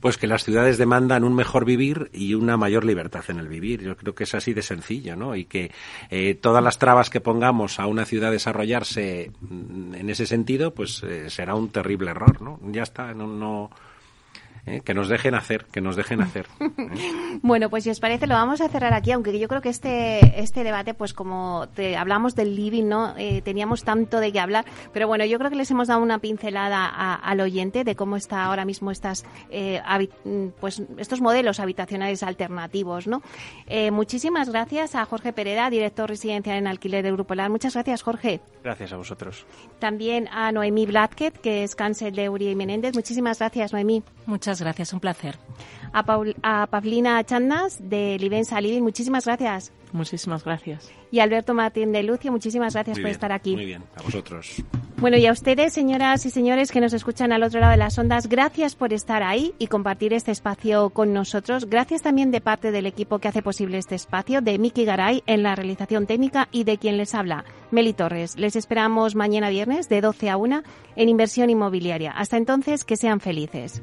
Pues 0.00 0.16
que 0.16 0.26
las 0.26 0.44
ciudades 0.44 0.78
demandan 0.78 1.24
un 1.24 1.34
mejor 1.34 1.66
vivir 1.66 2.08
y 2.14 2.32
una 2.32 2.56
mayor 2.56 2.86
libertad 2.86 3.24
en 3.28 3.38
el 3.38 3.48
vivir. 3.48 3.82
Yo 3.82 3.94
creo 3.94 4.14
que 4.14 4.24
es 4.24 4.34
así 4.34 4.54
de 4.54 4.62
sencillo, 4.62 5.14
¿no? 5.14 5.36
Y 5.36 5.44
que 5.44 5.72
eh, 6.08 6.34
todas 6.34 6.64
las 6.64 6.78
trabas 6.78 7.10
que 7.10 7.20
pongamos 7.20 7.78
a 7.78 7.86
una 7.86 8.06
ciudad 8.06 8.30
desarrollarse 8.30 9.30
mm, 9.42 9.94
en 9.94 10.08
ese 10.08 10.24
sentido, 10.24 10.72
pues 10.72 11.02
eh, 11.02 11.28
será 11.28 11.54
un 11.54 11.68
terrible 11.68 12.12
error, 12.12 12.40
¿no? 12.40 12.58
Ya 12.72 12.82
está, 12.82 13.12
no, 13.12 13.26
no 13.26 13.70
¿eh? 14.66 14.80
que 14.84 14.94
nos 14.94 15.08
dejen 15.08 15.34
hacer, 15.34 15.66
que 15.66 15.80
nos 15.80 15.96
dejen 15.96 16.20
hacer. 16.20 16.46
¿eh? 16.60 17.38
bueno, 17.42 17.70
pues 17.70 17.84
si 17.84 17.90
os 17.90 18.00
parece 18.00 18.26
lo 18.26 18.34
vamos 18.34 18.60
a 18.60 18.68
cerrar 18.68 18.94
aquí, 18.94 19.12
aunque 19.12 19.38
yo 19.38 19.48
creo 19.48 19.60
que 19.60 19.68
este 19.68 20.40
este 20.40 20.64
debate, 20.64 20.94
pues 20.94 21.12
como 21.14 21.68
te, 21.74 21.96
hablamos 21.96 22.34
del 22.34 22.56
living, 22.56 22.84
no 22.84 23.14
eh, 23.16 23.42
teníamos 23.42 23.84
tanto 23.84 24.20
de 24.20 24.32
qué 24.32 24.40
hablar, 24.40 24.64
pero 24.92 25.06
bueno, 25.06 25.24
yo 25.24 25.38
creo 25.38 25.50
que 25.50 25.56
les 25.56 25.70
hemos 25.70 25.88
dado 25.88 26.00
una 26.00 26.18
pincelada 26.18 26.86
al 27.14 27.40
oyente 27.40 27.84
de 27.84 27.94
cómo 27.96 28.16
está 28.16 28.44
ahora 28.44 28.64
mismo 28.64 28.90
estas 28.90 29.24
pues 30.60 30.82
estos 30.98 31.20
modelos 31.20 31.60
habitacionales 31.60 32.22
alternativos, 32.22 33.06
¿no? 33.06 33.22
muchísimas 33.92 34.50
gracias 34.50 34.94
a 34.94 35.04
Jorge 35.04 35.32
Pereda, 35.32 35.70
director 35.70 36.08
residencial 36.08 36.56
en 36.56 36.66
alquiler 36.66 37.02
del 37.02 37.14
Grupo 37.14 37.34
LAR. 37.34 37.50
Muchas 37.50 37.74
gracias, 37.74 38.02
Jorge. 38.02 38.40
Gracias 38.62 38.92
a 38.92 38.96
vosotros. 38.96 39.46
También 39.78 40.28
a 40.28 40.52
Noemí 40.52 40.86
Blatket, 40.86 41.38
que 41.38 41.64
es 41.64 41.74
cáncer 41.74 42.12
de 42.12 42.28
Uri 42.28 42.50
y 42.50 42.54
Menéndez. 42.54 42.94
Muchísimas 42.94 43.38
gracias, 43.38 43.72
Noemí. 43.72 44.02
Muchas 44.26 44.51
gracias, 44.60 44.92
un 44.92 45.00
placer. 45.00 45.38
A, 45.92 46.04
Paul, 46.04 46.36
a 46.42 46.66
Pavlina 46.68 47.22
Chandas 47.24 47.78
de 47.80 48.18
Livenza 48.18 48.60
Living, 48.60 48.82
muchísimas 48.82 49.24
gracias. 49.26 49.72
Muchísimas 49.92 50.42
gracias. 50.44 50.90
Y 51.10 51.20
Alberto 51.20 51.52
Martín 51.52 51.92
de 51.92 52.02
Lucio, 52.02 52.32
muchísimas 52.32 52.72
gracias 52.72 52.98
por 52.98 53.08
estar 53.08 53.30
aquí. 53.30 53.54
Muy 53.54 53.66
bien, 53.66 53.84
a 53.94 54.02
vosotros. 54.02 54.62
Bueno, 54.96 55.18
y 55.18 55.26
a 55.26 55.32
ustedes, 55.32 55.74
señoras 55.74 56.24
y 56.24 56.30
señores 56.30 56.72
que 56.72 56.80
nos 56.80 56.94
escuchan 56.94 57.32
al 57.32 57.42
otro 57.42 57.60
lado 57.60 57.72
de 57.72 57.76
las 57.76 57.98
ondas, 57.98 58.28
gracias 58.28 58.74
por 58.74 58.92
estar 58.94 59.22
ahí 59.22 59.52
y 59.58 59.66
compartir 59.66 60.14
este 60.14 60.30
espacio 60.30 60.90
con 60.90 61.12
nosotros. 61.12 61.68
Gracias 61.68 62.00
también 62.00 62.30
de 62.30 62.40
parte 62.40 62.70
del 62.70 62.86
equipo 62.86 63.18
que 63.18 63.28
hace 63.28 63.42
posible 63.42 63.76
este 63.76 63.94
espacio, 63.94 64.40
de 64.40 64.58
Miki 64.58 64.84
Garay 64.84 65.22
en 65.26 65.42
la 65.42 65.54
realización 65.54 66.06
técnica 66.06 66.48
y 66.52 66.64
de 66.64 66.78
quien 66.78 66.96
les 66.96 67.14
habla, 67.14 67.44
Meli 67.70 67.92
Torres. 67.92 68.38
Les 68.38 68.56
esperamos 68.56 69.14
mañana 69.14 69.50
viernes 69.50 69.90
de 69.90 70.00
12 70.00 70.30
a 70.30 70.36
1 70.38 70.62
en 70.96 71.08
Inversión 71.08 71.50
Inmobiliaria. 71.50 72.12
Hasta 72.12 72.38
entonces, 72.38 72.84
que 72.84 72.96
sean 72.96 73.20
felices. 73.20 73.82